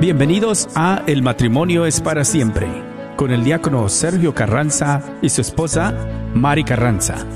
Bienvenidos 0.00 0.68
a 0.76 1.02
El 1.08 1.22
matrimonio 1.22 1.84
es 1.84 2.00
para 2.00 2.24
siempre, 2.24 2.68
con 3.16 3.32
el 3.32 3.42
diácono 3.42 3.88
Sergio 3.88 4.32
Carranza 4.32 5.02
y 5.22 5.28
su 5.28 5.40
esposa 5.40 5.92
Mari 6.34 6.62
Carranza. 6.62 7.26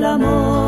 El 0.00 0.06
amor, 0.06 0.59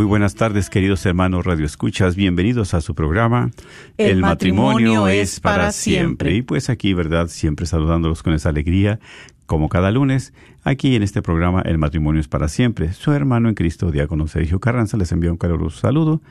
Muy 0.00 0.06
buenas 0.06 0.34
tardes, 0.34 0.70
queridos 0.70 1.04
hermanos 1.04 1.44
Radio 1.44 1.66
Escuchas. 1.66 2.16
Bienvenidos 2.16 2.72
a 2.72 2.80
su 2.80 2.94
programa 2.94 3.50
El 3.98 4.22
matrimonio 4.22 5.06
es 5.08 5.40
para 5.40 5.72
siempre. 5.72 6.36
Y 6.36 6.40
pues 6.40 6.70
aquí, 6.70 6.94
¿verdad? 6.94 7.28
Siempre 7.28 7.66
saludándolos 7.66 8.22
con 8.22 8.32
esa 8.32 8.48
alegría, 8.48 8.98
como 9.44 9.68
cada 9.68 9.90
lunes, 9.90 10.32
aquí 10.64 10.96
en 10.96 11.02
este 11.02 11.20
programa 11.20 11.60
El 11.60 11.76
matrimonio 11.76 12.18
es 12.18 12.28
para 12.28 12.48
siempre. 12.48 12.94
Su 12.94 13.12
hermano 13.12 13.50
en 13.50 13.54
Cristo, 13.54 13.90
diácono 13.90 14.26
Sergio 14.26 14.58
Carranza, 14.58 14.96
les 14.96 15.12
envía 15.12 15.30
un 15.30 15.36
caluroso 15.36 15.78
saludo. 15.78 16.22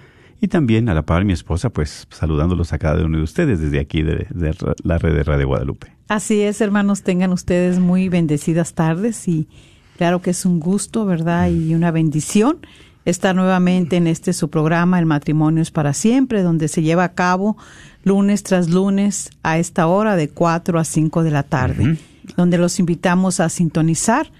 Y 0.42 0.48
también 0.48 0.90
a 0.90 0.96
la 0.96 1.04
par 1.04 1.24
mi 1.24 1.34
esposa, 1.34 1.70
pues 1.70 2.08
saludándolos 2.10 2.74
a 2.74 2.80
cada 2.80 3.06
uno 3.06 3.20
de 3.20 3.24
ustedes 3.24 3.60
desde 3.60 3.80
aquí 3.80 4.02
de, 4.02 4.26
de 4.32 4.56
la 4.82 4.98
red 4.98 5.14
de 5.14 5.24
Radio 5.24 5.46
Guadalupe. 5.46 5.94
Así 6.08 6.42
es, 6.42 6.60
hermanos, 6.60 7.04
tengan 7.04 7.32
ustedes 7.32 7.78
muy 7.78 8.10
bendecidas 8.10 8.74
tardes 8.74 9.28
y 9.28 9.48
claro 9.96 10.24
que 10.24 10.32
es 10.32 10.44
un 10.44 10.60
gusto, 10.60 11.06
¿verdad? 11.06 11.52
Y 11.52 11.76
una 11.76 11.92
bendición 11.92 12.58
estar 13.10 13.36
nuevamente 13.36 13.98
en 13.98 14.08
este 14.08 14.34
su 14.34 14.50
programa, 14.50 15.00
El 15.00 15.06
matrimonio 15.06 15.62
es 15.62 15.72
para 15.72 15.94
siempre, 15.94 16.44
donde 16.44 16.68
se 16.68 16.82
lleva 16.82 17.04
a 17.04 17.14
cabo 17.14 17.58
lunes 18.04 18.44
tras 18.44 18.70
lunes 18.70 19.32
a 19.44 19.58
esta 19.58 19.88
hora 19.88 20.16
de 20.16 20.30
4 20.30 20.80
a 20.80 20.84
5 20.84 21.24
de 21.24 21.32
la 21.32 21.44
tarde, 21.44 21.98
donde 22.38 22.58
los 22.58 22.80
invitamos 22.80 23.40
a 23.40 23.50
sintonizar 23.50 24.32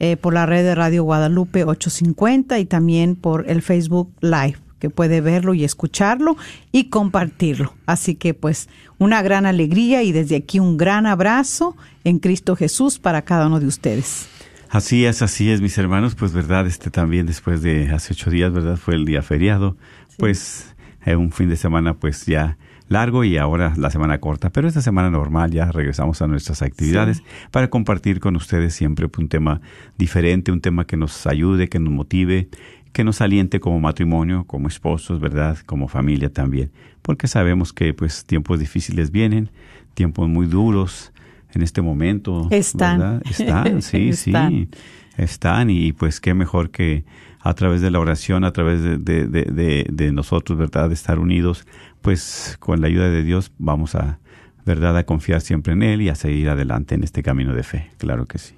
eh, 0.00 0.16
por 0.16 0.34
la 0.34 0.46
red 0.46 0.64
de 0.64 0.74
Radio 0.74 1.04
Guadalupe 1.04 1.64
850 1.64 2.58
y 2.58 2.64
también 2.64 3.14
por 3.14 3.48
el 3.48 3.62
Facebook 3.62 4.10
Live 4.20 4.56
que 4.82 4.90
puede 4.90 5.20
verlo 5.20 5.54
y 5.54 5.62
escucharlo 5.62 6.36
y 6.72 6.84
compartirlo. 6.90 7.72
Así 7.86 8.16
que 8.16 8.34
pues 8.34 8.68
una 8.98 9.22
gran 9.22 9.46
alegría 9.46 10.02
y 10.02 10.10
desde 10.10 10.34
aquí 10.34 10.58
un 10.58 10.76
gran 10.76 11.06
abrazo 11.06 11.76
en 12.02 12.18
Cristo 12.18 12.56
Jesús 12.56 12.98
para 12.98 13.22
cada 13.22 13.46
uno 13.46 13.60
de 13.60 13.68
ustedes. 13.68 14.26
Así 14.72 15.04
es, 15.04 15.20
así 15.20 15.50
es, 15.50 15.60
mis 15.60 15.76
hermanos. 15.76 16.14
Pues, 16.14 16.32
verdad, 16.32 16.66
este 16.66 16.90
también 16.90 17.26
después 17.26 17.60
de 17.60 17.90
hace 17.90 18.14
ocho 18.14 18.30
días, 18.30 18.50
verdad, 18.54 18.78
fue 18.78 18.94
el 18.94 19.04
día 19.04 19.20
feriado. 19.20 19.76
Pues, 20.16 20.74
eh, 21.04 21.14
un 21.14 21.30
fin 21.30 21.50
de 21.50 21.56
semana, 21.56 21.92
pues 21.92 22.24
ya 22.24 22.56
largo 22.88 23.22
y 23.22 23.36
ahora 23.36 23.74
la 23.76 23.90
semana 23.90 24.18
corta. 24.18 24.48
Pero 24.48 24.68
esta 24.68 24.80
semana 24.80 25.10
normal 25.10 25.50
ya 25.50 25.70
regresamos 25.70 26.22
a 26.22 26.26
nuestras 26.26 26.62
actividades 26.62 27.22
para 27.50 27.68
compartir 27.68 28.18
con 28.18 28.34
ustedes 28.34 28.72
siempre 28.72 29.10
un 29.18 29.28
tema 29.28 29.60
diferente, 29.98 30.50
un 30.50 30.62
tema 30.62 30.86
que 30.86 30.96
nos 30.96 31.26
ayude, 31.26 31.68
que 31.68 31.78
nos 31.78 31.92
motive, 31.92 32.48
que 32.94 33.04
nos 33.04 33.20
aliente 33.20 33.60
como 33.60 33.78
matrimonio, 33.78 34.44
como 34.46 34.68
esposos, 34.68 35.20
¿verdad? 35.20 35.58
Como 35.66 35.86
familia 35.86 36.32
también. 36.32 36.72
Porque 37.02 37.28
sabemos 37.28 37.74
que, 37.74 37.92
pues, 37.92 38.24
tiempos 38.24 38.58
difíciles 38.58 39.10
vienen, 39.10 39.50
tiempos 39.92 40.30
muy 40.30 40.46
duros 40.46 41.11
en 41.54 41.62
este 41.62 41.82
momento. 41.82 42.48
Están. 42.50 42.98
¿verdad? 42.98 43.22
Están, 43.28 43.82
sí, 43.82 44.08
Están. 44.10 44.50
sí. 44.50 44.68
Están 45.16 45.70
y 45.70 45.92
pues 45.92 46.20
qué 46.20 46.34
mejor 46.34 46.70
que 46.70 47.04
a 47.40 47.54
través 47.54 47.80
de 47.80 47.90
la 47.90 48.00
oración, 48.00 48.44
a 48.44 48.52
través 48.52 48.82
de, 48.82 48.98
de, 48.98 49.26
de, 49.26 49.42
de, 49.44 49.86
de 49.90 50.12
nosotros, 50.12 50.58
¿verdad? 50.58 50.88
De 50.88 50.94
estar 50.94 51.18
unidos, 51.18 51.66
pues 52.00 52.56
con 52.60 52.80
la 52.80 52.86
ayuda 52.86 53.10
de 53.10 53.22
Dios 53.22 53.52
vamos 53.58 53.94
a, 53.94 54.18
¿verdad? 54.64 54.96
A 54.96 55.04
confiar 55.04 55.40
siempre 55.40 55.72
en 55.72 55.82
Él 55.82 56.02
y 56.02 56.08
a 56.08 56.14
seguir 56.14 56.48
adelante 56.48 56.94
en 56.94 57.02
este 57.02 57.22
camino 57.22 57.54
de 57.54 57.62
fe. 57.62 57.90
Claro 57.98 58.26
que 58.26 58.38
sí. 58.38 58.54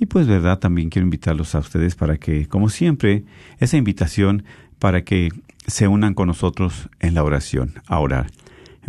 Y 0.00 0.06
pues, 0.06 0.26
¿verdad? 0.26 0.58
También 0.58 0.90
quiero 0.90 1.06
invitarlos 1.06 1.54
a 1.54 1.58
ustedes 1.58 1.96
para 1.96 2.18
que, 2.18 2.46
como 2.46 2.68
siempre, 2.68 3.24
esa 3.58 3.76
invitación 3.76 4.44
para 4.78 5.02
que 5.02 5.30
se 5.66 5.88
unan 5.88 6.14
con 6.14 6.28
nosotros 6.28 6.88
en 7.00 7.14
la 7.14 7.24
oración, 7.24 7.74
a 7.88 7.98
orar. 7.98 8.28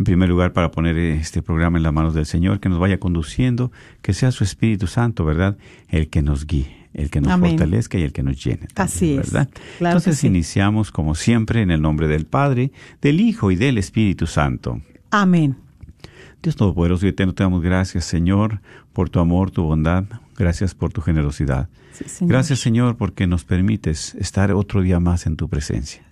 En 0.00 0.04
primer 0.04 0.30
lugar, 0.30 0.54
para 0.54 0.70
poner 0.70 0.96
este 0.96 1.42
programa 1.42 1.76
en 1.76 1.82
las 1.82 1.92
manos 1.92 2.14
del 2.14 2.24
Señor, 2.24 2.58
que 2.58 2.70
nos 2.70 2.78
vaya 2.78 2.98
conduciendo, 2.98 3.70
que 4.00 4.14
sea 4.14 4.32
su 4.32 4.44
Espíritu 4.44 4.86
Santo, 4.86 5.26
¿verdad? 5.26 5.58
El 5.90 6.08
que 6.08 6.22
nos 6.22 6.46
guíe, 6.46 6.74
el 6.94 7.10
que 7.10 7.20
nos 7.20 7.30
Amén. 7.32 7.50
fortalezca 7.50 7.98
y 7.98 8.02
el 8.04 8.14
que 8.14 8.22
nos 8.22 8.42
llene. 8.42 8.66
también, 8.72 8.76
Así 8.76 9.12
es. 9.18 9.30
¿verdad? 9.30 9.50
Claro 9.76 9.98
Entonces 9.98 10.20
sí. 10.20 10.28
iniciamos, 10.28 10.90
como 10.90 11.14
siempre, 11.14 11.60
en 11.60 11.70
el 11.70 11.82
nombre 11.82 12.08
del 12.08 12.24
Padre, 12.24 12.72
del 13.02 13.20
Hijo 13.20 13.50
y 13.50 13.56
del 13.56 13.76
Espíritu 13.76 14.26
Santo. 14.26 14.80
Amén. 15.10 15.56
Dios 16.42 16.56
Todopoderoso 16.56 17.04
y 17.04 17.10
Eterno, 17.10 17.34
te 17.34 17.42
damos 17.42 17.60
gracias, 17.60 18.06
Señor, 18.06 18.62
por 18.94 19.10
tu 19.10 19.20
amor, 19.20 19.50
tu 19.50 19.64
bondad. 19.64 20.04
Gracias 20.38 20.74
por 20.74 20.94
tu 20.94 21.02
generosidad. 21.02 21.68
Sí, 21.92 22.04
Señor. 22.08 22.32
Gracias, 22.32 22.60
Señor, 22.60 22.96
porque 22.96 23.26
nos 23.26 23.44
permites 23.44 24.14
estar 24.14 24.50
otro 24.52 24.80
día 24.80 24.98
más 24.98 25.26
en 25.26 25.36
tu 25.36 25.50
presencia. 25.50 26.02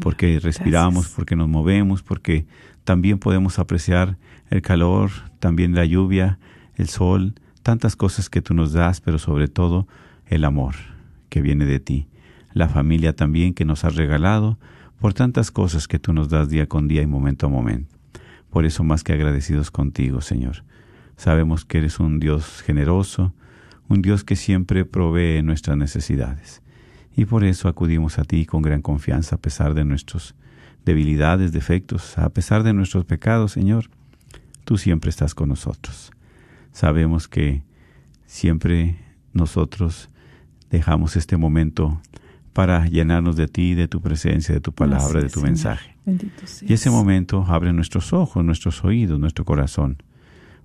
Porque 0.00 0.38
respiramos, 0.40 0.94
Gracias. 1.04 1.16
porque 1.16 1.36
nos 1.36 1.48
movemos, 1.48 2.02
porque 2.02 2.46
también 2.84 3.18
podemos 3.18 3.58
apreciar 3.58 4.16
el 4.50 4.62
calor, 4.62 5.10
también 5.40 5.74
la 5.74 5.84
lluvia, 5.84 6.38
el 6.76 6.88
sol, 6.88 7.34
tantas 7.62 7.96
cosas 7.96 8.30
que 8.30 8.40
tú 8.40 8.54
nos 8.54 8.72
das, 8.72 9.00
pero 9.00 9.18
sobre 9.18 9.48
todo 9.48 9.86
el 10.26 10.44
amor 10.44 10.74
que 11.28 11.42
viene 11.42 11.66
de 11.66 11.80
ti. 11.80 12.06
La 12.52 12.68
familia 12.68 13.14
también 13.14 13.54
que 13.54 13.64
nos 13.64 13.84
has 13.84 13.94
regalado, 13.96 14.58
por 15.00 15.14
tantas 15.14 15.50
cosas 15.50 15.86
que 15.86 15.98
tú 15.98 16.12
nos 16.12 16.28
das 16.28 16.48
día 16.48 16.66
con 16.66 16.88
día 16.88 17.02
y 17.02 17.06
momento 17.06 17.46
a 17.46 17.50
momento. 17.50 17.96
Por 18.50 18.64
eso 18.64 18.84
más 18.84 19.04
que 19.04 19.12
agradecidos 19.12 19.70
contigo, 19.70 20.20
Señor. 20.20 20.64
Sabemos 21.16 21.64
que 21.64 21.78
eres 21.78 22.00
un 22.00 22.18
Dios 22.20 22.62
generoso, 22.62 23.34
un 23.88 24.02
Dios 24.02 24.24
que 24.24 24.36
siempre 24.36 24.84
provee 24.84 25.42
nuestras 25.42 25.76
necesidades. 25.76 26.62
Y 27.18 27.24
por 27.24 27.42
eso 27.42 27.66
acudimos 27.66 28.20
a 28.20 28.22
ti 28.22 28.46
con 28.46 28.62
gran 28.62 28.80
confianza 28.80 29.34
a 29.34 29.38
pesar 29.40 29.74
de 29.74 29.84
nuestras 29.84 30.36
debilidades, 30.84 31.50
defectos, 31.50 32.16
a 32.16 32.28
pesar 32.28 32.62
de 32.62 32.72
nuestros 32.72 33.06
pecados, 33.06 33.50
Señor. 33.50 33.86
Tú 34.64 34.78
siempre 34.78 35.10
estás 35.10 35.34
con 35.34 35.48
nosotros. 35.48 36.12
Sabemos 36.70 37.26
que 37.26 37.64
siempre 38.24 39.00
nosotros 39.32 40.10
dejamos 40.70 41.16
este 41.16 41.36
momento 41.36 42.00
para 42.52 42.86
llenarnos 42.86 43.34
de 43.34 43.48
ti, 43.48 43.74
de 43.74 43.88
tu 43.88 44.00
presencia, 44.00 44.54
de 44.54 44.60
tu 44.60 44.70
palabra, 44.70 45.20
de 45.20 45.28
tu 45.28 45.40
Señor. 45.40 45.48
mensaje. 45.48 45.96
Y 46.68 46.72
ese 46.72 46.88
momento 46.88 47.44
abre 47.48 47.72
nuestros 47.72 48.12
ojos, 48.12 48.44
nuestros 48.44 48.84
oídos, 48.84 49.18
nuestro 49.18 49.44
corazón, 49.44 50.00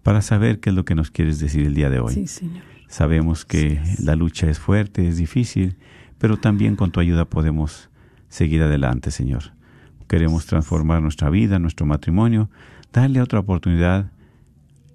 para 0.04 0.22
saber 0.22 0.60
qué 0.60 0.70
es 0.70 0.76
lo 0.76 0.86
que 0.86 0.94
nos 0.94 1.10
quieres 1.10 1.40
decir 1.40 1.66
el 1.66 1.74
día 1.74 1.90
de 1.90 2.00
hoy. 2.00 2.14
Sí, 2.14 2.28
Señor. 2.28 2.62
Sabemos 2.88 3.44
que 3.44 3.82
la 3.98 4.16
lucha 4.16 4.52
es 4.52 4.60
fuerte, 4.60 5.08
es 5.08 5.18
difícil, 5.18 5.78
pero 6.24 6.38
también 6.38 6.78
con 6.78 6.90
tu 6.90 7.02
ayuda 7.02 7.26
podemos 7.26 7.90
seguir 8.30 8.64
adelante, 8.64 9.12
Señor. 9.12 9.52
Queremos 10.08 10.46
transformar 10.46 11.02
nuestra 11.02 11.30
vida, 11.30 11.60
nuestro 11.60 11.86
matrimonio, 11.86 12.50
darle 12.94 13.22
otra 13.22 13.40
oportunidad 13.40 14.10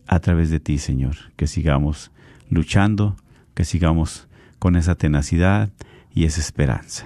a 0.06 0.20
través 0.20 0.48
de 0.48 0.58
ti, 0.58 0.78
Señor. 0.78 1.16
Que 1.36 1.46
sigamos 1.46 2.12
luchando, 2.48 3.14
que 3.52 3.66
sigamos 3.66 4.26
con 4.58 4.74
esa 4.74 4.94
tenacidad 4.94 5.68
y 6.14 6.24
esa 6.24 6.40
esperanza. 6.40 7.04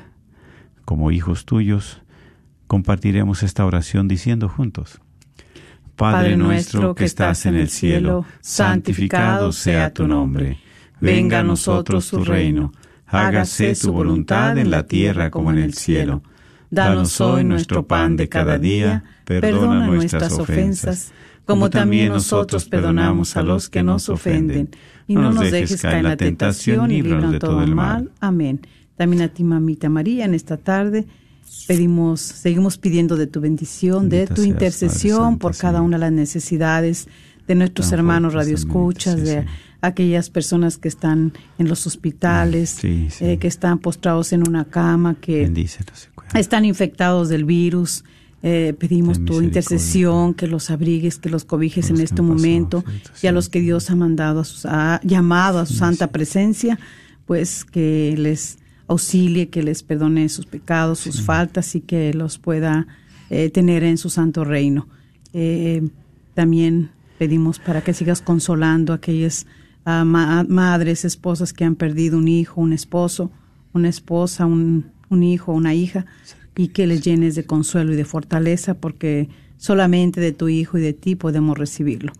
Como 0.84 1.10
hijos 1.10 1.44
tuyos, 1.44 2.00
compartiremos 2.68 3.42
esta 3.42 3.66
oración 3.66 4.06
diciendo 4.06 4.48
juntos, 4.48 5.00
Padre 5.96 6.36
nuestro 6.36 6.94
que 6.94 7.06
estás 7.06 7.44
en 7.44 7.56
el 7.56 7.68
cielo, 7.68 8.24
santificado 8.40 9.50
sea 9.50 9.92
tu 9.92 10.06
nombre. 10.06 10.60
Venga 11.00 11.40
a 11.40 11.42
nosotros 11.42 12.08
tu 12.08 12.22
reino. 12.22 12.72
Hágase 13.12 13.74
tu 13.74 13.92
voluntad 13.92 14.56
en 14.58 14.70
la 14.70 14.86
tierra 14.86 15.30
como 15.30 15.50
en 15.50 15.58
el 15.58 15.74
cielo. 15.74 16.22
Danos 16.70 17.20
hoy 17.20 17.44
nuestro 17.44 17.86
pan 17.86 18.16
de 18.16 18.28
cada 18.28 18.58
día. 18.58 19.04
Perdona 19.24 19.86
nuestras 19.86 20.32
ofensas, 20.32 21.12
como 21.44 21.68
también 21.68 22.08
nosotros 22.08 22.64
perdonamos 22.64 23.36
a 23.36 23.42
los 23.42 23.68
que 23.68 23.82
nos 23.82 24.08
ofenden. 24.08 24.70
Y 25.06 25.14
no 25.14 25.32
nos 25.32 25.50
dejes 25.50 25.82
caer 25.82 25.98
en 25.98 26.04
la 26.04 26.16
tentación 26.16 26.90
y 26.90 27.02
líbranos 27.02 27.32
de 27.32 27.38
todo 27.38 27.62
el 27.62 27.74
mal. 27.74 28.10
Amén. 28.20 28.60
También 28.96 29.22
a 29.22 29.28
ti, 29.28 29.44
mamita 29.44 29.88
María, 29.88 30.24
en 30.24 30.34
esta 30.34 30.56
tarde 30.56 31.06
pedimos, 31.66 32.20
seguimos 32.20 32.78
pidiendo 32.78 33.16
de 33.16 33.26
tu 33.26 33.40
bendición, 33.40 34.08
de 34.08 34.26
tu 34.26 34.42
intercesión 34.42 35.38
por 35.38 35.56
cada 35.56 35.82
una 35.82 35.96
de 35.96 36.00
las 36.02 36.12
necesidades 36.12 37.08
de 37.46 37.54
nuestros 37.54 37.92
hermanos 37.92 38.32
radioescuchas, 38.32 39.22
de 39.22 39.44
aquellas 39.82 40.30
personas 40.30 40.78
que 40.78 40.88
están 40.88 41.32
en 41.58 41.68
los 41.68 41.86
hospitales, 41.86 42.82
eh, 42.84 43.36
que 43.38 43.48
están 43.48 43.80
postrados 43.80 44.32
en 44.32 44.48
una 44.48 44.64
cama, 44.64 45.16
que 45.20 45.52
están 46.34 46.64
infectados 46.64 47.28
del 47.28 47.44
virus. 47.44 48.04
Eh, 48.44 48.74
pedimos 48.78 49.24
tu 49.24 49.40
intercesión, 49.40 50.34
que 50.34 50.48
los 50.48 50.70
abrigues, 50.70 51.18
que 51.18 51.28
los 51.28 51.44
cobijes 51.44 51.90
en 51.90 52.00
este 52.00 52.22
momento, 52.22 52.84
y 53.22 53.26
a 53.26 53.32
los 53.32 53.48
que 53.48 53.60
Dios 53.60 53.90
ha 53.90 53.96
mandado, 53.96 54.40
a 54.40 54.44
sus, 54.44 54.66
ha 54.66 55.00
llamado 55.04 55.58
a 55.58 55.66
su 55.66 55.74
santa 55.74 56.08
presencia, 56.08 56.78
pues 57.26 57.64
que 57.64 58.14
les 58.16 58.58
auxilie, 58.88 59.48
que 59.48 59.62
les 59.62 59.82
perdone 59.82 60.28
sus 60.28 60.46
pecados, 60.46 61.00
sus 61.00 61.22
faltas 61.22 61.74
y 61.74 61.80
que 61.80 62.14
los 62.14 62.38
pueda 62.38 62.86
eh, 63.30 63.50
tener 63.50 63.84
en 63.84 63.98
su 63.98 64.10
santo 64.10 64.44
reino. 64.44 64.88
También 66.34 66.90
pedimos 67.18 67.58
para 67.58 67.82
que 67.82 67.94
sigas 67.94 68.20
consolando 68.22 68.92
a 68.92 68.96
aquellas 68.96 69.46
ah, 69.84 70.04
madres, 70.04 71.04
esposas 71.04 71.52
que 71.52 71.64
han 71.64 71.76
perdido 71.76 72.18
un 72.18 72.28
hijo, 72.28 72.60
un 72.60 72.72
esposo, 72.72 73.30
una 73.72 73.88
esposa, 73.88 74.46
un, 74.46 74.86
un 75.08 75.22
hijo, 75.22 75.52
una 75.52 75.74
hija, 75.74 76.06
y 76.56 76.68
que 76.68 76.86
les 76.86 77.02
llenes 77.02 77.34
de 77.34 77.44
consuelo 77.44 77.92
y 77.92 77.96
de 77.96 78.04
fortaleza, 78.04 78.74
porque 78.74 79.28
solamente 79.56 80.20
de 80.20 80.32
tu 80.32 80.48
Hijo 80.48 80.76
y 80.78 80.80
de 80.80 80.92
ti 80.92 81.14
podemos 81.14 81.56
recibirlo. 81.56 82.12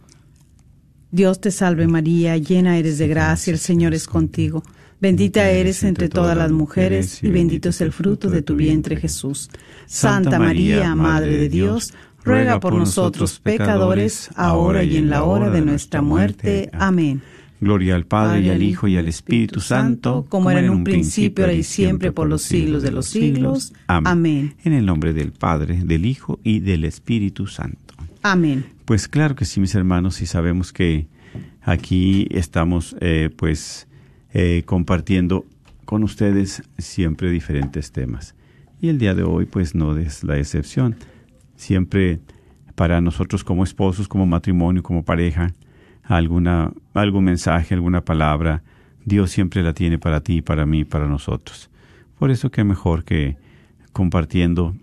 Dios 1.11 1.41
te 1.41 1.50
salve 1.50 1.87
María, 1.88 2.37
llena 2.38 2.79
eres 2.79 2.99
de 2.99 3.09
gracia, 3.09 3.53
el 3.53 3.59
Señor 3.59 3.94
es 3.94 4.06
contigo. 4.06 4.62
Bendita 5.00 5.50
eres 5.50 5.82
entre 5.82 6.08
todas 6.08 6.37
las 6.37 6.53
mujeres 6.53 7.23
y 7.23 7.29
bendito 7.29 7.70
es 7.70 7.81
el 7.81 7.91
fruto 7.93 8.31
de 8.31 8.43
tu 8.43 8.55
vientre 8.55 8.97
Jesús. 8.97 9.50
Santa 9.87 10.38
María, 10.38 10.94
Madre 10.94 11.37
de 11.37 11.49
Dios, 11.49 11.93
ruega 12.25 12.61
por 12.61 12.75
nosotros 12.75 13.41
pecadores, 13.41 14.31
ahora 14.37 14.85
y 14.85 14.97
en 14.97 15.11
la 15.11 15.25
hora 15.25 15.50
de 15.50 15.61
nuestra 15.61 16.00
muerte. 16.00 16.70
Amén. 16.73 17.20
Gloria 17.62 17.94
al 17.94 18.06
Padre 18.06 18.41
y 18.41 18.50
al 18.50 18.61
Hijo 18.61 18.88
y 18.88 18.97
al 18.97 19.06
Espíritu 19.06 19.61
Santo, 19.61 20.26
como 20.29 20.50
era 20.50 20.59
en 20.59 20.69
un 20.69 20.82
principio, 20.82 21.44
ahora 21.44 21.55
y 21.55 21.62
siempre, 21.62 22.11
por 22.11 22.26
los 22.26 22.43
siglos 22.43 22.82
de 22.82 22.91
los 22.91 23.06
siglos. 23.06 23.73
Amén. 23.87 24.56
En 24.64 24.73
el 24.73 24.85
nombre 24.85 25.12
del 25.12 25.31
Padre, 25.31 25.81
del 25.85 26.05
Hijo 26.05 26.41
y 26.43 26.59
del 26.59 26.85
Espíritu 26.85 27.47
Santo. 27.47 27.94
Amén. 28.20 28.64
Pues 28.85 29.06
claro 29.06 29.37
que 29.37 29.44
sí, 29.44 29.61
mis 29.61 29.76
hermanos, 29.76 30.20
y 30.23 30.26
sabemos 30.26 30.73
que 30.73 31.06
aquí 31.61 32.26
estamos, 32.32 32.97
eh, 33.00 33.31
pues, 33.37 33.87
eh, 34.35 34.65
compartiendo 34.67 35.47
con 35.85 36.03
ustedes 36.03 36.65
siempre 36.79 37.31
diferentes 37.31 37.93
temas. 37.93 38.35
Y 38.81 38.88
el 38.88 38.99
día 38.99 39.15
de 39.15 39.23
hoy 39.23 39.47
pues 39.47 39.76
no 39.76 39.97
es 39.97 40.25
la 40.25 40.37
excepción. 40.37 40.97
Siempre 41.55 42.19
para 42.75 43.00
nosotros 43.00 43.44
como 43.44 43.62
esposos, 43.62 44.08
como 44.08 44.26
matrimonio, 44.26 44.82
como 44.82 45.05
pareja, 45.05 45.53
alguna, 46.02 46.72
algún 46.94 47.25
mensaje, 47.25 47.75
alguna 47.75 48.04
palabra, 48.04 48.62
Dios 49.04 49.31
siempre 49.31 49.62
la 49.62 49.72
tiene 49.72 49.99
para 49.99 50.20
ti, 50.20 50.43
para 50.43 50.66
mí, 50.66 50.84
para 50.84 51.06
nosotros. 51.06 51.70
Por 52.19 52.31
eso 52.31 52.50
que 52.50 52.64
mejor 52.64 53.04
que 53.04 53.37
compartiendo 53.93 54.75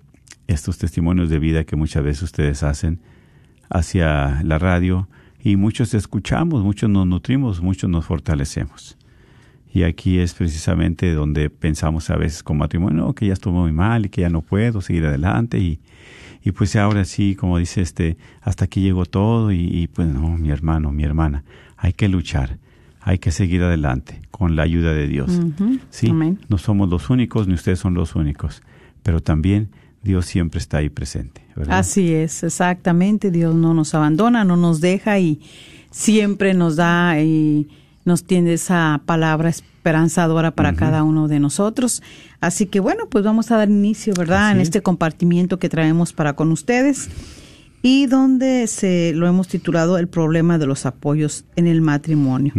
estos 0.47 0.77
testimonios 0.77 1.29
de 1.29 1.39
vida 1.39 1.63
que 1.63 1.75
muchas 1.75 2.03
veces 2.03 2.23
ustedes 2.23 2.63
hacen 2.63 2.99
hacia 3.69 4.41
la 4.43 4.57
radio 4.59 5.07
y 5.41 5.55
muchos 5.55 5.93
escuchamos, 5.93 6.63
muchos 6.63 6.89
nos 6.89 7.07
nutrimos, 7.07 7.61
muchos 7.61 7.89
nos 7.89 8.05
fortalecemos. 8.05 8.97
Y 9.71 9.83
aquí 9.83 10.19
es 10.19 10.33
precisamente 10.33 11.13
donde 11.13 11.49
pensamos 11.49 12.09
a 12.09 12.17
veces 12.17 12.41
con 12.41 12.57
matrimonio, 12.57 13.13
que 13.13 13.27
ya 13.27 13.33
estuvo 13.33 13.61
muy 13.61 13.71
mal 13.71 14.07
y 14.07 14.09
que 14.09 14.21
ya 14.21 14.29
no 14.29 14.41
puedo 14.41 14.81
seguir 14.81 15.05
adelante. 15.05 15.59
Y, 15.59 15.79
y 16.43 16.51
pues 16.51 16.75
ahora 16.75 17.05
sí, 17.05 17.35
como 17.35 17.57
dice 17.57 17.81
este, 17.81 18.17
hasta 18.41 18.65
aquí 18.65 18.81
llegó 18.81 19.05
todo 19.05 19.51
y, 19.51 19.89
pues 19.93 20.07
no, 20.07 20.37
mi 20.37 20.49
hermano, 20.49 20.91
mi 20.91 21.03
hermana, 21.03 21.43
hay 21.77 21.93
que 21.93 22.07
luchar, 22.07 22.57
hay 23.01 23.19
que 23.19 23.31
seguir 23.31 23.63
adelante 23.63 24.21
con 24.31 24.55
la 24.55 24.63
ayuda 24.63 24.93
de 24.93 25.07
Dios. 25.07 25.39
Sí, 25.89 26.11
no 26.47 26.57
somos 26.57 26.89
los 26.89 27.09
únicos, 27.09 27.47
ni 27.47 27.53
ustedes 27.53 27.79
son 27.79 27.93
los 27.93 28.15
únicos, 28.15 28.61
pero 29.03 29.21
también 29.21 29.69
Dios 30.01 30.25
siempre 30.25 30.59
está 30.59 30.77
ahí 30.77 30.89
presente. 30.89 31.41
Así 31.67 32.13
es, 32.13 32.43
exactamente, 32.43 33.31
Dios 33.31 33.53
no 33.53 33.73
nos 33.73 33.93
abandona, 33.93 34.45
no 34.45 34.55
nos 34.55 34.81
deja 34.81 35.19
y 35.19 35.41
siempre 35.91 36.53
nos 36.53 36.77
da... 36.77 37.21
Y, 37.21 37.67
nos 38.09 38.25
tiene 38.25 38.53
esa 38.53 39.01
palabra 39.05 39.49
esperanzadora 39.49 40.51
para 40.51 40.73
cada 40.73 41.03
uno 41.03 41.29
de 41.29 41.39
nosotros. 41.39 42.03
Así 42.41 42.65
que 42.65 42.81
bueno, 42.81 43.07
pues 43.07 43.23
vamos 43.23 43.51
a 43.51 43.57
dar 43.57 43.69
inicio, 43.69 44.13
¿verdad?, 44.17 44.51
en 44.51 44.59
este 44.59 44.81
compartimiento 44.81 45.59
que 45.59 45.69
traemos 45.69 46.11
para 46.11 46.33
con 46.33 46.51
ustedes 46.51 47.09
y 47.81 48.07
donde 48.07 48.67
se 48.67 49.13
lo 49.13 49.27
hemos 49.27 49.47
titulado 49.47 49.97
el 49.97 50.07
problema 50.07 50.57
de 50.57 50.65
los 50.65 50.85
apoyos 50.85 51.45
en 51.55 51.67
el 51.67 51.81
matrimonio. 51.81 52.51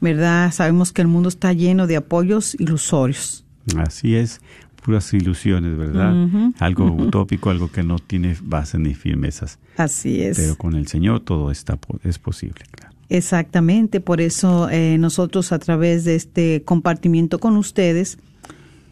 ¿Verdad? 0.00 0.52
Sabemos 0.52 0.92
que 0.92 1.02
el 1.02 1.08
mundo 1.08 1.28
está 1.28 1.52
lleno 1.52 1.86
de 1.86 1.96
apoyos 1.96 2.54
ilusorios. 2.58 3.44
Así 3.76 4.14
es, 4.14 4.40
puras 4.82 5.12
ilusiones, 5.12 5.76
¿verdad? 5.76 6.14
Algo 6.60 6.86
utópico, 6.86 7.50
algo 7.50 7.70
que 7.70 7.82
no 7.82 7.98
tiene 7.98 8.36
base 8.42 8.78
ni 8.78 8.94
firmezas. 8.94 9.58
Así 9.76 10.22
es. 10.22 10.38
Pero 10.38 10.56
con 10.56 10.74
el 10.74 10.86
Señor 10.86 11.20
todo 11.20 11.50
está 11.50 11.78
es 12.04 12.18
posible, 12.18 12.62
claro. 12.70 12.87
Exactamente, 13.10 14.00
por 14.00 14.20
eso 14.20 14.68
eh, 14.68 14.98
nosotros 14.98 15.52
a 15.52 15.58
través 15.58 16.04
de 16.04 16.14
este 16.14 16.62
compartimiento 16.64 17.38
con 17.38 17.56
ustedes, 17.56 18.18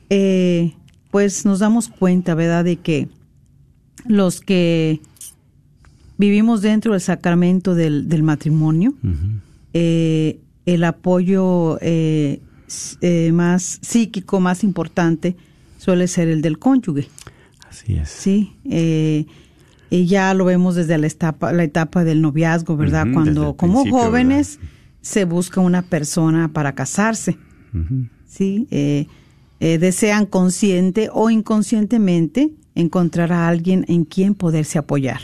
eh, 0.08 0.72
pues 1.10 1.44
nos 1.44 1.58
damos 1.58 1.88
cuenta, 1.88 2.34
¿verdad?, 2.34 2.64
de 2.64 2.76
que 2.76 3.08
los 4.06 4.40
que 4.40 5.00
vivimos 6.16 6.62
dentro 6.62 6.92
del 6.92 7.02
sacramento 7.02 7.74
del, 7.74 8.22
matrimonio, 8.22 8.94
eh, 9.74 10.40
el 10.64 10.84
apoyo 10.84 11.78
más 13.32 13.78
psíquico, 13.82 14.40
más 14.40 14.64
importante, 14.64 15.36
suele 15.76 16.08
ser 16.08 16.28
el 16.28 16.40
del 16.40 16.58
cónyuge. 16.58 17.08
Así 17.68 17.96
es. 17.96 18.08
Sí, 18.08 18.54
y 19.90 20.06
ya 20.06 20.34
lo 20.34 20.44
vemos 20.44 20.74
desde 20.74 20.98
la 20.98 21.06
etapa, 21.06 21.52
la 21.52 21.64
etapa 21.64 22.04
del 22.04 22.20
noviazgo, 22.22 22.76
¿verdad? 22.76 23.06
Cuando 23.12 23.56
como 23.56 23.88
jóvenes 23.88 24.58
se 25.00 25.24
busca 25.24 25.60
una 25.60 25.82
persona 25.82 26.52
para 26.52 26.74
casarse, 26.74 27.38
¿sí? 28.26 28.66
Eh, 28.70 29.06
eh, 29.60 29.78
desean 29.78 30.26
consciente 30.26 31.08
o 31.12 31.30
inconscientemente 31.30 32.52
encontrar 32.74 33.32
a 33.32 33.48
alguien 33.48 33.84
en 33.88 34.04
quien 34.04 34.34
poderse 34.34 34.78
apoyar. 34.78 35.20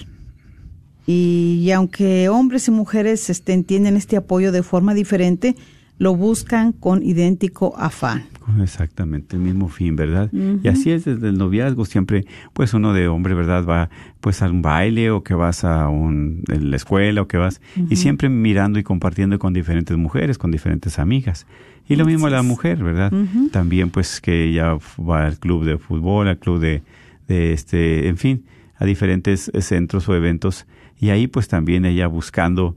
Y, 1.06 1.70
aunque 1.74 2.28
hombres 2.28 2.68
y 2.68 2.70
mujeres 2.70 3.28
este, 3.28 3.52
entienden 3.52 3.96
este 3.96 4.16
apoyo 4.16 4.52
de 4.52 4.62
forma 4.62 4.94
diferente, 4.94 5.56
lo 5.98 6.16
buscan 6.16 6.72
con 6.72 7.02
idéntico 7.02 7.74
afán. 7.76 8.28
Exactamente, 8.62 9.36
el 9.36 9.42
mismo 9.42 9.68
fin, 9.68 9.96
¿verdad? 9.96 10.30
Y 10.32 10.68
así 10.68 10.90
es 10.90 11.04
desde 11.04 11.28
el 11.28 11.38
noviazgo, 11.38 11.84
siempre, 11.84 12.24
pues 12.52 12.74
uno 12.74 12.92
de 12.92 13.08
hombre, 13.08 13.34
¿verdad? 13.34 13.64
Va 13.64 13.90
pues 14.20 14.42
a 14.42 14.48
un 14.48 14.62
baile 14.62 15.10
o 15.10 15.22
que 15.22 15.34
vas 15.34 15.64
a 15.64 15.88
un, 15.88 16.42
la 16.46 16.76
escuela 16.76 17.22
o 17.22 17.28
que 17.28 17.36
vas, 17.36 17.60
y 17.88 17.96
siempre 17.96 18.28
mirando 18.28 18.78
y 18.78 18.82
compartiendo 18.82 19.38
con 19.38 19.52
diferentes 19.52 19.96
mujeres, 19.96 20.38
con 20.38 20.50
diferentes 20.50 20.98
amigas. 20.98 21.46
Y 21.88 21.96
lo 21.96 22.06
mismo 22.06 22.28
la 22.28 22.42
mujer, 22.42 22.82
¿verdad? 22.82 23.12
También 23.50 23.90
pues 23.90 24.20
que 24.20 24.44
ella 24.44 24.78
va 24.98 25.26
al 25.26 25.38
club 25.38 25.64
de 25.64 25.78
fútbol, 25.78 26.28
al 26.28 26.38
club 26.38 26.60
de, 26.60 26.82
de 27.28 27.52
este, 27.52 28.08
en 28.08 28.16
fin, 28.16 28.44
a 28.76 28.84
diferentes 28.84 29.50
centros 29.60 30.08
o 30.08 30.14
eventos, 30.14 30.66
y 30.98 31.10
ahí 31.10 31.26
pues 31.26 31.48
también 31.48 31.84
ella 31.84 32.06
buscando 32.06 32.76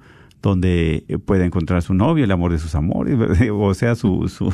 donde 0.50 1.04
puede 1.25 1.46
encontrar 1.46 1.82
su 1.82 1.94
novio, 1.94 2.24
el 2.24 2.32
amor 2.32 2.52
de 2.52 2.60
sus 2.60 2.75
amores, 2.75 3.18
o 3.52 3.74
sea, 3.74 3.96
su, 3.96 4.30
su, 4.30 4.54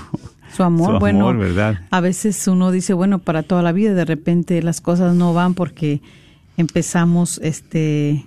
su 0.56 0.64
amor, 0.64 1.00
bueno, 1.00 1.38
¿verdad? 1.38 1.82
A 1.92 2.00
veces 2.00 2.48
uno 2.48 2.72
dice, 2.72 2.94
bueno, 2.94 3.20
para 3.20 3.44
toda 3.44 3.62
la 3.62 3.72
vida, 3.72 3.94
de 3.94 4.06
repente 4.06 4.62
las 4.64 4.80
cosas 4.82 5.16
no 5.16 5.34
van 5.34 5.54
porque 5.54 6.02
empezamos 6.58 7.40
este 7.44 8.26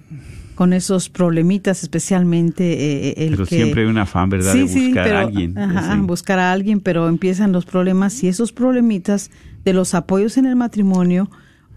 con 0.55 0.73
esos 0.73 1.09
problemitas, 1.09 1.83
especialmente 1.83 2.75
eh, 2.75 3.09
eh, 3.09 3.15
el 3.27 3.31
pero 3.31 3.47
siempre 3.47 3.83
hay 3.83 3.89
un 3.89 3.99
afán, 3.99 4.31
¿verdad? 4.31 4.55
de 4.55 4.63
buscar 4.63 5.13
a 5.13 5.21
alguien. 5.23 5.59
Ajá, 5.59 5.97
buscar 5.97 6.39
a 6.39 6.53
alguien, 6.53 6.81
pero 6.81 7.09
empiezan 7.09 7.51
los 7.51 7.65
problemas 7.65 8.23
y 8.23 8.29
esos 8.29 8.53
problemitas 8.53 9.31
de 9.65 9.73
los 9.73 9.95
apoyos 9.95 10.37
en 10.37 10.47
el 10.47 10.55
matrimonio, 10.55 11.29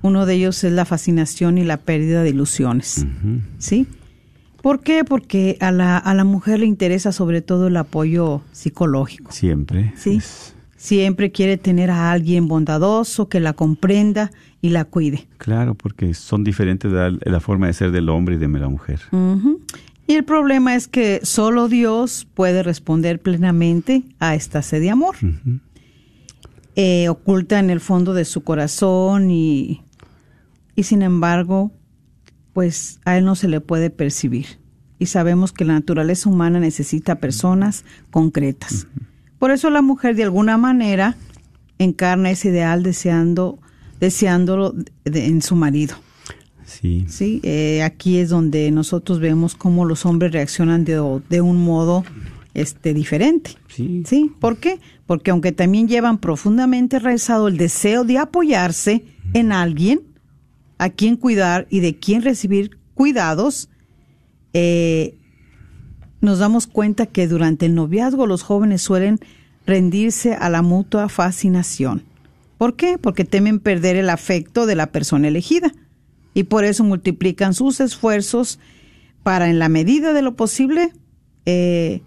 uno 0.03 0.25
de 0.27 0.36
ellos 0.36 0.63
es 0.63 0.74
la 0.74 0.86
fascinación 0.86 1.58
y 1.58 1.63
la 1.63 1.77
pérdida 1.77 2.22
de 2.22 2.29
ilusiones, 2.29 3.08
¿sí? 3.58 3.88
¿Por 4.61 4.81
qué? 4.81 5.03
Porque 5.03 5.57
a 5.61 5.71
la, 5.71 5.97
a 5.97 6.13
la 6.13 6.23
mujer 6.23 6.59
le 6.59 6.65
interesa 6.65 7.11
sobre 7.11 7.41
todo 7.41 7.67
el 7.67 7.77
apoyo 7.77 8.41
psicológico. 8.51 9.31
Siempre. 9.31 9.93
Sí. 9.95 10.17
es- 10.17 10.53
Siempre 10.79 11.31
quiere 11.31 11.57
tener 11.57 11.89
a 11.89 12.11
alguien 12.11 12.47
bondadoso 12.47 13.29
que 13.29 13.39
la 13.39 13.53
comprenda 13.53 14.29
y 14.61 14.69
la 14.69 14.85
cuide. 14.85 15.27
claro, 15.39 15.73
porque 15.73 16.13
son 16.13 16.43
diferentes 16.43 16.91
la, 16.91 17.11
la 17.19 17.39
forma 17.39 17.65
de 17.65 17.73
ser 17.73 17.91
del 17.91 18.09
hombre 18.09 18.35
y 18.35 18.37
de 18.37 18.47
la 18.47 18.69
mujer. 18.69 18.99
Y 20.05 20.13
el 20.13 20.23
problema 20.23 20.75
es 20.75 20.87
que 20.87 21.19
solo 21.23 21.67
Dios 21.67 22.27
puede 22.35 22.61
responder 22.61 23.19
plenamente 23.19 24.03
a 24.19 24.35
esta 24.35 24.61
sed 24.61 24.81
de 24.81 24.91
amor. 24.91 25.15
Eh, 26.75 27.09
oculta 27.09 27.57
en 27.59 27.71
el 27.71 27.79
fondo 27.79 28.13
de 28.13 28.23
su 28.23 28.43
corazón 28.43 29.31
y, 29.31 29.81
y 30.75 30.83
sin 30.83 31.01
embargo, 31.01 31.71
pues 32.57 32.99
a 33.05 33.15
él 33.19 33.23
no 33.23 33.35
se 33.35 33.47
le 33.47 33.61
puede 33.61 33.91
percibir. 33.91 34.47
Y 34.97 35.05
sabemos 35.05 35.51
que 35.53 35.63
la 35.63 35.73
naturaleza 35.73 36.27
humana 36.27 36.59
necesita 36.59 37.19
personas 37.19 37.85
concretas. 38.09 38.87
Por 39.37 39.51
eso 39.51 39.69
la 39.69 39.83
mujer 39.83 40.15
de 40.15 40.23
alguna 40.23 40.57
manera 40.57 41.15
encarna 41.77 42.31
ese 42.31 42.49
ideal 42.49 42.81
deseando, 42.81 43.59
deseándolo 43.99 44.73
de- 45.05 45.27
en 45.27 45.43
su 45.43 45.55
marido. 45.55 45.97
Sí. 46.65 47.05
Sí, 47.07 47.41
eh, 47.43 47.83
aquí 47.83 48.17
es 48.17 48.29
donde 48.29 48.71
nosotros 48.71 49.19
vemos 49.19 49.53
cómo 49.53 49.85
los 49.85 50.07
hombres 50.07 50.31
reaccionan 50.31 50.83
de, 50.83 50.95
de 51.29 51.41
un 51.41 51.57
modo 51.63 52.03
este 52.55 52.95
diferente. 52.95 53.51
Sí. 53.67 54.01
Sí, 54.07 54.31
¿por 54.39 54.57
qué? 54.57 54.79
Porque 55.05 55.29
aunque 55.29 55.51
también 55.51 55.87
llevan 55.87 56.17
profundamente 56.17 56.95
enraizado 56.97 57.49
el 57.49 57.57
deseo 57.57 58.03
de 58.03 58.17
apoyarse 58.17 59.05
en 59.35 59.51
alguien, 59.51 60.01
a 60.77 60.89
quien 60.89 61.15
cuidar 61.15 61.67
y 61.69 61.79
de 61.79 61.98
quien 61.98 62.22
recibir 62.22 62.77
cuidados, 62.93 63.69
eh, 64.53 65.17
nos 66.22 66.39
damos 66.39 66.67
cuenta 66.67 67.05
que 67.05 67.27
durante 67.27 67.65
el 67.65 67.75
noviazgo 67.75 68.25
los 68.25 68.43
jóvenes 68.43 68.81
suelen 68.81 69.19
rendirse 69.65 70.34
a 70.34 70.50
la 70.50 70.62
mutua 70.62 71.10
fascinación. 71.10 72.03
¿Por 72.57 72.75
qué? 72.75 72.98
Porque 72.98 73.24
temen 73.24 73.60
perder 73.60 73.96
el 73.98 74.10
afecto 74.10 74.65
de 74.65 74.75
la 74.75 74.88
persona 74.88 75.27
elegida 75.27 75.74
y 76.34 76.43
por 76.43 76.65
eso 76.65 76.84
multiplican 76.84 77.53
sus 77.53 77.79
esfuerzos 77.79 78.60
para, 79.24 79.50
en 79.50 79.60
la 79.60 79.69
medida 79.69 80.13
de 80.13 80.22
lo 80.22 80.36
posible, 80.36 80.91
eh, 81.46 82.01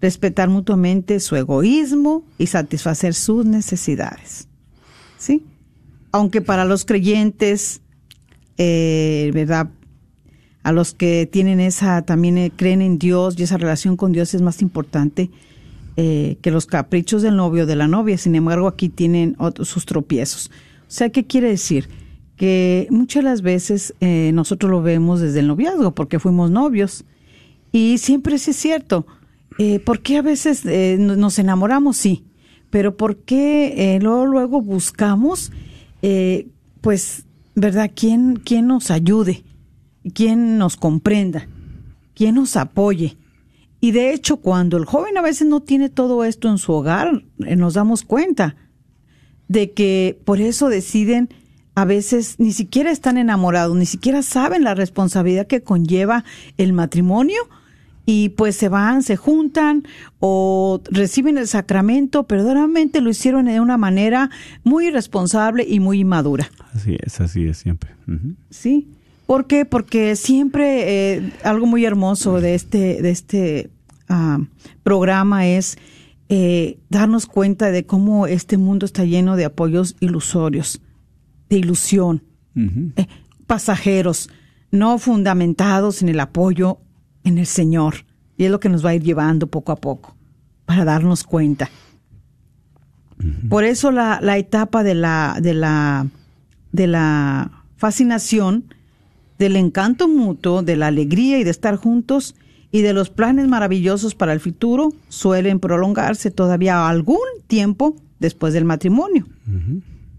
respetar 0.00 0.48
mutuamente 0.48 1.20
su 1.20 1.36
egoísmo 1.36 2.24
y 2.38 2.46
satisfacer 2.46 3.14
sus 3.14 3.44
necesidades. 3.44 4.48
¿Sí? 5.18 5.44
Aunque 6.12 6.40
para 6.40 6.64
los 6.64 6.84
creyentes, 6.84 7.82
eh, 8.62 9.30
¿verdad? 9.32 9.70
A 10.62 10.72
los 10.72 10.92
que 10.92 11.26
tienen 11.26 11.60
esa, 11.60 12.02
también 12.02 12.36
eh, 12.36 12.52
creen 12.54 12.82
en 12.82 12.98
Dios 12.98 13.34
y 13.38 13.44
esa 13.44 13.56
relación 13.56 13.96
con 13.96 14.12
Dios 14.12 14.34
es 14.34 14.42
más 14.42 14.60
importante 14.60 15.30
eh, 15.96 16.36
que 16.42 16.50
los 16.50 16.66
caprichos 16.66 17.22
del 17.22 17.36
novio 17.36 17.62
o 17.62 17.66
de 17.66 17.74
la 17.76 17.88
novia. 17.88 18.18
Sin 18.18 18.34
embargo, 18.34 18.68
aquí 18.68 18.90
tienen 18.90 19.34
otros, 19.38 19.68
sus 19.68 19.86
tropiezos. 19.86 20.50
O 20.82 20.84
sea, 20.92 21.08
¿qué 21.08 21.24
quiere 21.24 21.48
decir? 21.48 21.88
Que 22.36 22.86
muchas 22.90 23.24
las 23.24 23.40
veces 23.40 23.94
eh, 24.00 24.30
nosotros 24.34 24.70
lo 24.70 24.82
vemos 24.82 25.20
desde 25.20 25.40
el 25.40 25.46
noviazgo, 25.46 25.94
porque 25.94 26.18
fuimos 26.18 26.50
novios. 26.50 27.04
Y 27.72 27.96
siempre 27.96 28.36
sí 28.38 28.50
es 28.50 28.56
cierto. 28.58 29.06
Eh, 29.58 29.78
¿Por 29.80 30.00
qué 30.00 30.18
a 30.18 30.22
veces 30.22 30.66
no- 30.66 31.16
nos 31.16 31.38
enamoramos? 31.38 31.96
Sí. 31.96 32.24
Pero 32.68 32.98
¿por 32.98 33.16
qué 33.16 33.98
luego, 34.02 34.26
luego 34.26 34.60
buscamos, 34.60 35.50
pues, 36.82 37.24
¿verdad? 37.54 37.90
¿Quién, 37.94 38.36
¿Quién 38.36 38.66
nos 38.66 38.90
ayude? 38.90 39.44
¿Quién 40.14 40.58
nos 40.58 40.76
comprenda? 40.76 41.48
¿Quién 42.14 42.36
nos 42.36 42.56
apoye? 42.56 43.16
Y 43.80 43.92
de 43.92 44.12
hecho, 44.12 44.38
cuando 44.38 44.76
el 44.76 44.84
joven 44.84 45.16
a 45.16 45.22
veces 45.22 45.48
no 45.48 45.60
tiene 45.60 45.88
todo 45.88 46.24
esto 46.24 46.48
en 46.48 46.58
su 46.58 46.72
hogar, 46.72 47.24
eh, 47.46 47.56
nos 47.56 47.74
damos 47.74 48.02
cuenta 48.02 48.56
de 49.48 49.72
que 49.72 50.20
por 50.24 50.40
eso 50.40 50.68
deciden, 50.68 51.30
a 51.74 51.84
veces 51.84 52.36
ni 52.38 52.52
siquiera 52.52 52.90
están 52.90 53.16
enamorados, 53.16 53.76
ni 53.76 53.86
siquiera 53.86 54.22
saben 54.22 54.64
la 54.64 54.74
responsabilidad 54.74 55.46
que 55.46 55.62
conlleva 55.62 56.24
el 56.56 56.72
matrimonio 56.72 57.40
y 58.06 58.30
pues 58.30 58.56
se 58.56 58.68
van, 58.68 59.02
se 59.02 59.16
juntan 59.16 59.84
o 60.18 60.80
reciben 60.90 61.38
el 61.38 61.46
sacramento, 61.46 62.24
pero 62.24 62.44
realmente 62.44 63.00
lo 63.00 63.10
hicieron 63.10 63.46
de 63.46 63.60
una 63.60 63.76
manera 63.76 64.30
muy 64.64 64.88
irresponsable 64.88 65.64
y 65.68 65.80
muy 65.80 66.00
inmadura. 66.00 66.50
Así 66.74 66.96
es, 67.00 67.20
así 67.20 67.46
es 67.46 67.58
siempre. 67.58 67.90
Sí. 68.50 68.88
¿Por 69.26 69.46
qué? 69.46 69.64
Porque 69.64 70.16
siempre 70.16 71.14
eh, 71.14 71.32
algo 71.44 71.66
muy 71.66 71.84
hermoso 71.84 72.40
de 72.40 72.54
este, 72.54 73.00
de 73.00 73.10
este 73.10 73.70
ah, 74.08 74.40
programa 74.82 75.46
es 75.46 75.78
eh, 76.28 76.78
darnos 76.88 77.26
cuenta 77.26 77.70
de 77.70 77.86
cómo 77.86 78.26
este 78.26 78.56
mundo 78.56 78.86
está 78.86 79.04
lleno 79.04 79.36
de 79.36 79.44
apoyos 79.44 79.96
ilusorios, 80.00 80.80
de 81.48 81.58
ilusión, 81.58 82.24
eh, 82.56 83.06
pasajeros, 83.46 84.30
no 84.70 84.98
fundamentados 84.98 86.02
en 86.02 86.08
el 86.08 86.20
apoyo 86.20 86.78
en 87.24 87.38
el 87.38 87.46
Señor. 87.46 88.04
Y 88.36 88.44
es 88.44 88.50
lo 88.50 88.60
que 88.60 88.68
nos 88.68 88.84
va 88.84 88.90
a 88.90 88.94
ir 88.94 89.02
llevando 89.02 89.46
poco 89.46 89.72
a 89.72 89.76
poco 89.76 90.16
para 90.64 90.84
darnos 90.84 91.24
cuenta. 91.24 91.70
Por 93.48 93.64
eso 93.64 93.90
la, 93.90 94.18
la 94.22 94.38
etapa 94.38 94.82
de 94.82 94.94
la, 94.94 95.38
de 95.42 95.52
la, 95.52 96.06
de 96.72 96.86
la 96.86 97.64
fascinación, 97.76 98.64
del 99.38 99.56
encanto 99.56 100.08
mutuo, 100.08 100.62
de 100.62 100.76
la 100.76 100.86
alegría 100.86 101.38
y 101.38 101.44
de 101.44 101.50
estar 101.50 101.76
juntos 101.76 102.34
y 102.72 102.82
de 102.82 102.92
los 102.92 103.10
planes 103.10 103.48
maravillosos 103.48 104.14
para 104.14 104.32
el 104.32 104.40
futuro 104.40 104.92
suelen 105.08 105.60
prolongarse 105.60 106.30
todavía 106.30 106.88
algún 106.88 107.18
tiempo 107.46 107.96
después 108.18 108.54
del 108.54 108.64
matrimonio. 108.64 109.26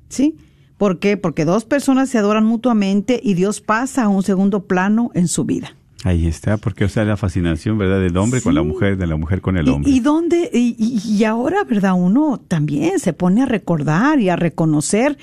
¿Sí? 0.09 0.35
¿Por 0.77 0.99
qué? 0.99 1.15
Porque 1.17 1.45
dos 1.45 1.65
personas 1.65 2.09
se 2.09 2.17
adoran 2.17 2.45
mutuamente 2.45 3.19
y 3.23 3.35
Dios 3.35 3.61
pasa 3.61 4.03
a 4.03 4.09
un 4.09 4.23
segundo 4.23 4.65
plano 4.65 5.11
en 5.13 5.27
su 5.27 5.45
vida. 5.45 5.75
Ahí 6.03 6.25
está, 6.25 6.57
porque 6.57 6.85
o 6.85 6.89
sea, 6.89 7.05
la 7.05 7.15
fascinación, 7.15 7.77
¿verdad? 7.77 7.99
Del 8.01 8.17
hombre 8.17 8.41
con 8.41 8.55
la 8.55 8.63
mujer, 8.63 8.97
de 8.97 9.05
la 9.05 9.17
mujer 9.17 9.41
con 9.41 9.57
el 9.57 9.69
hombre. 9.69 9.91
Y, 9.91 9.99
dónde, 9.99 10.49
y, 10.51 11.23
ahora, 11.25 11.63
¿verdad? 11.63 11.93
Uno 11.95 12.41
también 12.47 12.99
se 12.99 13.13
pone 13.13 13.43
a 13.43 13.45
recordar 13.45 14.19
y 14.19 14.29
a 14.29 14.35
reconocer 14.35 15.17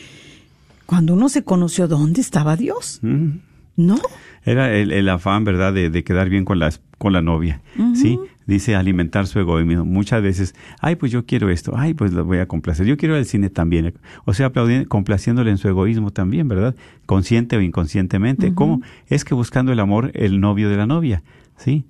cuando 0.87 1.15
uno 1.15 1.29
se 1.29 1.43
conoció 1.43 1.89
dónde 1.89 2.21
estaba 2.21 2.57
Dios. 2.57 3.01
¿No? 3.03 4.01
Era 4.45 4.73
el, 4.73 4.93
el 4.93 5.09
afán, 5.09 5.45
¿verdad?, 5.45 5.73
de, 5.73 5.91
de 5.91 6.05
quedar 6.05 6.29
bien 6.29 6.45
con 6.45 6.59
la, 6.59 6.73
con 6.97 7.13
la 7.13 7.23
novia. 7.23 7.61
Sí, 7.95 8.19
dice 8.49 8.75
alimentar 8.75 9.27
su 9.27 9.39
egoísmo. 9.39 9.85
Muchas 9.85 10.23
veces, 10.23 10.55
ay, 10.81 10.97
pues 10.97 11.13
yo 11.13 11.27
quiero 11.27 11.51
esto, 11.51 11.75
ay, 11.77 11.93
pues 11.93 12.13
lo 12.15 12.25
voy 12.25 12.39
a 12.39 12.49
complacer. 12.49 12.87
Yo 12.87 12.97
quiero 12.97 13.15
el 13.15 13.27
cine 13.27 13.51
también. 13.51 13.95
O 14.25 14.33
sea, 14.33 14.47
aplaudiendo, 14.47 14.89
complaciéndole 14.89 15.51
en 15.51 15.59
su 15.59 15.69
egoísmo 15.69 16.11
también, 16.11 16.49
¿verdad? 16.49 16.75
Consciente 17.05 17.57
o 17.59 17.61
inconscientemente. 17.61 18.55
¿Cómo? 18.55 18.81
Es 19.07 19.25
que 19.25 19.35
buscando 19.35 19.71
el 19.71 19.79
amor, 19.79 20.11
el 20.15 20.41
novio 20.41 20.71
de 20.71 20.79
la 20.79 20.87
novia, 20.87 21.23
¿sí? 21.59 21.85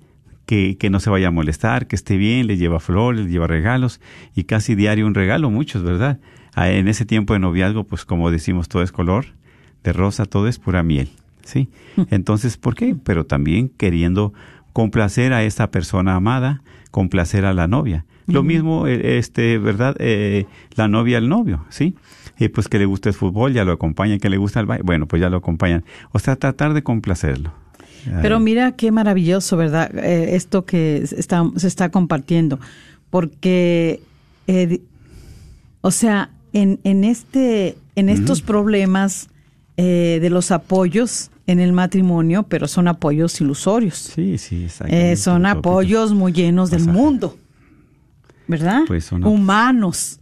Que, 0.45 0.77
que 0.77 0.89
no 0.89 0.99
se 0.99 1.09
vaya 1.09 1.29
a 1.29 1.31
molestar, 1.31 1.87
que 1.87 1.95
esté 1.95 2.17
bien, 2.17 2.45
le 2.45 2.57
lleva 2.57 2.81
flores, 2.81 3.25
le 3.25 3.31
lleva 3.31 3.47
regalos 3.47 4.01
y 4.35 4.43
casi 4.43 4.75
diario 4.75 5.07
un 5.07 5.15
regalo, 5.15 5.49
muchos, 5.49 5.81
¿verdad? 5.81 6.19
Ah, 6.55 6.69
En 6.69 6.89
ese 6.89 7.05
tiempo 7.05 7.33
de 7.33 7.39
noviazgo, 7.39 7.85
pues 7.85 8.03
como 8.03 8.31
decimos, 8.31 8.67
todo 8.67 8.83
es 8.83 8.91
color 8.91 9.27
de 9.83 9.93
rosa, 9.93 10.25
todo 10.25 10.49
es 10.49 10.59
pura 10.59 10.83
miel. 10.83 11.09
¿sí? 11.49 11.69
Entonces, 12.09 12.57
¿por 12.57 12.75
qué? 12.75 12.95
Pero 13.01 13.25
también 13.25 13.69
queriendo 13.69 14.33
complacer 14.73 15.33
a 15.33 15.43
esta 15.43 15.71
persona 15.71 16.15
amada, 16.15 16.61
complacer 16.91 17.45
a 17.45 17.53
la 17.53 17.67
novia. 17.67 18.05
Lo 18.27 18.43
mismo, 18.43 18.85
eh, 18.85 19.17
este, 19.17 19.57
¿verdad? 19.57 19.95
Eh, 19.97 20.45
la 20.75 20.87
novia 20.87 21.17
al 21.17 21.29
novio, 21.29 21.65
¿sí? 21.69 21.95
Y 22.37 22.47
pues 22.49 22.67
que 22.67 22.77
le 22.77 22.85
gusta 22.85 23.09
el 23.09 23.15
fútbol, 23.15 23.53
ya 23.53 23.65
lo 23.65 23.71
acompañan, 23.71 24.19
que 24.19 24.29
le 24.29 24.37
gusta 24.37 24.59
el 24.59 24.67
baile, 24.67 24.83
bueno, 24.83 25.07
pues 25.07 25.19
ya 25.19 25.29
lo 25.29 25.37
acompañan. 25.37 25.83
O 26.11 26.19
sea, 26.19 26.35
tratar 26.35 26.73
de 26.73 26.83
complacerlo. 26.83 27.51
Pero 28.21 28.39
mira 28.39 28.73
qué 28.73 28.91
maravilloso, 28.91 29.57
¿verdad? 29.57 29.93
Eh, 29.97 30.35
esto 30.35 30.65
que 30.65 31.05
se 31.05 31.19
está, 31.19 31.43
se 31.55 31.67
está 31.67 31.89
compartiendo. 31.89 32.59
Porque, 33.09 34.01
eh, 34.47 34.81
o 35.81 35.91
sea, 35.91 36.29
en, 36.53 36.79
en, 36.83 37.03
este, 37.03 37.77
en 37.95 38.09
estos 38.09 38.41
problemas 38.41 39.29
eh, 39.77 40.19
de 40.21 40.29
los 40.29 40.51
apoyos 40.51 41.31
en 41.51 41.59
el 41.59 41.73
matrimonio, 41.73 42.43
pero 42.43 42.67
son 42.67 42.87
apoyos 42.87 43.39
ilusorios. 43.41 43.95
Sí, 43.95 44.37
sí, 44.37 44.67
Eh, 44.87 45.15
son 45.15 45.45
apoyos 45.45 46.13
muy 46.13 46.31
llenos 46.31 46.69
del 46.69 46.81
Pasaje. 46.81 46.97
mundo, 46.97 47.37
¿verdad? 48.47 48.81
Pues 48.87 49.05
son- 49.05 49.23
humanos, 49.25 50.19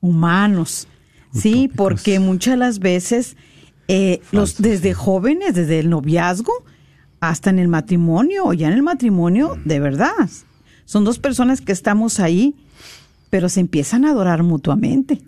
humanos. 0.00 0.86
Sí, 1.32 1.68
porque 1.74 2.20
muchas 2.20 2.52
de 2.54 2.58
las 2.58 2.78
veces 2.78 3.36
eh, 3.88 4.20
los 4.32 4.60
desde 4.60 4.94
jóvenes, 4.94 5.54
desde 5.54 5.78
el 5.80 5.88
noviazgo 5.90 6.52
hasta 7.20 7.50
en 7.50 7.58
el 7.58 7.68
matrimonio 7.68 8.44
o 8.46 8.52
ya 8.52 8.68
en 8.68 8.74
el 8.74 8.82
matrimonio, 8.82 9.56
de 9.64 9.80
verdad. 9.80 10.28
Son 10.84 11.04
dos 11.04 11.18
personas 11.18 11.60
que 11.60 11.72
estamos 11.72 12.20
ahí, 12.20 12.54
pero 13.30 13.48
se 13.48 13.60
empiezan 13.60 14.04
a 14.04 14.10
adorar 14.10 14.42
mutuamente. 14.42 15.20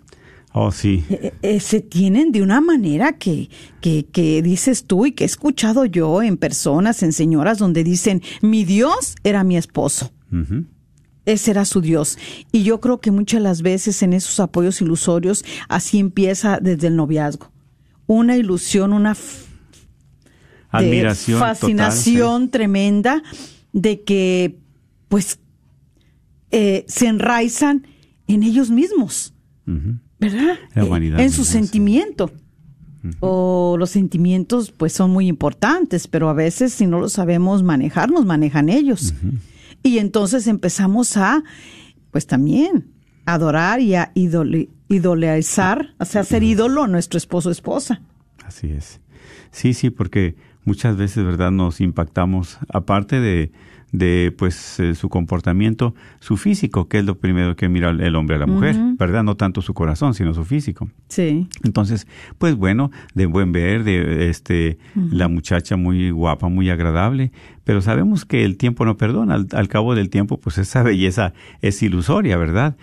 Oh, 0.53 0.71
sí. 0.71 1.05
eh, 1.09 1.33
eh, 1.41 1.59
se 1.61 1.79
tienen 1.79 2.31
de 2.31 2.41
una 2.41 2.59
manera 2.59 3.13
que, 3.13 3.49
que, 3.79 4.05
que 4.05 4.41
dices 4.41 4.85
tú 4.85 5.05
y 5.05 5.13
que 5.13 5.23
he 5.23 5.27
escuchado 5.27 5.85
yo 5.85 6.21
en 6.21 6.35
personas, 6.37 7.03
en 7.03 7.13
señoras, 7.13 7.57
donde 7.57 7.83
dicen, 7.83 8.21
mi 8.41 8.65
Dios 8.65 9.15
era 9.23 9.43
mi 9.43 9.55
esposo. 9.55 10.11
Ese 11.25 11.51
era 11.51 11.65
su 11.65 11.81
Dios. 11.81 12.17
Y 12.51 12.63
yo 12.63 12.79
creo 12.79 12.99
que 12.99 13.11
muchas 13.11 13.39
de 13.39 13.43
las 13.43 13.61
veces 13.61 14.01
en 14.01 14.13
esos 14.13 14.39
apoyos 14.39 14.81
ilusorios, 14.81 15.45
así 15.69 15.99
empieza 15.99 16.59
desde 16.61 16.87
el 16.87 16.95
noviazgo. 16.95 17.51
Una 18.07 18.35
ilusión, 18.35 18.91
una 18.91 19.15
Admiración. 20.69 21.39
total, 21.39 21.55
fascinación 21.55 22.49
tremenda 22.49 23.23
de 23.71 24.01
que, 24.01 24.57
pues, 25.07 25.39
eh, 26.51 26.85
se 26.87 27.07
enraizan 27.07 27.87
en 28.27 28.43
ellos 28.43 28.69
mismos. 28.69 29.33
¿Verdad? 30.21 30.57
La 30.75 30.83
Eh, 30.83 30.85
humanidad 30.85 31.19
en 31.19 31.31
su 31.31 31.43
sentimiento. 31.43 32.31
O 33.19 33.77
los 33.79 33.89
sentimientos, 33.89 34.71
pues, 34.71 34.93
son 34.93 35.09
muy 35.09 35.27
importantes, 35.27 36.07
pero 36.07 36.29
a 36.29 36.33
veces, 36.33 36.71
si 36.71 36.85
no 36.85 36.99
los 36.99 37.13
sabemos 37.13 37.63
manejar, 37.63 38.11
nos 38.11 38.25
manejan 38.25 38.69
ellos. 38.69 39.15
Y 39.81 39.97
entonces 39.97 40.45
empezamos 40.45 41.17
a, 41.17 41.43
pues, 42.11 42.27
también 42.27 42.91
adorar 43.25 43.79
y 43.79 43.95
a 43.95 44.11
idole- 44.13 44.69
idoleizar, 44.87 45.95
o 45.99 46.05
sea, 46.05 46.23
ser 46.23 46.43
ídolo 46.43 46.83
a 46.83 46.87
nuestro 46.87 47.17
esposo 47.17 47.49
o 47.49 47.51
esposa. 47.51 48.01
Así 48.45 48.69
es. 48.71 48.99
Sí, 49.49 49.73
sí, 49.73 49.89
porque 49.89 50.35
muchas 50.63 50.95
veces, 50.95 51.23
¿verdad? 51.25 51.49
Nos 51.49 51.81
impactamos, 51.81 52.59
aparte 52.69 53.19
de, 53.19 53.51
de 53.91 54.33
pues, 54.37 54.79
eh, 54.79 54.95
su 54.95 55.09
comportamiento, 55.09 55.93
su 56.19 56.37
físico, 56.37 56.87
que 56.87 56.99
es 56.99 57.05
lo 57.05 57.17
primero 57.17 57.55
que 57.55 57.69
mira 57.69 57.89
el 57.89 58.15
hombre 58.15 58.37
a 58.37 58.39
la 58.39 58.45
mujer, 58.45 58.75
¿verdad? 58.97 59.23
No 59.23 59.35
tanto 59.35 59.61
su 59.61 59.73
corazón, 59.73 60.13
sino 60.13 60.33
su 60.33 60.45
físico. 60.45 60.89
Sí. 61.09 61.47
Entonces, 61.63 62.07
pues 62.37 62.55
bueno, 62.55 62.91
de 63.13 63.25
buen 63.25 63.51
ver, 63.51 63.83
de 63.83 64.29
este, 64.29 64.77
la 64.95 65.27
muchacha 65.27 65.75
muy 65.75 66.11
guapa, 66.11 66.47
muy 66.47 66.69
agradable, 66.69 67.31
pero 67.63 67.81
sabemos 67.81 68.25
que 68.25 68.43
el 68.43 68.57
tiempo 68.57 68.85
no 68.85 68.97
perdona. 68.97 69.35
Al, 69.35 69.47
al 69.51 69.67
cabo 69.67 69.93
del 69.95 70.09
tiempo, 70.09 70.39
pues 70.39 70.57
esa 70.57 70.83
belleza 70.83 71.33
es 71.61 71.81
ilusoria, 71.83 72.37
¿verdad? 72.37 72.75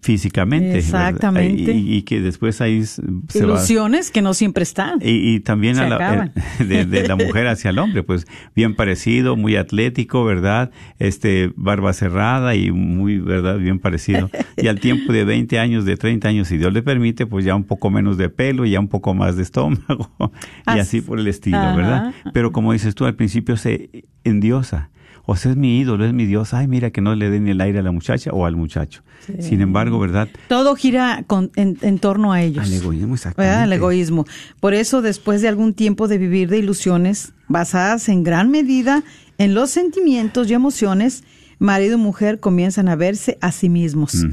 Físicamente. 0.00 0.78
Exactamente. 0.78 1.72
Y, 1.72 1.94
y 1.96 2.02
que 2.02 2.20
después 2.20 2.60
ahí 2.60 2.84
se 2.84 3.02
va. 3.02 3.12
Ilusiones 3.34 4.10
que 4.10 4.22
no 4.22 4.34
siempre 4.34 4.62
están. 4.62 4.98
Y, 5.02 5.34
y 5.34 5.40
también 5.40 5.78
a 5.78 5.88
la, 5.88 6.32
eh, 6.58 6.64
de, 6.64 6.84
de 6.84 7.08
la 7.08 7.16
mujer 7.16 7.46
hacia 7.46 7.70
el 7.70 7.78
hombre, 7.78 8.02
pues 8.02 8.26
bien 8.54 8.74
parecido, 8.74 9.36
muy 9.36 9.56
atlético, 9.56 10.24
¿verdad? 10.24 10.70
Este, 10.98 11.52
barba 11.56 11.92
cerrada 11.92 12.54
y 12.54 12.70
muy, 12.70 13.18
¿verdad? 13.18 13.58
Bien 13.58 13.78
parecido. 13.78 14.30
Y 14.56 14.68
al 14.68 14.80
tiempo 14.80 15.12
de 15.12 15.24
20 15.24 15.58
años, 15.58 15.84
de 15.84 15.96
30 15.96 16.28
años, 16.28 16.48
si 16.48 16.56
Dios 16.58 16.72
le 16.72 16.82
permite, 16.82 17.26
pues 17.26 17.44
ya 17.44 17.54
un 17.54 17.64
poco 17.64 17.90
menos 17.90 18.16
de 18.18 18.28
pelo, 18.28 18.64
ya 18.64 18.80
un 18.80 18.88
poco 18.88 19.14
más 19.14 19.36
de 19.36 19.42
estómago 19.42 20.10
y 20.66 20.78
Así- 20.78 21.00
por 21.00 21.18
el 21.18 21.26
estilo. 21.26 21.58
¿verdad? 21.76 22.12
Pero 22.32 22.52
como 22.52 22.72
dices 22.72 22.94
tú, 22.94 23.04
al 23.06 23.14
principio 23.14 23.56
se 23.56 24.04
endiosa. 24.24 24.90
O 25.26 25.36
sea, 25.36 25.52
es 25.52 25.56
mi 25.56 25.78
ídolo, 25.80 26.04
es 26.04 26.12
mi 26.12 26.26
Dios. 26.26 26.52
Ay, 26.52 26.68
mira 26.68 26.90
que 26.90 27.00
no 27.00 27.14
le 27.14 27.30
den 27.30 27.48
el 27.48 27.60
aire 27.60 27.78
a 27.78 27.82
la 27.82 27.92
muchacha 27.92 28.30
o 28.32 28.44
al 28.44 28.56
muchacho. 28.56 29.02
Sin 29.40 29.62
embargo, 29.62 29.98
¿verdad? 29.98 30.28
Todo 30.48 30.76
gira 30.76 31.24
con- 31.26 31.50
en, 31.56 31.78
en 31.80 31.98
torno 31.98 32.32
a 32.32 32.42
ellos. 32.42 32.64
Al 32.66 32.72
egoísmo, 32.74 33.14
exactamente. 33.14 33.64
El 33.64 33.72
egoísmo. 33.72 34.26
Por 34.60 34.74
eso, 34.74 35.00
después 35.00 35.40
de 35.40 35.48
algún 35.48 35.72
tiempo 35.72 36.08
de 36.08 36.18
vivir 36.18 36.50
de 36.50 36.58
ilusiones 36.58 37.32
basadas 37.48 38.08
en 38.10 38.22
gran 38.22 38.50
medida 38.50 39.02
en 39.38 39.54
los 39.54 39.70
sentimientos 39.70 40.50
y 40.50 40.54
emociones, 40.54 41.24
marido 41.58 41.94
y 41.96 42.00
mujer 42.00 42.38
comienzan 42.38 42.88
a 42.88 42.96
verse 42.96 43.38
a 43.40 43.50
sí 43.50 43.70
mismos 43.70 44.26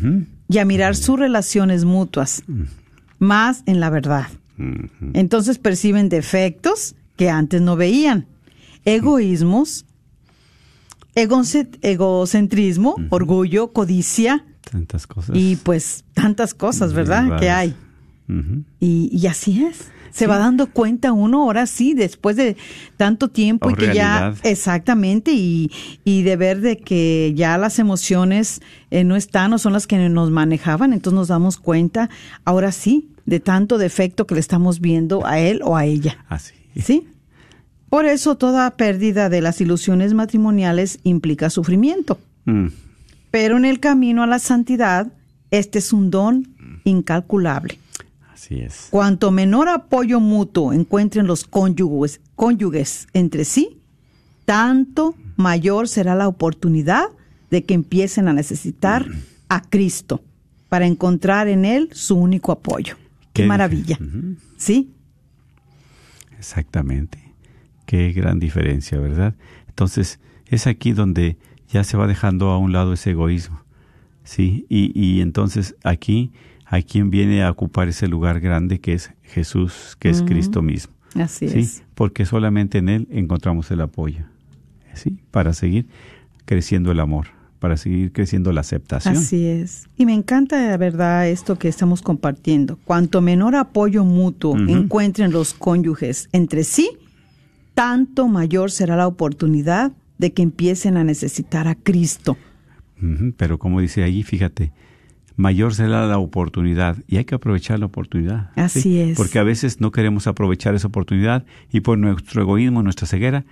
y 0.50 0.58
a 0.58 0.66
mirar 0.66 0.98
sus 0.98 1.18
relaciones 1.18 1.86
mutuas 1.86 2.44
más 3.18 3.64
en 3.66 3.80
la 3.80 3.90
verdad. 3.90 4.28
Entonces 5.14 5.58
perciben 5.58 6.10
defectos 6.10 6.96
que 7.16 7.30
antes 7.30 7.62
no 7.62 7.78
veían, 7.78 8.26
egoísmos, 8.84 9.86
egoce- 11.16 11.70
egocentrismo, 11.82 12.96
orgullo, 13.10 13.72
codicia 13.74 14.46
Tantas 14.70 15.08
cosas. 15.08 15.36
y 15.38 15.56
pues 15.58 16.04
tantas 16.14 16.54
cosas, 16.54 16.94
¿verdad? 16.94 17.40
Que 17.40 17.50
hay. 17.50 17.76
Y, 18.80 19.10
y 19.12 19.28
así 19.28 19.66
es. 19.66 19.90
Se 20.12 20.26
Sí. 20.26 20.26
va 20.26 20.38
dando 20.40 20.68
cuenta 20.72 21.14
uno 21.14 21.44
ahora 21.44 21.66
sí, 21.68 21.94
después 21.94 22.36
de 22.36 22.58
tanto 22.98 23.30
tiempo 23.30 23.68
O 23.70 23.72
y 23.72 23.76
que 23.76 23.94
ya 23.94 24.34
exactamente 24.44 25.32
y, 25.34 25.72
y 26.04 26.24
de 26.24 26.36
ver 26.36 26.60
de 26.60 26.78
que 26.78 27.32
ya 27.36 27.58
las 27.58 27.80
emociones 27.80 28.62
eh, 28.90 29.06
no 29.06 29.16
están 29.16 29.54
o 29.54 29.58
son 29.58 29.72
las 29.72 29.88
que 29.88 29.98
nos 30.10 30.30
manejaban, 30.30 30.92
entonces 30.92 31.16
nos 31.16 31.28
damos 31.30 31.58
cuenta 31.58 32.10
ahora 32.44 32.74
sí 32.74 33.08
de 33.26 33.40
tanto 33.40 33.78
defecto 33.78 34.28
que 34.28 34.34
le 34.36 34.42
estamos 34.42 34.82
viendo 34.82 35.26
a 35.26 35.40
él 35.40 35.62
o 35.64 35.78
a 35.78 35.86
ella. 35.86 36.26
Así. 36.28 36.56
¿Sí? 36.76 37.08
Por 37.92 38.06
eso 38.06 38.36
toda 38.38 38.72
pérdida 38.78 39.28
de 39.28 39.42
las 39.42 39.60
ilusiones 39.60 40.14
matrimoniales 40.14 41.00
implica 41.04 41.50
sufrimiento. 41.50 42.18
Mm, 42.46 42.68
Pero 43.32 43.58
en 43.58 43.66
el 43.66 43.82
camino 43.82 44.24
a 44.24 44.28
la 44.28 44.40
santidad, 44.40 45.12
este 45.52 45.80
es 45.80 45.92
un 45.92 46.10
don 46.10 46.48
incalculable. 46.86 47.78
Así 48.34 48.62
es. 48.62 48.88
Cuanto 48.92 49.30
menor 49.30 49.68
apoyo 49.68 50.22
mutuo 50.22 50.72
encuentren 50.72 51.28
los 51.28 51.44
cónyuges, 51.44 52.22
cónyuges 52.38 53.10
entre 53.12 53.44
sí, 53.44 53.82
tanto 54.46 55.14
mayor 55.36 55.90
será 55.90 56.16
la 56.16 56.30
oportunidad 56.30 57.10
de 57.50 57.66
que 57.66 57.74
empiecen 57.74 58.30
a 58.30 58.34
necesitar 58.34 59.06
a 59.50 59.62
Cristo 59.64 60.22
para 60.70 60.86
encontrar 60.88 61.50
en 61.50 61.66
Él 61.66 61.90
su 61.92 62.16
único 62.16 62.54
apoyo. 62.54 62.96
Qué, 63.34 63.44
Qué 63.44 63.48
maravilla. 63.48 64.00
¿Sí? 64.56 64.94
Exactamente. 66.40 67.31
Qué 67.92 68.14
gran 68.14 68.40
diferencia, 68.40 68.98
¿verdad? 69.00 69.36
Entonces, 69.68 70.22
es 70.48 70.66
aquí 70.66 70.94
donde 70.94 71.36
ya 71.68 71.84
se 71.84 71.98
va 71.98 72.08
dejando 72.08 72.52
a 72.52 72.58
un 72.58 72.72
lado 72.72 72.94
ese 72.94 73.10
egoísmo. 73.12 73.60
Sí, 74.24 74.66
y, 74.70 74.94
y 74.98 75.20
entonces 75.20 75.76
aquí 75.84 76.32
hay 76.66 76.84
quien 76.84 77.10
viene 77.10 77.44
a 77.44 77.52
ocupar 77.52 77.90
ese 77.90 78.08
lugar 78.08 78.40
grande 78.40 78.80
que 78.80 78.94
es 78.94 79.12
Jesús, 79.24 79.98
que 80.00 80.10
es 80.10 80.22
Cristo 80.22 80.62
mismo. 80.62 80.94
Así 81.16 81.50
Sí, 81.50 81.60
es. 81.60 81.84
porque 81.94 82.26
solamente 82.26 82.78
en 82.78 82.88
Él 82.88 83.08
encontramos 83.12 83.70
el 83.72 83.82
apoyo. 83.82 84.24
Sí, 84.94 85.18
para 85.30 85.52
seguir 85.52 85.86
creciendo 86.46 86.94
el 86.94 87.02
amor, 87.02 87.28
para 87.60 87.76
seguir 87.76 88.14
creciendo 88.14 88.54
la 88.54 88.62
aceptación. 88.62 89.18
Así 89.18 89.46
es. 89.46 89.90
Y 89.98 90.06
me 90.06 90.14
encanta, 90.14 90.66
la 90.66 90.78
verdad, 90.78 91.28
esto 91.28 91.60
que 91.60 91.68
estamos 91.68 92.02
compartiendo. 92.02 92.78
Cuanto 92.86 93.20
menor 93.20 93.56
apoyo 93.58 94.06
mutuo 94.06 94.58
encuentren 94.58 95.34
los 95.34 95.54
cónyuges 95.54 96.30
entre 96.32 96.64
sí, 96.64 96.90
tanto 97.82 98.28
mayor 98.28 98.70
será 98.70 98.96
la 98.96 99.08
oportunidad 99.08 99.92
de 100.20 100.34
que 100.34 100.44
empiecen 100.44 100.98
a 100.98 101.04
necesitar 101.04 101.68
a 101.68 101.74
Cristo. 101.74 102.38
Pero 103.38 103.58
como 103.58 103.82
dice 103.82 104.04
allí, 104.04 104.22
fíjate, 104.22 104.72
mayor 105.36 105.74
será 105.74 106.06
la 106.06 106.20
oportunidad 106.20 106.98
y 107.08 107.18
hay 107.18 107.26
que 107.26 107.34
aprovechar 107.34 107.80
la 107.80 107.88
oportunidad. 107.88 108.52
Así 108.56 109.00
es. 109.00 109.18
Porque 109.18 109.40
a 109.40 109.44
veces 109.44 109.82
no 109.82 109.92
queremos 109.92 110.28
aprovechar 110.28 110.76
esa 110.76 110.90
oportunidad 110.90 111.44
y 111.72 111.80
por 111.80 111.98
nuestro 111.98 112.44
egoísmo, 112.44 112.84
nuestra 112.84 113.08
ceguera, 113.08 113.46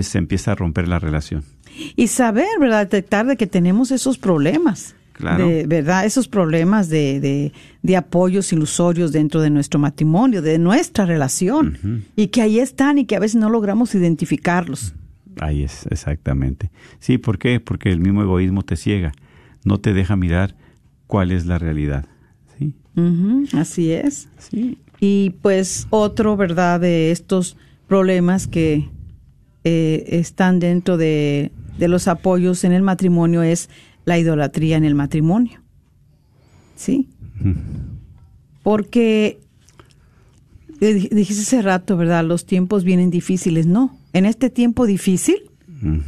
se 0.00 0.18
empieza 0.18 0.50
a 0.50 0.54
romper 0.56 0.88
la 0.88 0.98
relación. 0.98 1.44
Y 1.94 2.08
saber, 2.08 2.48
¿verdad? 2.58 2.80
Detectar 2.80 3.26
de 3.26 3.36
que 3.36 3.46
tenemos 3.46 3.92
esos 3.92 4.18
problemas. 4.18 4.96
Claro. 5.18 5.48
De, 5.48 5.66
¿Verdad? 5.66 6.06
Esos 6.06 6.28
problemas 6.28 6.88
de, 6.88 7.18
de, 7.18 7.52
de 7.82 7.96
apoyos 7.96 8.52
ilusorios 8.52 9.10
dentro 9.10 9.40
de 9.40 9.50
nuestro 9.50 9.80
matrimonio, 9.80 10.42
de 10.42 10.60
nuestra 10.60 11.06
relación. 11.06 12.04
Y 12.14 12.28
que 12.28 12.40
ahí 12.40 12.60
están 12.60 12.98
y 12.98 13.04
que 13.04 13.16
a 13.16 13.18
veces 13.18 13.40
no 13.40 13.50
logramos 13.50 13.92
identificarlos. 13.96 14.94
Ahí 15.40 15.64
es, 15.64 15.86
exactamente. 15.90 16.70
Sí, 17.00 17.18
¿por 17.18 17.38
qué? 17.38 17.58
Porque 17.58 17.90
el 17.90 17.98
mismo 17.98 18.22
egoísmo 18.22 18.62
te 18.62 18.76
ciega, 18.76 19.12
no 19.64 19.78
te 19.80 19.92
deja 19.92 20.14
mirar 20.14 20.54
cuál 21.08 21.32
es 21.32 21.46
la 21.46 21.58
realidad. 21.58 22.06
Sí, 22.56 22.74
Ujú, 22.96 23.44
así 23.54 23.90
es. 23.90 24.28
sí. 24.38 24.78
Y 25.00 25.30
pues 25.42 25.88
otro, 25.90 26.36
¿verdad?, 26.36 26.78
de 26.80 27.10
estos 27.10 27.56
problemas 27.88 28.46
que 28.46 28.88
eh, 29.64 30.04
están 30.08 30.60
dentro 30.60 30.96
de, 30.96 31.50
de 31.76 31.88
los 31.88 32.06
apoyos 32.08 32.62
en 32.62 32.72
el 32.72 32.82
matrimonio 32.82 33.42
es 33.42 33.68
la 34.08 34.18
idolatría 34.18 34.76
en 34.76 34.84
el 34.84 34.94
matrimonio. 34.94 35.60
¿Sí? 36.76 37.08
Porque 38.62 39.40
eh, 40.80 40.94
dij- 40.94 41.10
dijiste 41.10 41.42
hace 41.42 41.62
rato, 41.62 41.96
¿verdad? 41.96 42.24
Los 42.24 42.46
tiempos 42.46 42.84
vienen 42.84 43.10
difíciles. 43.10 43.66
No, 43.66 43.96
en 44.12 44.24
este 44.26 44.50
tiempo 44.50 44.86
difícil, 44.86 45.36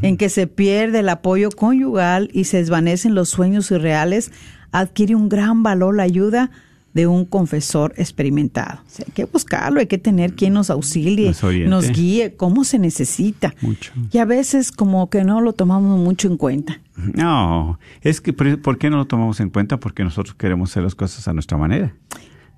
en 0.02 0.16
que 0.16 0.28
se 0.30 0.48
pierde 0.48 0.98
el 0.98 1.08
apoyo 1.08 1.50
conyugal 1.50 2.28
y 2.32 2.44
se 2.44 2.56
desvanecen 2.56 3.14
los 3.14 3.28
sueños 3.28 3.70
irreales, 3.70 4.32
adquiere 4.72 5.14
un 5.14 5.28
gran 5.28 5.62
valor 5.62 5.94
la 5.96 6.02
ayuda 6.02 6.50
de 6.92 7.07
un 7.07 7.24
confesor 7.24 7.94
experimentado. 7.96 8.81
O 8.87 8.90
sea, 8.90 9.05
hay 9.07 9.12
que 9.12 9.24
buscarlo, 9.24 9.81
hay 9.81 9.87
que 9.87 9.98
tener 9.98 10.35
quien 10.35 10.55
nos 10.55 10.70
auxilie, 10.70 11.29
Nos 11.29 11.42
nos 11.66 11.90
guíe, 11.90 12.35
cómo 12.37 12.64
se 12.64 12.79
necesita. 12.79 13.55
Mucho. 13.61 13.92
Y 14.11 14.18
a 14.18 14.24
veces 14.24 14.72
como 14.72 15.09
que 15.09 15.24
no 15.24 15.40
lo 15.40 15.53
tomamos 15.53 15.98
mucho 15.98 16.29
en 16.29 16.37
cuenta. 16.37 16.81
No, 16.96 17.79
es 18.03 18.20
que 18.20 18.33
¿por 18.33 18.79
qué 18.79 18.90
no 18.90 18.96
lo 18.98 19.07
tomamos 19.07 19.40
en 19.40 19.50
cuenta? 19.50 19.79
Porque 19.79 20.05
nosotros 20.05 20.35
queremos 20.35 20.70
hacer 20.70 20.83
las 20.83 20.94
cosas 20.94 21.26
a 21.29 21.33
nuestra 21.33 21.57
manera. 21.57 21.94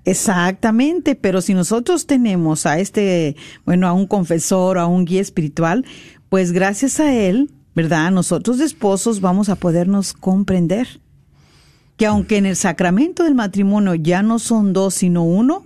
Exactamente, 0.05 1.15
pero 1.15 1.41
si 1.41 1.53
nosotros 1.53 2.07
tenemos 2.07 2.65
a 2.65 2.79
este, 2.79 3.37
bueno, 3.65 3.87
a 3.87 3.93
un 3.93 4.05
confesor, 4.05 4.77
a 4.77 4.85
un 4.85 5.05
guía 5.05 5.21
espiritual, 5.21 5.85
pues 6.27 6.51
gracias 6.51 6.99
a 6.99 7.13
él, 7.13 7.51
¿verdad? 7.73 8.11
Nosotros 8.11 8.59
esposos 8.59 9.21
vamos 9.21 9.47
a 9.47 9.55
podernos 9.55 10.13
comprender 10.13 10.99
que 11.97 12.05
aunque 12.05 12.37
en 12.37 12.45
el 12.45 12.55
sacramento 12.55 13.23
del 13.23 13.35
matrimonio 13.35 13.95
ya 13.95 14.23
no 14.23 14.39
son 14.39 14.73
dos 14.73 14.95
sino 14.95 15.23
uno, 15.23 15.65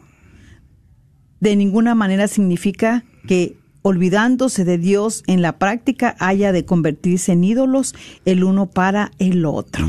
de 1.39 1.55
ninguna 1.55 1.95
manera 1.95 2.27
significa 2.27 3.03
que 3.27 3.57
olvidándose 3.81 4.65
de 4.65 4.77
Dios 4.77 5.23
en 5.27 5.41
la 5.41 5.57
práctica 5.57 6.15
haya 6.19 6.51
de 6.51 6.65
convertirse 6.65 7.31
en 7.31 7.43
ídolos 7.43 7.95
el 8.25 8.43
uno 8.43 8.65
para 8.65 9.11
el 9.19 9.45
otro. 9.45 9.87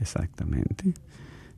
Exactamente. 0.00 0.94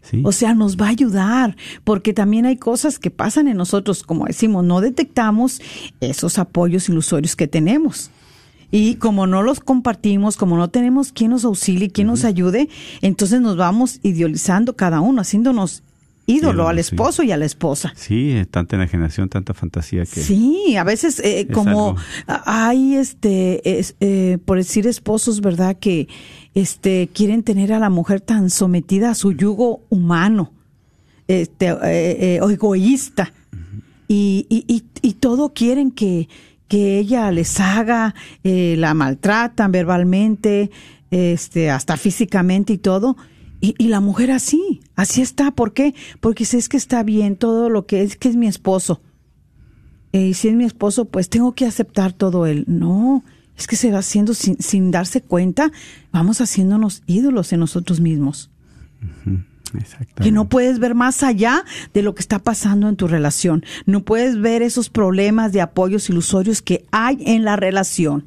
Sí. 0.03 0.21
O 0.25 0.33
sea, 0.33 0.55
nos 0.55 0.77
va 0.77 0.87
a 0.87 0.91
ayudar, 0.91 1.57
porque 1.85 2.13
también 2.13 2.45
hay 2.45 2.57
cosas 2.57 2.99
que 2.99 3.13
pasan 3.13 3.47
en 3.47 3.57
nosotros, 3.57 4.03
como 4.03 4.25
decimos, 4.25 4.65
no 4.65 4.81
detectamos 4.81 5.63
esos 6.01 6.41
apoyos 6.41 6.89
ilusorios 6.89 7.37
que 7.37 7.47
tenemos. 7.47 8.11
Y 8.73 8.97
como 8.97 9.29
no 9.29 9.43
los 9.43 9.61
compartimos, 9.61 10.37
como 10.37 10.57
no 10.57 10.71
tenemos 10.71 11.13
quien 11.13 11.31
nos 11.31 11.45
auxilie, 11.45 11.91
quien 11.91 12.09
nos 12.09 12.25
ayude, 12.25 12.69
entonces 13.03 13.41
nos 13.41 13.57
vamos 13.57 14.01
idealizando 14.03 14.75
cada 14.75 15.01
uno, 15.01 15.21
haciéndonos 15.21 15.85
ídolo 16.27 16.69
al 16.69 16.77
sí. 16.77 16.81
esposo 16.81 17.23
y 17.23 17.33
a 17.33 17.37
la 17.37 17.45
esposa. 17.45 17.93
Sí, 17.97 18.31
eh, 18.33 18.47
tanta 18.47 18.77
enajenación, 18.77 19.29
tanta 19.29 19.55
fantasía 19.55 20.07
que... 20.07 20.23
Sí, 20.23 20.77
a 20.77 20.85
veces 20.85 21.21
eh, 21.21 21.49
como 21.53 21.91
algo. 21.91 22.43
hay 22.47 22.95
este 22.95 23.79
es, 23.79 23.95
eh, 24.01 24.39
por 24.45 24.57
decir 24.57 24.87
esposos, 24.87 25.41
¿verdad? 25.41 25.77
Que 25.79 26.09
este 26.55 27.09
quieren 27.13 27.43
tener 27.43 27.73
a 27.73 27.79
la 27.79 27.91
mujer 27.91 28.21
tan 28.21 28.51
sometida 28.51 29.11
a 29.11 29.15
su 29.15 29.33
yugo 29.33 29.83
humano, 29.89 30.53
este 31.29 31.67
eh, 31.69 31.77
eh, 32.37 32.41
o 32.43 32.51
egoísta 32.51 33.33
y, 34.09 34.47
y, 34.49 34.65
y, 34.69 34.85
y 35.01 35.15
todo 35.15 35.55
quieren 35.55 35.91
que 35.91 36.29
que 36.73 36.99
ella 36.99 37.31
les 37.33 37.61
haga, 37.61 38.15
eh, 38.45 38.77
la 38.79 38.95
maltratan 38.95 39.71
verbalmente, 39.73 40.71
este, 41.11 41.71
hasta 41.71 41.99
físicamente 41.99 42.73
y 42.73 42.79
todo. 42.79 43.19
Y, 43.61 43.75
y 43.77 43.89
la 43.89 44.01
mujer 44.01 44.31
así, 44.31 44.81
así 44.97 45.21
está. 45.21 45.51
¿Por 45.51 45.75
qué? 45.75 45.95
Porque 46.21 46.47
si 46.47 46.57
es 46.57 46.71
que 46.71 46.79
está 46.79 47.03
bien 47.03 47.37
todo 47.37 47.69
lo 47.69 47.85
que 47.85 48.01
es, 48.01 48.17
que 48.17 48.31
es 48.31 48.37
mi 48.37 48.47
esposo. 48.47 49.03
Eh, 50.15 50.29
y 50.29 50.33
si 50.33 50.49
es 50.49 50.55
mi 50.55 50.65
esposo, 50.65 51.05
pues 51.05 51.29
tengo 51.29 51.55
que 51.55 51.67
aceptar 51.67 52.15
todo 52.15 52.47
él. 52.47 52.65
No, 52.67 53.23
es 53.59 53.67
que 53.67 53.77
se 53.77 53.93
va 53.93 53.99
haciendo 53.99 54.33
sin, 54.33 54.57
sin 54.57 54.91
darse 54.91 55.21
cuenta, 55.21 55.73
vamos 56.11 56.41
haciéndonos 56.41 57.03
ídolos 57.07 57.53
en 57.53 57.61
nosotros 57.61 58.01
mismos. 58.01 58.51
Que 60.17 60.33
no 60.33 60.49
puedes 60.49 60.79
ver 60.79 60.95
más 60.95 61.23
allá 61.23 61.65
de 61.95 62.03
lo 62.03 62.15
que 62.15 62.21
está 62.21 62.39
pasando 62.39 62.89
en 62.89 62.97
tu 62.97 63.09
relación. 63.09 63.65
No 63.87 64.05
puedes 64.05 64.41
ver 64.41 64.63
esos 64.63 64.91
problemas 64.91 65.53
de 65.53 65.61
apoyos 65.61 66.09
ilusorios 66.11 66.63
que 66.63 66.85
hay 66.91 67.19
en 67.27 67.45
la 67.45 67.57
relación. 67.57 68.27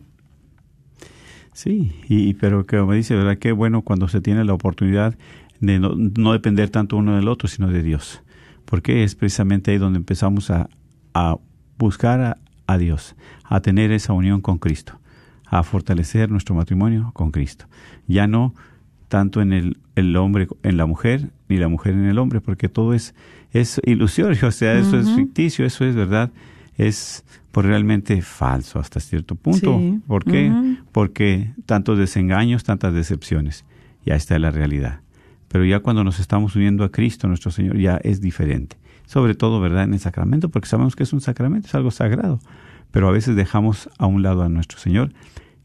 Sí, 1.54 1.94
y, 2.10 2.34
pero 2.34 2.66
como 2.66 2.94
dice, 2.94 3.16
¿verdad? 3.16 3.38
Qué 3.38 3.52
bueno 3.52 3.82
cuando 3.82 4.08
se 4.08 4.20
tiene 4.22 4.44
la 4.44 4.54
oportunidad 4.54 5.16
de 5.62 5.80
no, 5.80 5.94
no 5.96 6.34
depender 6.34 6.70
tanto 6.70 6.98
uno 6.98 7.16
del 7.16 7.28
otro, 7.28 7.48
sino 7.48 7.70
de 7.70 7.82
Dios. 7.82 8.22
Porque 8.66 9.04
es 9.04 9.16
precisamente 9.16 9.72
ahí 9.72 9.78
donde 9.78 9.98
empezamos 9.98 10.50
a, 10.50 10.70
a 11.14 11.38
buscar 11.78 12.20
a, 12.22 12.38
a 12.68 12.78
Dios, 12.78 13.16
a 13.44 13.62
tener 13.62 13.92
esa 13.92 14.14
unión 14.14 14.42
con 14.42 14.58
Cristo, 14.58 15.00
a 15.46 15.64
fortalecer 15.64 16.30
nuestro 16.30 16.56
matrimonio 16.56 17.12
con 17.14 17.32
Cristo. 17.32 17.68
Ya 18.08 18.28
no 18.28 18.54
tanto 19.16 19.42
en 19.42 19.54
el, 19.54 19.78
el 19.96 20.14
hombre 20.18 20.46
en 20.64 20.76
la 20.76 20.86
mujer, 20.86 21.30
ni 21.48 21.56
la 21.56 21.70
mujer 21.70 21.94
en 21.94 22.04
el 22.04 22.20
hombre, 22.20 22.42
porque 22.42 22.68
todo 22.68 22.94
es, 22.94 23.16
es 23.54 23.80
ilusorio, 23.86 24.46
o 24.50 24.52
sea, 24.52 24.78
eso 24.78 25.00
es 25.00 25.10
ficticio, 25.10 25.66
eso 25.66 25.86
es 25.86 25.96
verdad, 25.96 26.34
es 26.78 27.24
pues, 27.54 27.66
realmente 27.66 28.22
falso 28.22 28.78
hasta 28.78 29.00
cierto 29.00 29.36
punto. 29.36 29.80
Sí. 29.80 30.02
¿Por 30.06 30.26
qué? 30.26 30.52
Porque 30.92 31.54
tantos 31.66 31.98
desengaños, 31.98 32.66
tantas 32.66 32.94
decepciones, 32.94 33.64
ya 34.06 34.16
está 34.16 34.38
la 34.38 34.52
realidad. 34.52 35.00
Pero 35.48 35.64
ya 35.64 35.80
cuando 35.80 36.04
nos 36.04 36.20
estamos 36.20 36.58
uniendo 36.58 36.84
a 36.84 36.92
Cristo, 36.92 37.30
nuestro 37.30 37.52
Señor, 37.52 37.78
ya 37.78 37.96
es 38.04 38.20
diferente. 38.20 38.76
Sobre 39.06 39.34
todo, 39.34 39.62
¿verdad?, 39.62 39.86
en 39.86 39.94
el 39.94 40.02
sacramento, 40.02 40.50
porque 40.50 40.68
sabemos 40.68 40.94
que 40.98 41.04
es 41.04 41.14
un 41.14 41.22
sacramento, 41.22 41.70
es 41.70 41.76
algo 41.76 41.92
sagrado. 41.92 42.42
Pero 42.92 43.08
a 43.08 43.12
veces 43.12 43.38
dejamos 43.38 43.90
a 43.98 44.08
un 44.08 44.24
lado 44.24 44.44
a 44.44 44.50
nuestro 44.50 44.78
Señor 44.78 45.14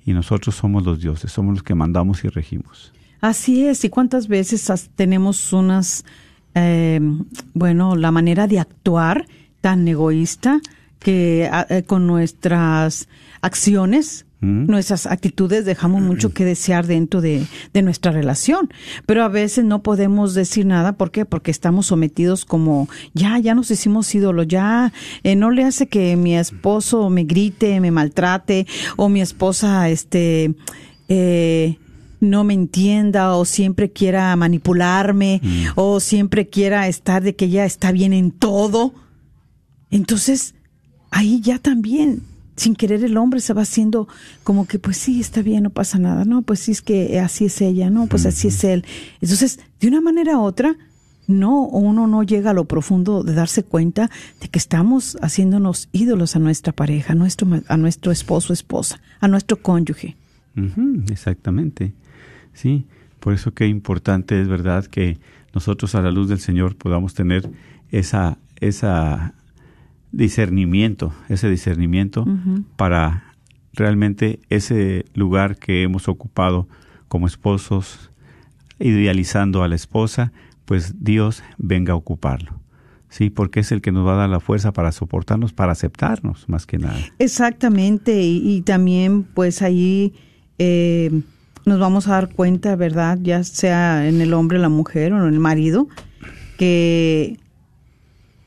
y 0.04 0.12
nosotros 0.12 0.54
somos 0.54 0.84
los 0.84 1.00
dioses, 1.00 1.32
somos 1.32 1.54
los 1.54 1.62
que 1.64 1.74
mandamos 1.74 2.22
y 2.22 2.28
regimos. 2.28 2.92
Así 3.20 3.66
es, 3.66 3.85
y 3.85 3.88
cuántas 3.88 4.28
veces 4.28 4.70
tenemos 4.96 5.52
unas, 5.52 6.04
eh, 6.54 7.00
bueno, 7.54 7.96
la 7.96 8.11
manera 8.11 8.46
de 8.46 8.59
actuar 8.61 9.26
tan 9.61 9.87
egoísta 9.87 10.61
que 10.98 11.48
a- 11.52 11.66
eh, 11.68 11.83
con 11.83 12.06
nuestras 12.06 13.09
acciones, 13.42 14.26
Mm. 14.42 14.66
nuestras 14.70 15.04
actitudes 15.06 15.66
dejamos 15.66 16.00
mucho 16.00 16.33
que 16.33 16.46
desear 16.46 16.87
dentro 16.87 17.20
de, 17.20 17.46
de 17.74 17.83
nuestra 17.83 18.11
relación. 18.11 18.70
Pero 19.04 19.22
a 19.22 19.28
veces 19.28 19.66
no 19.66 19.83
podemos 19.83 20.33
decir 20.33 20.64
nada, 20.64 20.92
¿por 20.92 21.11
qué? 21.11 21.26
Porque 21.26 21.50
estamos 21.50 21.87
sometidos 21.87 22.46
como, 22.46 22.88
ya, 23.12 23.38
ya 23.38 23.54
nos 23.54 23.70
hicimos 23.70 24.14
ídolos, 24.14 24.48
ya 24.48 24.94
eh, 25.24 25.37
no 25.37 25.50
le 25.50 25.64
hace 25.64 25.88
que 25.88 26.16
mi 26.16 26.37
esposo 26.38 27.11
me 27.11 27.24
grite, 27.24 27.80
me 27.80 27.90
maltrate, 27.90 28.66
o 28.96 29.11
mi 29.11 29.20
esposa, 29.20 29.90
este, 29.90 30.54
eh, 31.09 31.76
no 32.20 32.44
me 32.44 32.54
entienda 32.54 33.35
o 33.35 33.44
siempre 33.44 33.90
quiera 33.90 34.35
manipularme 34.37 35.40
o 35.74 36.00
siempre 36.00 36.48
quiera 36.48 36.87
estar 36.87 37.22
de 37.22 37.35
que 37.35 37.46
ella 37.46 37.64
está 37.64 37.92
bien 37.92 38.12
en 38.12 38.30
todo. 38.30 38.94
Entonces, 39.90 40.54
ahí 41.11 41.40
ya 41.40 41.59
también, 41.59 42.22
sin 42.56 42.76
querer 42.76 43.02
el 43.04 43.16
hombre 43.16 43.40
se 43.40 43.54
va 43.54 43.62
haciendo 43.62 44.06
como 44.44 44.66
que 44.66 44.78
pues 44.78 44.98
sí, 44.98 45.20
está 45.20 45.42
bien, 45.42 45.64
no 45.64 45.70
pasa 45.70 45.98
nada. 45.98 46.24
No, 46.24 46.42
pues 46.42 46.61
sí 46.61 46.72
es 46.72 46.83
que 46.83 47.18
así 47.18 47.46
es 47.46 47.61
ella, 47.61 47.90
no, 47.90 48.06
pues 48.06 48.26
así 48.26 48.48
es 48.48 48.62
él. 48.64 48.85
Entonces, 49.20 49.59
de 49.80 49.88
una 49.88 50.00
manera 50.00 50.38
u 50.38 50.42
otra, 50.42 50.76
no, 51.26 51.62
uno 51.62 52.06
no 52.06 52.22
llega 52.22 52.50
a 52.50 52.54
lo 52.54 52.64
profundo 52.66 53.22
de 53.22 53.35
darse 53.35 53.62
cuenta 53.62 54.11
de 54.40 54.48
que 54.48 54.59
estamos 54.59 55.16
haciéndonos 55.22 55.88
ídolos 55.92 56.37
a 56.37 56.38
nuestra 56.38 56.72
pareja, 56.72 57.12
a 57.12 57.16
nuestro, 57.16 57.48
a 57.66 57.76
nuestro 57.76 58.12
esposo, 58.12 58.52
esposa, 58.52 59.00
a 59.20 59.28
nuestro 59.28 59.56
cónyuge. 59.62 60.16
Exactamente. 61.11 61.94
Sí, 62.52 62.86
por 63.20 63.34
eso 63.34 63.52
qué 63.52 63.66
importante 63.66 64.40
es 64.40 64.48
verdad 64.48 64.86
que 64.86 65.18
nosotros 65.54 65.94
a 65.94 66.02
la 66.02 66.10
luz 66.10 66.28
del 66.28 66.40
Señor 66.40 66.76
podamos 66.76 67.14
tener 67.14 67.50
esa 67.90 68.38
esa 68.60 69.34
discernimiento, 70.12 71.12
ese 71.28 71.48
discernimiento 71.48 72.26
para 72.76 73.34
realmente 73.72 74.40
ese 74.48 75.04
lugar 75.14 75.56
que 75.56 75.82
hemos 75.82 76.08
ocupado 76.08 76.68
como 77.08 77.26
esposos 77.26 78.10
idealizando 78.78 79.62
a 79.62 79.68
la 79.68 79.76
esposa, 79.76 80.32
pues 80.64 81.04
Dios 81.04 81.42
venga 81.58 81.92
a 81.92 81.96
ocuparlo. 81.96 82.60
Sí, 83.08 83.28
porque 83.28 83.60
es 83.60 83.72
el 83.72 83.82
que 83.82 83.90
nos 83.90 84.06
va 84.06 84.14
a 84.14 84.16
dar 84.18 84.28
la 84.28 84.38
fuerza 84.38 84.72
para 84.72 84.92
soportarnos, 84.92 85.52
para 85.52 85.72
aceptarnos, 85.72 86.48
más 86.48 86.64
que 86.64 86.78
nada. 86.78 86.98
Exactamente, 87.18 88.22
y, 88.22 88.56
y 88.56 88.62
también 88.62 89.24
pues 89.24 89.62
ahí 89.62 90.14
eh, 90.58 91.22
nos 91.66 91.78
vamos 91.78 92.08
a 92.08 92.12
dar 92.12 92.34
cuenta, 92.34 92.76
¿verdad? 92.76 93.18
Ya 93.22 93.42
sea 93.44 94.08
en 94.08 94.20
el 94.20 94.32
hombre, 94.34 94.58
la 94.58 94.68
mujer 94.68 95.12
o 95.12 95.26
en 95.26 95.32
el 95.32 95.40
marido, 95.40 95.88
que 96.58 97.38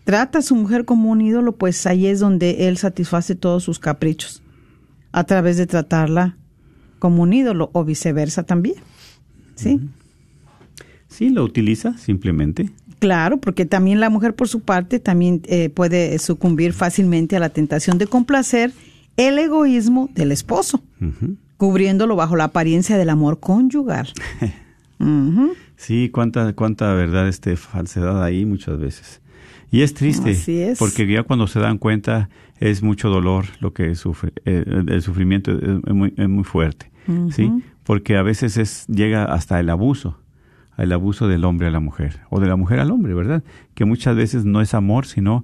trata 0.03 0.39
a 0.39 0.41
su 0.41 0.55
mujer 0.55 0.85
como 0.85 1.09
un 1.09 1.21
ídolo, 1.21 1.55
pues 1.55 1.85
ahí 1.87 2.07
es 2.07 2.19
donde 2.19 2.67
él 2.67 2.77
satisface 2.77 3.35
todos 3.35 3.63
sus 3.63 3.79
caprichos, 3.79 4.41
a 5.11 5.23
través 5.23 5.57
de 5.57 5.67
tratarla 5.67 6.37
como 6.99 7.23
un 7.23 7.33
ídolo 7.33 7.69
o 7.73 7.83
viceversa 7.83 8.43
también. 8.43 8.75
¿Sí? 9.55 9.79
Sí, 11.07 11.29
lo 11.29 11.43
utiliza 11.43 11.97
simplemente. 11.97 12.71
Claro, 12.99 13.39
porque 13.39 13.65
también 13.65 13.99
la 13.99 14.09
mujer 14.09 14.33
por 14.33 14.47
su 14.47 14.61
parte 14.61 14.99
también 14.99 15.41
eh, 15.45 15.69
puede 15.69 16.17
sucumbir 16.19 16.73
fácilmente 16.73 17.35
a 17.35 17.39
la 17.39 17.49
tentación 17.49 17.97
de 17.97 18.07
complacer 18.07 18.71
el 19.17 19.37
egoísmo 19.37 20.09
del 20.15 20.31
esposo. 20.31 20.81
Cubriéndolo 21.57 22.15
bajo 22.15 22.35
la 22.35 22.45
apariencia 22.45 22.97
del 22.97 23.09
amor 23.09 23.39
conyugal. 23.39 24.09
Sí, 25.75 26.09
cuánta, 26.13 26.53
cuánta 26.53 26.93
verdad, 26.93 27.27
este, 27.27 27.57
falsedad 27.57 28.23
ahí 28.23 28.45
muchas 28.45 28.79
veces. 28.79 29.21
Y 29.69 29.81
es 29.81 29.93
triste, 29.93 30.31
es. 30.31 30.79
porque 30.79 31.05
ya 31.05 31.23
cuando 31.23 31.47
se 31.47 31.59
dan 31.59 31.77
cuenta 31.77 32.29
es 32.59 32.83
mucho 32.83 33.09
dolor 33.09 33.45
lo 33.59 33.73
que 33.73 33.95
sufre, 33.95 34.31
eh, 34.45 34.63
el 34.87 35.01
sufrimiento 35.01 35.51
es, 35.51 35.81
es 35.85 35.93
muy, 35.93 36.13
es 36.15 36.29
muy 36.29 36.43
fuerte, 36.43 36.91
¿sí? 37.31 37.51
Porque 37.83 38.15
a 38.15 38.21
veces 38.21 38.55
es, 38.55 38.85
llega 38.87 39.25
hasta 39.25 39.59
el 39.59 39.69
abuso, 39.69 40.19
el 40.77 40.91
abuso 40.93 41.27
del 41.27 41.43
hombre 41.43 41.67
a 41.67 41.71
la 41.71 41.79
mujer, 41.79 42.21
o 42.29 42.39
de 42.39 42.47
la 42.47 42.55
mujer 42.55 42.79
al 42.79 42.91
hombre, 42.91 43.13
¿verdad? 43.13 43.43
Que 43.73 43.83
muchas 43.83 44.15
veces 44.15 44.45
no 44.45 44.61
es 44.61 44.73
amor, 44.73 45.05
sino 45.05 45.43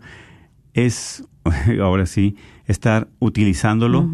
es, 0.73 1.25
ahora 1.81 2.05
sí, 2.05 2.35
estar 2.65 3.07
utilizándolo 3.19 4.07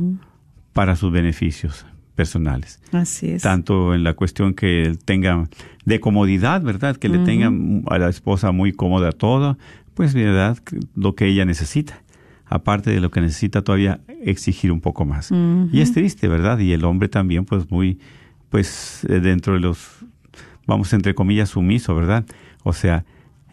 para 0.76 0.98
sus 0.98 1.10
beneficios 1.10 1.86
personales 2.16 2.82
Así 2.92 3.30
es. 3.30 3.42
tanto 3.42 3.96
en 3.96 4.04
la 4.04 4.14
cuestión 4.14 4.54
que 4.54 4.84
él 4.84 5.00
tenga 5.00 5.48
de 5.86 6.02
comodidad, 6.02 6.62
¿verdad? 6.62 6.98
Que 6.98 7.08
le 7.08 7.20
tenga 7.20 7.50
a 7.88 7.98
la 7.98 8.10
esposa 8.10 8.52
muy 8.52 8.74
cómoda 8.74 9.14
todo, 9.14 9.58
pues, 9.94 10.14
verdad, 10.14 10.58
lo 10.96 11.16
que 11.16 11.28
ella 11.28 11.46
necesita. 11.46 12.02
Aparte 12.46 12.92
de 12.92 13.00
lo 13.00 13.10
que 13.10 13.22
necesita 13.22 13.62
todavía 13.62 14.02
exigir 14.22 14.72
un 14.74 14.82
poco 14.82 15.06
más. 15.06 15.32
Y 15.72 15.80
es 15.80 15.94
triste, 15.94 16.28
¿verdad? 16.28 16.60
Y 16.60 16.74
el 16.74 16.84
hombre 16.84 17.08
también, 17.08 17.46
pues, 17.46 17.72
muy, 17.72 18.00
pues, 18.50 19.06
eh, 19.08 19.22
dentro 19.22 19.54
de 19.54 19.62
los, 19.62 20.06
vamos, 20.68 20.92
entre 20.92 21.16
comillas, 21.16 21.50
sumiso, 21.50 21.96
¿verdad? 21.96 22.26
O 22.64 22.74
sea, 22.74 23.06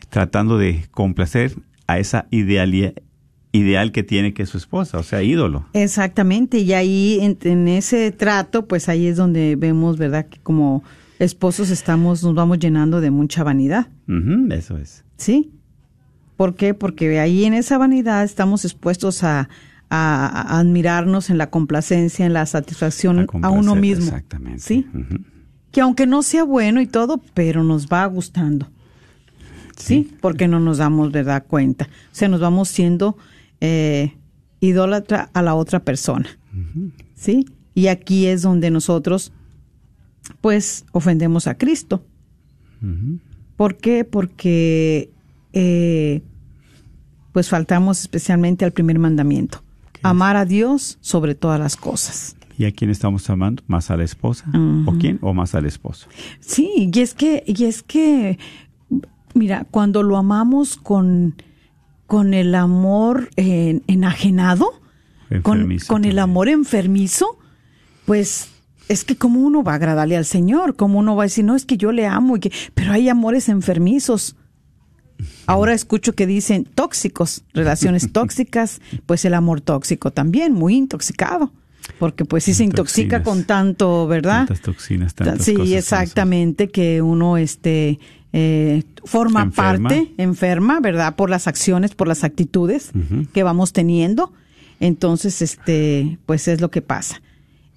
tratando 0.09 0.59
de 0.59 0.87
complacer 0.91 1.55
a 1.87 1.99
esa 1.99 2.27
idealidad 2.31 2.95
ideal 3.53 3.93
que 3.93 4.03
tiene 4.03 4.33
que 4.33 4.47
su 4.47 4.57
esposa, 4.57 4.99
o 4.99 5.03
sea, 5.03 5.23
ídolo. 5.23 5.67
Exactamente, 5.75 6.59
y 6.59 6.73
ahí 6.73 7.19
en, 7.21 7.39
en, 7.43 7.69
ese 7.69 8.11
trato, 8.11 8.67
pues 8.67 8.89
ahí 8.89 9.07
es 9.07 9.17
donde 9.17 9.57
vemos, 9.57 9.99
¿verdad? 9.99 10.27
Que 10.27 10.39
como 10.41 10.83
esposos 11.19 11.71
estamos, 11.71 12.23
nos 12.25 12.35
vamos 12.35 12.59
llenando 12.59 13.01
de 13.01 13.11
mucha 13.11 13.45
vanidad. 13.45 13.89
Uh 14.09 14.13
-huh, 14.13 14.55
eso 14.55 14.79
es. 14.79 15.05
Sí. 15.17 15.53
¿Por 16.37 16.55
qué? 16.55 16.75
Porque 16.75 17.21
ahí 17.21 17.45
en 17.45 17.55
esa 17.55 17.79
vanidad 17.79 18.25
estamos 18.25 18.65
expuestos 18.65 19.23
a, 19.23 19.49
a, 19.91 20.27
a 20.27 20.59
admirarnos 20.59 21.29
en 21.29 21.39
la 21.39 21.51
complacencia, 21.51 22.25
en 22.25 22.33
la 22.33 22.47
satisfacción 22.47 23.21
a, 23.21 23.27
a 23.43 23.51
uno 23.51 23.75
mismo. 23.75 24.07
Exactamente. 24.07 24.61
Sí. 24.61 24.87
Uh 24.95 24.99
-huh. 24.99 25.25
Que 25.71 25.81
aunque 25.83 26.07
no 26.07 26.23
sea 26.23 26.45
bueno 26.45 26.81
y 26.81 26.87
todo, 26.87 27.23
pero 27.35 27.63
nos 27.63 27.87
va 27.87 28.05
gustando. 28.07 28.69
Sí, 29.77 30.05
sí 30.05 30.17
porque 30.21 30.49
no 30.49 30.59
nos 30.59 30.79
damos, 30.79 31.13
¿verdad? 31.13 31.45
Cuenta. 31.47 31.85
O 31.85 32.15
sea, 32.15 32.29
nos 32.29 32.41
vamos 32.41 32.69
siendo 32.69 33.17
eh, 33.63 34.17
idólatra 34.59 35.31
a 35.33 35.41
la 35.41 35.55
otra 35.55 35.85
persona. 35.85 36.29
Uh 36.53 36.59
-huh. 36.59 36.93
¿Sí? 37.15 37.47
Y 37.75 37.87
aquí 37.87 38.27
es 38.27 38.43
donde 38.43 38.71
nosotros, 38.71 39.33
pues, 40.41 40.85
ofendemos 40.91 41.47
a 41.47 41.55
Cristo. 41.55 42.05
Uh 42.83 42.87
-huh. 42.87 43.19
¿Por 43.57 43.77
qué? 43.77 44.05
Porque, 44.05 45.11
eh, 45.53 46.23
pues, 47.33 47.49
faltamos 47.49 48.01
especialmente 48.01 48.65
al 48.65 48.73
primer 48.73 48.99
mandamiento. 48.99 49.63
Amar 50.03 50.35
a 50.37 50.45
Dios 50.45 50.99
sobre 51.01 51.37
todas 51.37 51.61
las 51.61 51.77
cosas. 51.77 52.35
¿Y 52.59 52.65
a 52.65 52.73
quién 52.73 52.91
estamos 52.91 53.31
amando? 53.31 53.63
¿Más 53.69 53.91
a 53.93 53.97
la 53.97 54.03
esposa? 54.03 54.45
Uh 54.49 54.57
-huh. 54.57 54.89
¿O 54.89 54.99
quién? 54.99 55.19
¿O 55.23 55.33
más 55.33 55.55
al 55.55 55.67
esposo? 55.67 56.09
Sí, 56.41 56.91
y 56.93 57.01
es 57.01 57.15
que, 57.15 57.45
y 57.47 57.65
es 57.65 57.85
que, 57.85 58.39
mira, 59.35 59.67
cuando 59.71 60.03
lo 60.03 60.17
amamos 60.17 60.77
con 60.77 61.35
con 62.07 62.35
el 62.35 62.55
amor 62.55 63.31
eh, 63.37 63.81
enajenado, 63.87 64.81
con, 65.43 65.79
con 65.87 66.05
el 66.05 66.19
amor 66.19 66.49
enfermizo, 66.49 67.39
pues 68.05 68.49
es 68.89 69.05
que 69.05 69.17
como 69.17 69.41
uno 69.41 69.63
va 69.63 69.73
a 69.73 69.77
agradarle 69.77 70.17
al 70.17 70.25
Señor, 70.25 70.77
como 70.77 70.99
uno 70.99 71.17
va 71.17 71.25
a 71.25 71.27
decir, 71.27 71.45
no, 71.45 71.57
es 71.57 71.65
que 71.65 71.77
yo 71.77 71.93
le 71.93 72.07
amo, 72.07 72.37
y 72.37 72.41
que, 72.41 72.53
pero 72.75 72.93
hay 72.93 73.09
amores 73.09 73.49
enfermizos. 73.49 74.37
Ahora 75.47 75.73
escucho 75.73 76.15
que 76.15 76.27
dicen 76.27 76.65
tóxicos, 76.65 77.45
relaciones 77.55 78.13
tóxicas, 78.13 78.81
pues 79.07 79.25
el 79.25 79.35
amor 79.35 79.61
tóxico 79.61 80.11
también, 80.11 80.53
muy 80.53 80.77
intoxicado. 80.77 81.53
Porque 81.99 82.25
pues 82.25 82.45
sí 82.45 82.55
se 82.55 82.63
intoxica 82.63 83.25
con 83.25 83.45
tanto, 83.45 84.07
¿verdad? 84.07 84.47
Tantas 84.47 84.61
toxinas, 84.61 85.15
tantas 85.15 85.45
Sí, 85.45 85.55
cosas 85.55 85.73
exactamente, 85.73 86.71
que 86.71 87.03
uno 87.03 87.39
este 87.39 87.99
eh, 88.33 88.83
forma 89.05 89.43
Enferma. 89.43 89.89
parte, 89.89 90.13
enferma, 90.17 90.81
¿verdad? 90.81 91.17
Por 91.17 91.29
las 91.31 91.47
acciones, 91.47 91.95
por 91.95 92.09
las 92.09 92.25
actitudes 92.25 92.91
uh 92.95 92.99
-huh. 92.99 93.29
que 93.29 93.43
vamos 93.43 93.73
teniendo. 93.73 94.33
Entonces, 94.81 95.43
este, 95.43 96.19
pues 96.27 96.49
es 96.49 96.61
lo 96.61 96.71
que 96.71 96.83
pasa. 96.83 97.21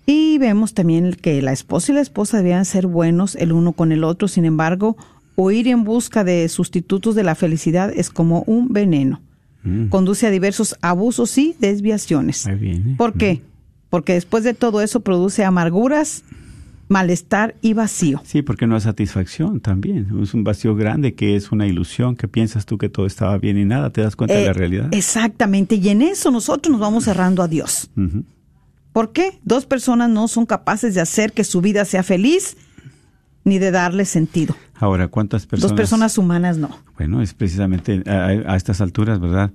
Y 0.06 0.38
vemos 0.38 0.74
también 0.74 1.14
que 1.14 1.42
la 1.42 1.52
esposa 1.52 1.92
y 1.92 1.96
la 1.96 2.02
esposa 2.02 2.38
debían 2.38 2.66
ser 2.66 2.88
buenos 2.88 3.36
el 3.36 3.52
uno 3.52 3.74
con 3.74 3.92
el 3.92 4.04
otro. 4.04 4.28
Sin 4.28 4.46
embargo, 4.46 4.96
huir 5.36 5.68
en 5.68 5.84
busca 5.84 6.24
de 6.24 6.48
sustitutos 6.48 7.16
de 7.16 7.24
la 7.24 7.36
felicidad 7.36 7.92
es 7.94 8.10
como 8.10 8.44
un 8.44 8.72
veneno. 8.72 9.22
Mm. 9.64 9.88
Conduce 9.88 10.28
a 10.28 10.32
diversos 10.32 10.76
abusos 10.82 11.38
y 11.38 11.56
desviaciones. 11.60 12.46
¿Por 12.98 13.14
qué? 13.14 13.36
Mm. 13.36 13.50
Porque 13.90 14.14
después 14.14 14.44
de 14.44 14.54
todo 14.54 14.82
eso 14.82 15.00
produce 15.00 15.44
amarguras, 15.44 16.24
malestar 16.88 17.56
y 17.62 17.74
vacío. 17.74 18.22
Sí, 18.24 18.42
porque 18.42 18.68
no 18.68 18.76
hay 18.76 18.82
satisfacción 18.82 19.60
también. 19.60 20.08
Es 20.22 20.34
un 20.34 20.44
vacío 20.44 20.76
grande 20.76 21.16
que 21.16 21.36
es 21.36 21.52
una 21.52 21.66
ilusión, 21.68 22.16
que 22.16 22.28
piensas 22.28 22.66
tú 22.66 22.78
que 22.78 22.90
todo 22.90 23.06
estaba 23.06 23.38
bien 23.38 23.58
y 23.58 23.66
nada, 23.66 23.90
te 23.90 24.02
das 24.02 24.16
cuenta 24.16 24.36
eh, 24.36 24.42
de 24.42 24.46
la 24.48 24.54
realidad. 24.54 24.88
Exactamente, 24.92 25.76
y 25.76 25.90
en 25.90 26.02
eso 26.02 26.32
nosotros 26.32 26.72
nos 26.72 26.80
vamos 26.80 27.06
cerrando 27.06 27.42
a 27.42 27.48
Dios. 27.48 27.90
Uh 27.96 28.02
-huh. 28.02 28.24
¿Por 28.94 29.12
qué? 29.12 29.40
Dos 29.44 29.66
personas 29.66 30.10
no 30.10 30.28
son 30.28 30.46
capaces 30.46 30.94
de 30.96 31.02
hacer 31.02 31.34
que 31.34 31.44
su 31.44 31.60
vida 31.62 31.84
sea 31.86 32.04
feliz 32.04 32.56
ni 33.44 33.60
de 33.60 33.72
darle 33.72 34.06
sentido. 34.06 34.56
Ahora, 34.76 35.08
¿cuántas 35.08 35.46
personas? 35.46 35.72
Dos 35.72 35.78
personas 35.78 36.18
humanas 36.18 36.58
no. 36.58 36.70
Bueno, 36.98 37.22
es 37.22 37.34
precisamente 37.34 38.04
a, 38.08 38.28
a 38.28 38.56
estas 38.56 38.82
alturas, 38.82 39.20
¿verdad? 39.20 39.52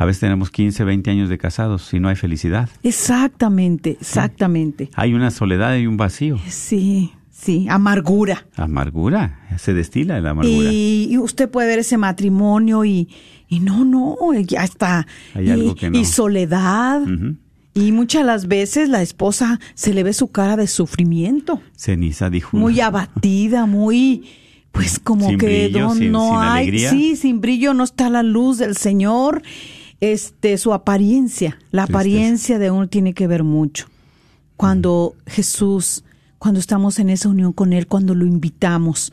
A 0.00 0.04
veces 0.04 0.20
tenemos 0.20 0.50
15, 0.50 0.84
20 0.84 1.10
años 1.10 1.28
de 1.28 1.38
casados 1.38 1.92
y 1.92 1.98
no 1.98 2.08
hay 2.08 2.14
felicidad. 2.14 2.68
Exactamente, 2.84 3.98
exactamente. 4.00 4.86
Sí. 4.86 4.92
Hay 4.94 5.12
una 5.12 5.32
soledad 5.32 5.76
y 5.76 5.88
un 5.88 5.96
vacío. 5.96 6.38
Sí, 6.48 7.10
sí, 7.32 7.66
amargura. 7.68 8.46
Amargura, 8.54 9.40
se 9.58 9.74
destila 9.74 10.20
la 10.20 10.30
amargura. 10.30 10.70
Y, 10.72 11.08
y 11.10 11.18
usted 11.18 11.50
puede 11.50 11.66
ver 11.66 11.80
ese 11.80 11.98
matrimonio 11.98 12.84
y, 12.84 13.08
y 13.48 13.58
no, 13.58 13.84
no, 13.84 14.16
ya 14.34 14.62
está. 14.62 15.04
Hay 15.34 15.48
y, 15.48 15.50
algo 15.50 15.74
que 15.74 15.90
no. 15.90 15.98
y 15.98 16.04
soledad. 16.04 17.02
Uh 17.02 17.06
-huh. 17.06 17.36
Y 17.74 17.90
muchas 17.90 18.24
las 18.24 18.46
veces 18.46 18.88
la 18.88 19.02
esposa 19.02 19.58
se 19.74 19.92
le 19.94 20.04
ve 20.04 20.12
su 20.12 20.28
cara 20.28 20.56
de 20.56 20.68
sufrimiento. 20.68 21.60
Ceniza, 21.76 22.30
dijo. 22.30 22.56
Muy 22.56 22.80
abatida, 22.80 23.66
muy 23.66 24.28
pues 24.70 25.00
como 25.00 25.28
sin 25.28 25.38
que 25.38 25.70
brillo, 25.70 25.88
no, 25.88 25.94
sin, 25.96 26.12
no 26.12 26.28
sin 26.28 26.38
hay, 26.38 26.62
alegría. 26.68 26.90
sí, 26.90 27.16
sin 27.16 27.40
brillo, 27.40 27.74
no 27.74 27.82
está 27.82 28.08
la 28.10 28.22
luz 28.22 28.58
del 28.58 28.76
Señor 28.76 29.42
este, 30.00 30.56
su 30.58 30.72
apariencia, 30.72 31.58
la 31.70 31.84
Tristeza. 31.84 31.98
apariencia 31.98 32.58
de 32.58 32.70
uno 32.70 32.88
tiene 32.88 33.14
que 33.14 33.26
ver 33.26 33.44
mucho. 33.44 33.86
Cuando 34.56 35.14
mm. 35.26 35.30
Jesús, 35.30 36.04
cuando 36.38 36.60
estamos 36.60 36.98
en 36.98 37.10
esa 37.10 37.28
unión 37.28 37.52
con 37.52 37.72
Él, 37.72 37.86
cuando 37.86 38.14
lo 38.14 38.26
invitamos, 38.26 39.12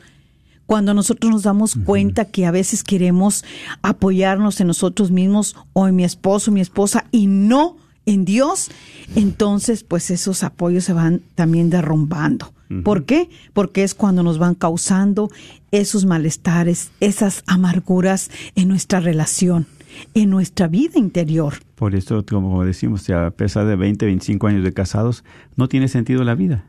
cuando 0.66 0.94
nosotros 0.94 1.30
nos 1.30 1.42
damos 1.44 1.76
uh 1.76 1.80
-huh. 1.80 1.84
cuenta 1.84 2.24
que 2.24 2.46
a 2.46 2.50
veces 2.50 2.82
queremos 2.82 3.44
apoyarnos 3.82 4.60
en 4.60 4.66
nosotros 4.66 5.10
mismos 5.10 5.56
o 5.72 5.86
en 5.86 5.94
mi 5.94 6.04
esposo, 6.04 6.50
mi 6.50 6.60
esposa, 6.60 7.06
y 7.12 7.26
no 7.26 7.76
en 8.04 8.24
Dios, 8.24 8.70
entonces 9.14 9.82
pues 9.82 10.10
esos 10.10 10.42
apoyos 10.42 10.84
se 10.84 10.92
van 10.92 11.22
también 11.34 11.70
derrumbando. 11.70 12.52
Uh 12.68 12.74
-huh. 12.74 12.82
¿Por 12.82 13.04
qué? 13.04 13.30
Porque 13.52 13.84
es 13.84 13.94
cuando 13.94 14.22
nos 14.22 14.38
van 14.38 14.54
causando 14.54 15.30
esos 15.70 16.04
malestares, 16.04 16.90
esas 17.00 17.42
amarguras 17.46 18.30
en 18.54 18.68
nuestra 18.68 19.00
relación 19.00 19.66
en 20.14 20.30
nuestra 20.30 20.68
vida 20.68 20.98
interior. 20.98 21.54
Por 21.74 21.94
eso, 21.94 22.24
como 22.24 22.64
decimos, 22.64 23.06
ya 23.06 23.26
a 23.26 23.30
pesar 23.30 23.66
de 23.66 23.76
20, 23.76 24.06
25 24.06 24.46
años 24.46 24.64
de 24.64 24.72
casados, 24.72 25.24
no 25.56 25.68
tiene 25.68 25.88
sentido 25.88 26.24
la 26.24 26.34
vida. 26.34 26.64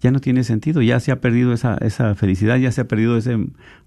Ya 0.00 0.10
no 0.10 0.20
tiene 0.20 0.44
sentido, 0.44 0.82
ya 0.82 1.00
se 1.00 1.12
ha 1.12 1.20
perdido 1.20 1.54
esa, 1.54 1.78
esa 1.78 2.14
felicidad, 2.14 2.56
ya 2.58 2.70
se 2.70 2.82
ha 2.82 2.88
perdido 2.88 3.16
ese 3.16 3.38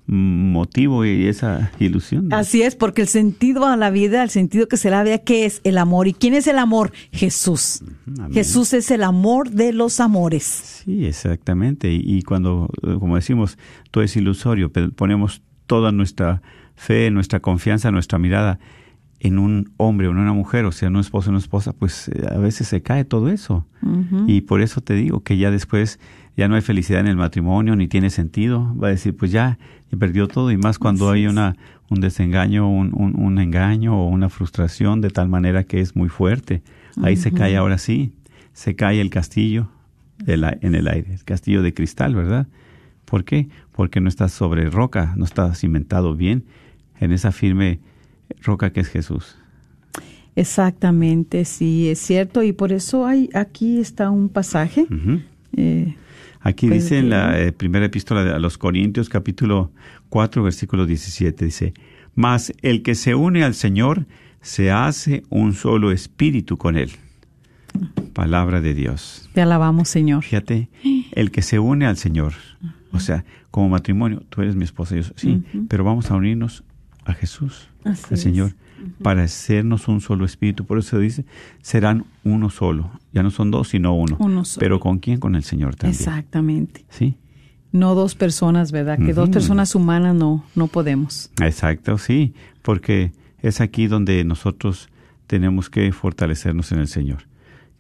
motivo 0.08 1.06
y 1.06 1.28
esa 1.28 1.72
ilusión. 1.80 2.30
¿no? 2.30 2.38
Así 2.38 2.64
es, 2.64 2.76
porque 2.76 3.04
el 3.04 3.08
sentido 3.08 3.66
a 3.66 3.76
la 3.76 3.92
vida, 3.92 4.24
el 4.24 4.30
sentido 4.30 4.68
que 4.68 4.78
se 4.78 4.90
la 4.90 5.04
vea, 5.04 5.20
¿qué 5.20 5.46
es 5.46 5.62
el 5.64 5.78
amor? 5.78 6.08
¿Y 6.08 6.14
quién 6.14 6.34
es 6.34 6.48
el 6.48 6.58
amor? 6.58 6.92
Jesús. 7.12 7.84
Amén. 8.18 8.34
Jesús 8.34 8.74
es 8.74 8.90
el 8.90 9.04
amor 9.04 9.52
de 9.52 9.74
los 9.74 10.00
amores. 10.00 10.82
Sí, 10.86 11.06
exactamente. 11.06 11.92
Y, 11.92 12.02
y 12.04 12.22
cuando, 12.24 12.70
como 12.82 13.16
decimos, 13.16 13.58
todo 13.92 14.04
es 14.04 14.16
ilusorio, 14.16 14.72
ponemos 14.72 15.44
toda 15.68 15.92
nuestra 15.92 16.42
fe, 16.78 17.12
nuestra 17.12 17.42
confianza, 17.42 17.92
nuestra 17.92 18.18
mirada 18.20 18.60
en 19.20 19.40
un 19.40 19.72
hombre 19.78 20.08
o 20.08 20.12
en 20.12 20.18
una 20.18 20.34
mujer, 20.34 20.66
o 20.66 20.72
sea, 20.72 20.88
en 20.88 20.96
un 20.96 21.02
esposo 21.02 21.30
o 21.30 21.32
una 21.32 21.40
esposa, 21.40 21.74
pues 21.74 22.08
eh, 22.10 22.28
a 22.32 22.38
veces 22.38 22.68
se 22.68 22.82
cae 22.82 23.04
todo 23.04 23.30
eso. 23.30 23.66
Uh 23.82 23.88
-huh. 23.88 24.24
Y 24.28 24.42
por 24.42 24.62
eso 24.62 24.80
te 24.80 24.94
digo 24.94 25.22
que 25.22 25.38
ya 25.38 25.52
después 25.52 26.00
ya 26.38 26.48
no 26.48 26.56
hay 26.56 26.62
felicidad 26.62 27.02
en 27.02 27.08
el 27.08 27.18
matrimonio, 27.18 27.76
ni 27.76 27.88
tiene 27.88 28.12
sentido. 28.12 28.76
Va 28.78 28.88
a 28.88 28.92
decir, 28.92 29.16
pues 29.18 29.32
ya, 29.32 29.58
ya 29.92 29.98
perdió 29.98 30.28
todo, 30.28 30.52
y 30.52 30.58
más 30.58 30.78
cuando 30.78 31.10
Así 31.10 31.20
hay 31.20 31.28
una 31.28 31.56
un 31.90 32.02
desengaño, 32.02 32.70
un, 32.70 32.92
un, 32.94 33.18
un, 33.18 33.40
engaño 33.40 33.98
o 33.98 34.10
una 34.10 34.28
frustración 34.28 35.00
de 35.00 35.10
tal 35.10 35.30
manera 35.30 35.64
que 35.64 35.80
es 35.80 35.96
muy 35.96 36.10
fuerte. 36.10 36.62
Ahí 37.02 37.14
uh 37.14 37.18
-huh. 37.18 37.22
se 37.22 37.32
cae 37.32 37.56
ahora 37.56 37.78
sí, 37.78 38.12
se 38.54 38.76
cae 38.76 39.00
el 39.00 39.10
castillo 39.10 39.70
de 40.18 40.36
la, 40.36 40.58
en 40.62 40.76
el 40.76 40.88
aire, 40.90 41.14
el 41.14 41.24
castillo 41.24 41.62
de 41.64 41.74
cristal, 41.74 42.14
¿verdad? 42.14 42.48
¿Por 43.06 43.24
qué? 43.24 43.48
Porque 43.72 44.02
no 44.02 44.10
está 44.10 44.28
sobre 44.28 44.70
roca, 44.70 45.14
no 45.16 45.24
está 45.24 45.56
cimentado 45.56 46.14
bien 46.14 46.44
en 47.00 47.12
esa 47.12 47.32
firme 47.32 47.80
roca 48.42 48.72
que 48.72 48.82
es 48.82 48.88
Jesús. 48.88 49.38
Exactamente, 50.36 51.46
sí, 51.46 51.90
es 51.90 52.00
cierto. 52.00 52.44
Y 52.44 52.54
por 52.54 52.72
eso 52.72 53.08
hay 53.08 53.30
aquí 53.34 53.80
está 53.80 54.12
un 54.12 54.30
pasaje. 54.30 54.82
Uh 54.90 54.94
-huh. 54.94 55.24
eh, 55.58 55.96
aquí 56.42 56.68
pues, 56.68 56.84
dice 56.84 57.00
en 57.00 57.10
la 57.10 57.40
eh, 57.40 57.52
primera 57.52 57.88
epístola 57.88 58.24
de 58.24 58.32
a 58.34 58.40
los 58.40 58.58
Corintios, 58.60 59.10
capítulo 59.10 59.72
4, 60.10 60.44
versículo 60.44 60.86
17, 60.86 61.44
dice, 61.44 61.74
Mas 62.14 62.54
el 62.62 62.84
que 62.84 62.94
se 62.94 63.16
une 63.16 63.44
al 63.44 63.56
Señor 63.56 64.06
se 64.42 64.70
hace 64.70 65.24
un 65.30 65.54
solo 65.54 65.92
espíritu 65.92 66.58
con 66.58 66.78
él. 66.78 66.92
Palabra 68.14 68.62
de 68.62 68.74
Dios. 68.74 69.30
Te 69.34 69.42
alabamos, 69.42 69.90
Señor. 69.90 70.24
Fíjate, 70.24 70.70
el 71.14 71.32
que 71.32 71.42
se 71.42 71.58
une 71.60 71.86
al 71.86 71.98
Señor, 71.98 72.34
o 72.92 73.00
sea, 73.00 73.26
como 73.50 73.70
matrimonio, 73.70 74.24
tú 74.30 74.42
eres 74.42 74.56
mi 74.56 74.64
esposa, 74.64 74.96
yo 74.96 75.04
sí, 75.16 75.30
uh 75.30 75.58
-huh. 75.58 75.68
pero 75.68 75.84
vamos 75.84 76.12
a 76.12 76.16
unirnos 76.16 76.64
a 77.08 77.14
Jesús, 77.14 77.70
Así 77.84 78.06
al. 78.12 78.18
Señor, 78.18 78.52
para 79.02 79.24
hacernos 79.24 79.88
un 79.88 80.02
solo 80.02 80.26
espíritu. 80.26 80.66
Por 80.66 80.78
eso 80.78 81.00
dice, 81.00 81.26
serán 81.62 82.06
uno 82.24 82.50
solo. 82.50 82.92
Ya 83.14 83.24
no 83.24 83.32
son 83.32 83.50
dos, 83.50 83.70
sino 83.70 83.94
uno. 83.96 84.18
Uno 84.20 84.46
solo. 84.46 84.60
Pero 84.60 84.80
¿con 84.80 85.00
quién? 85.00 85.20
Con 85.20 85.36
el 85.36 85.44
Señor 85.44 85.76
también. 85.76 85.98
Exactamente. 86.00 86.86
Sí, 86.90 87.16
No 87.72 87.96
dos 87.96 88.16
personas, 88.16 88.72
¿verdad? 88.72 89.00
Que 89.00 89.14
dos 89.14 89.30
personas 89.30 89.74
humanas 89.76 90.16
no, 90.16 90.44
no 90.56 90.68
podemos. 90.68 91.32
exacto, 91.42 91.98
sí. 91.98 92.34
Porque 92.62 93.12
es 93.42 93.62
aquí 93.62 93.88
donde 93.88 94.24
nosotros 94.24 94.90
tenemos 95.28 95.70
que 95.70 95.92
fortalecernos 95.92 96.72
en 96.72 96.80
el 96.80 96.88
Señor. 96.88 97.28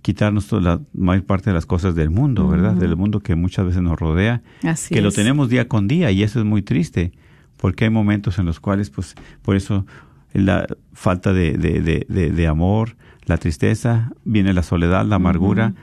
Quitarnos 0.02 0.48
toda 0.48 0.62
la 0.62 0.82
mayor 0.94 1.26
parte 1.26 1.50
de 1.50 1.54
las 1.54 1.66
cosas 1.66 1.96
del 1.96 2.10
mundo, 2.10 2.48
¿verdad? 2.48 2.74
Del 2.74 2.96
mundo 2.96 3.20
que 3.20 3.36
muchas 3.36 3.66
veces 3.66 3.82
nos 3.82 4.00
rodea. 4.00 4.42
Así 4.63 4.94
que 4.94 5.02
lo 5.02 5.12
tenemos 5.12 5.50
día 5.50 5.68
con 5.68 5.88
día 5.88 6.12
y 6.12 6.24
eso 6.24 6.40
es 6.40 6.46
muy 6.46 6.62
triste 6.62 7.12
porque 7.58 7.86
hay 7.86 7.89
momentos 7.89 8.39
en 8.39 8.46
los 8.46 8.60
cuales 8.60 8.89
pues 8.89 9.15
por 9.41 9.56
eso 9.56 9.86
la 10.34 10.67
falta 10.93 11.34
de, 11.34 11.58
de, 11.58 11.82
de, 11.82 12.30
de- 12.32 12.48
amor 12.48 12.96
la 13.26 13.38
tristeza 13.38 14.12
viene 14.24 14.54
la 14.54 14.63
soledad 14.63 15.06
la 15.06 15.15
amargura 15.17 15.74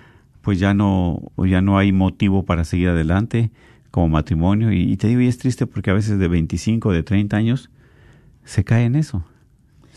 pues 0.40 0.58
ya 0.58 0.74
no 0.74 1.20
ya 1.38 1.60
no 1.60 1.76
hay 1.78 1.92
motivo 1.92 2.44
para 2.44 2.64
seguir 2.64 2.88
adelante 2.88 3.50
como 3.90 4.08
matrimonio 4.08 4.72
y, 4.72 4.82
y 4.92 4.96
te 4.96 5.08
digo 5.08 5.20
y 5.20 5.28
es 5.28 5.38
triste 5.38 5.66
porque 5.66 5.90
a 5.90 5.94
veces 5.94 6.18
de 6.18 6.28
25 6.28 6.92
de 6.92 7.02
30 7.02 7.36
años 7.36 7.70
se 8.44 8.64
cae 8.64 8.84
en 8.84 8.94
eso 8.96 9.24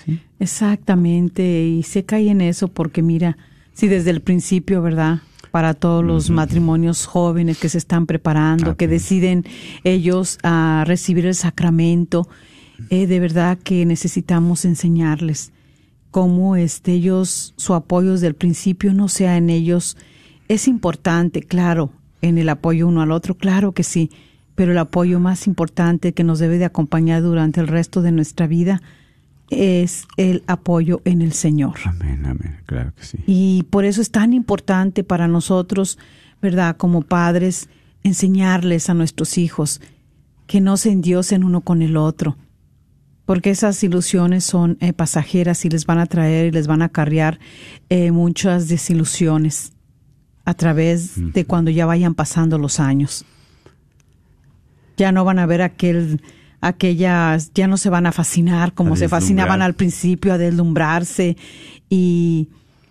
¿sí? 0.05 0.19
Exactamente, 0.39 1.63
y 1.65 1.83
se 1.83 2.05
cae 2.05 2.29
en 2.29 2.41
eso 2.41 2.67
porque 2.67 3.01
mira, 3.01 3.37
si 3.73 3.87
desde 3.87 4.11
el 4.11 4.21
principio, 4.21 4.81
¿verdad? 4.81 5.19
Para 5.51 5.73
todos 5.73 6.03
los 6.03 6.29
matrimonios 6.29 7.05
jóvenes 7.05 7.57
que 7.57 7.69
se 7.69 7.77
están 7.77 8.05
preparando, 8.05 8.75
que 8.75 8.87
deciden 8.87 9.45
ellos 9.83 10.37
a 10.43 10.83
recibir 10.85 11.25
el 11.25 11.35
sacramento, 11.35 12.27
eh, 12.89 13.07
de 13.07 13.19
verdad 13.19 13.57
que 13.57 13.85
necesitamos 13.85 14.65
enseñarles 14.65 15.51
cómo 16.11 16.55
este, 16.55 16.93
ellos, 16.93 17.53
su 17.57 17.73
apoyo 17.73 18.11
desde 18.11 18.27
el 18.27 18.35
principio 18.35 18.93
no 18.93 19.07
sea 19.07 19.37
en 19.37 19.49
ellos. 19.49 19.97
Es 20.47 20.67
importante, 20.67 21.41
claro, 21.41 21.91
en 22.21 22.37
el 22.37 22.49
apoyo 22.49 22.87
uno 22.87 23.01
al 23.01 23.11
otro, 23.11 23.35
claro 23.35 23.73
que 23.73 23.83
sí, 23.83 24.11
pero 24.55 24.71
el 24.71 24.77
apoyo 24.77 25.19
más 25.19 25.47
importante 25.47 26.13
que 26.13 26.23
nos 26.23 26.39
debe 26.39 26.57
de 26.57 26.65
acompañar 26.65 27.21
durante 27.21 27.59
el 27.59 27.67
resto 27.67 28.01
de 28.01 28.11
nuestra 28.11 28.47
vida 28.47 28.81
es 29.49 30.07
el 30.17 30.43
apoyo 30.47 31.01
en 31.05 31.21
el 31.21 31.33
Señor. 31.33 31.75
amén 31.85 32.25
amén 32.25 32.57
claro 32.65 32.93
que 32.95 33.03
sí 33.03 33.17
Y 33.25 33.63
por 33.69 33.85
eso 33.85 34.01
es 34.01 34.11
tan 34.11 34.33
importante 34.33 35.03
para 35.03 35.27
nosotros, 35.27 35.97
¿verdad? 36.41 36.77
Como 36.77 37.01
padres, 37.01 37.69
enseñarles 38.03 38.89
a 38.89 38.93
nuestros 38.93 39.37
hijos 39.37 39.81
que 40.47 40.61
no 40.61 40.77
se 40.77 40.91
endiosen 40.91 41.43
uno 41.43 41.61
con 41.61 41.81
el 41.81 41.97
otro, 41.97 42.37
porque 43.25 43.49
esas 43.49 43.83
ilusiones 43.83 44.45
son 44.45 44.77
eh, 44.79 44.93
pasajeras 44.93 45.65
y 45.65 45.69
les 45.69 45.85
van 45.85 45.99
a 45.99 46.05
traer 46.05 46.47
y 46.47 46.51
les 46.51 46.67
van 46.67 46.81
a 46.81 46.85
acarrear 46.85 47.39
eh, 47.89 48.11
muchas 48.11 48.69
desilusiones 48.69 49.73
a 50.45 50.53
través 50.53 51.11
de 51.33 51.43
cuando 51.43 51.69
ya 51.71 51.85
vayan 51.85 52.15
pasando 52.15 52.57
los 52.57 52.79
años. 52.79 53.25
Ya 54.95 55.11
no 55.11 55.25
van 55.25 55.39
a 55.39 55.45
ver 55.45 55.61
aquel 55.61 56.21
aquellas 56.61 57.51
ya 57.53 57.67
no 57.67 57.77
se 57.77 57.89
van 57.89 58.05
a 58.05 58.11
fascinar 58.11 58.73
como 58.73 58.93
A 58.93 58.97
se 58.97 59.09
fascinaban 59.09 59.61
al 59.61 59.73
principio 59.73 60.33
a 60.33 60.37
deslumbrarse. 60.37 61.37
Y, 61.89 62.49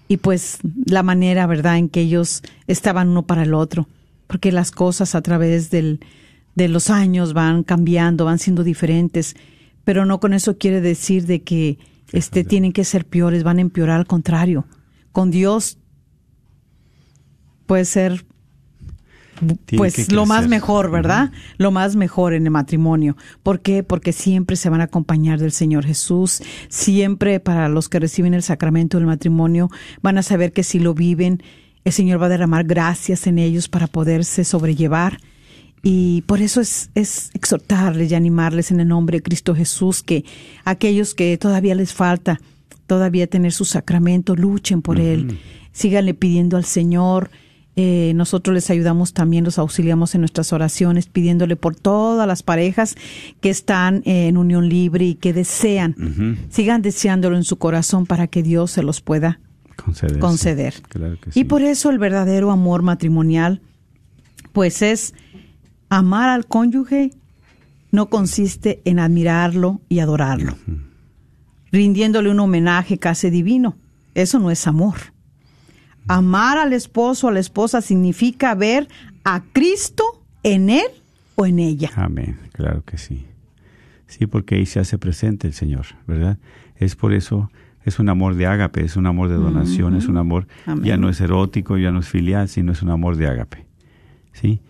y 0.08 0.18
pues 0.18 0.58
la 0.86 1.02
manera, 1.02 1.46
¿verdad?, 1.46 1.78
en 1.78 1.88
que 1.88 2.00
ellos 2.00 2.42
estaban 2.66 3.08
uno 3.08 3.22
para 3.26 3.42
el 3.42 3.54
otro, 3.54 3.88
porque 4.26 4.52
las 4.52 4.70
cosas 4.70 5.14
a 5.14 5.22
través 5.22 5.70
del, 5.70 6.00
de 6.54 6.68
los 6.68 6.90
años 6.90 7.32
van 7.32 7.62
cambiando, 7.62 8.24
van 8.24 8.38
siendo 8.38 8.64
diferentes, 8.64 9.36
pero 9.84 10.06
no 10.06 10.20
con 10.20 10.32
eso 10.32 10.58
quiere 10.58 10.80
decir 10.80 11.26
de 11.26 11.42
que 11.42 11.78
este 12.12 12.44
tienen 12.44 12.72
que 12.72 12.84
ser 12.84 13.04
peores, 13.04 13.42
van 13.42 13.58
a 13.58 13.62
empeorar, 13.62 13.98
al 13.98 14.06
contrario. 14.06 14.64
Con 15.12 15.30
Dios 15.30 15.78
puede 17.66 17.84
ser 17.84 18.24
pues 19.76 20.12
lo 20.12 20.26
más 20.26 20.48
mejor, 20.48 20.90
¿verdad? 20.90 21.30
Lo 21.58 21.70
más 21.70 21.96
mejor 21.96 22.34
en 22.34 22.44
el 22.44 22.50
matrimonio. 22.50 23.16
¿Por 23.42 23.60
qué? 23.60 23.82
Porque 23.82 24.12
siempre 24.12 24.56
se 24.56 24.68
van 24.68 24.80
a 24.80 24.84
acompañar 24.84 25.38
del 25.38 25.52
Señor 25.52 25.84
Jesús. 25.84 26.42
Siempre 26.68 27.40
para 27.40 27.68
los 27.68 27.88
que 27.88 27.98
reciben 27.98 28.34
el 28.34 28.42
sacramento 28.42 28.98
del 28.98 29.06
matrimonio 29.06 29.70
van 30.02 30.18
a 30.18 30.22
saber 30.22 30.52
que 30.52 30.62
si 30.62 30.78
lo 30.78 30.94
viven, 30.94 31.42
el 31.84 31.92
Señor 31.92 32.20
va 32.20 32.26
a 32.26 32.30
derramar 32.30 32.64
gracias 32.64 33.26
en 33.26 33.38
ellos 33.38 33.68
para 33.68 33.86
poderse 33.86 34.44
sobrellevar. 34.44 35.18
Y 35.82 36.22
por 36.22 36.40
eso 36.40 36.60
es, 36.60 36.90
es 36.94 37.30
exhortarles 37.34 38.10
y 38.10 38.14
animarles 38.14 38.70
en 38.70 38.80
el 38.80 38.88
nombre 38.88 39.18
de 39.18 39.22
Cristo 39.22 39.54
Jesús 39.54 40.02
que 40.02 40.24
aquellos 40.64 41.14
que 41.14 41.36
todavía 41.38 41.74
les 41.74 41.92
falta 41.92 42.40
todavía 42.86 43.26
tener 43.26 43.52
su 43.52 43.64
sacramento, 43.64 44.36
luchen 44.36 44.82
por 44.82 45.00
él, 45.00 45.38
síganle 45.72 46.14
pidiendo 46.14 46.56
al 46.56 46.64
Señor. 46.64 47.30
Eh, 47.78 48.12
nosotros 48.14 48.54
les 48.54 48.70
ayudamos 48.70 49.12
también, 49.12 49.44
los 49.44 49.58
auxiliamos 49.58 50.14
en 50.14 50.22
nuestras 50.22 50.54
oraciones, 50.54 51.06
pidiéndole 51.08 51.56
por 51.56 51.76
todas 51.76 52.26
las 52.26 52.42
parejas 52.42 52.96
que 53.42 53.50
están 53.50 53.96
eh, 54.06 54.28
en 54.28 54.38
unión 54.38 54.70
libre 54.70 55.04
y 55.04 55.14
que 55.14 55.34
desean, 55.34 56.38
sigan 56.48 56.80
deseándolo 56.80 57.36
en 57.36 57.44
su 57.44 57.58
corazón 57.58 58.06
para 58.06 58.28
que 58.28 58.42
Dios 58.42 58.70
se 58.70 58.82
los 58.82 59.02
pueda 59.02 59.40
conceder 59.76 60.18
conceder. 60.18 60.74
claro 60.88 61.18
que 61.20 61.32
sí 61.32 61.40
Y 61.40 61.44
por 61.44 61.60
eso 61.60 61.90
el 61.90 61.98
verdadero 61.98 62.50
amor 62.50 62.80
matrimonial, 62.80 63.60
pues 64.52 64.80
es 64.80 65.12
amar 65.90 66.30
al 66.30 66.46
cónyuge, 66.46 67.10
no 67.92 68.08
consiste 68.08 68.80
en 68.86 68.98
admirarlo 69.00 69.82
y 69.90 69.98
adorarlo, 69.98 70.56
rindiéndole 71.72 72.30
un 72.30 72.40
homenaje 72.40 72.96
casi 72.96 73.28
divino. 73.28 73.76
Eso 74.14 74.38
no 74.38 74.50
es 74.50 74.66
amor. 74.66 74.96
Amar 76.08 76.58
al 76.58 76.72
esposo 76.72 77.26
o 77.26 77.30
a 77.30 77.32
la 77.32 77.40
esposa 77.40 77.80
significa 77.80 78.54
ver 78.54 78.88
a 79.24 79.42
Cristo 79.52 80.04
en 80.42 80.70
él 80.70 80.86
o 81.34 81.46
en 81.46 81.58
ella. 81.58 81.90
Amén, 81.96 82.38
claro 82.52 82.82
que 82.84 82.98
sí. 82.98 83.26
Sí, 84.06 84.26
porque 84.26 84.54
ahí 84.54 84.66
se 84.66 84.78
hace 84.78 84.98
presente 84.98 85.48
el 85.48 85.52
Señor, 85.52 85.86
¿verdad? 86.06 86.38
Es 86.76 86.94
por 86.94 87.12
eso, 87.12 87.50
es 87.84 87.98
un 87.98 88.08
amor 88.08 88.36
de 88.36 88.46
ágape, 88.46 88.84
es 88.84 88.96
un 88.96 89.06
amor 89.06 89.28
de 89.28 89.34
donación, 89.34 89.96
es 89.96 90.06
un 90.06 90.16
amor, 90.16 90.46
Amén. 90.64 90.84
ya 90.84 90.96
no 90.96 91.08
es 91.08 91.20
erótico, 91.20 91.76
ya 91.76 91.90
no 91.90 92.00
es 92.00 92.08
filial, 92.08 92.48
sino 92.48 92.72
es 92.72 92.82
un 92.82 92.90
amor 92.90 93.16
de 93.16 93.26
ágape. 93.26 93.66
¿Sí? 94.32 94.60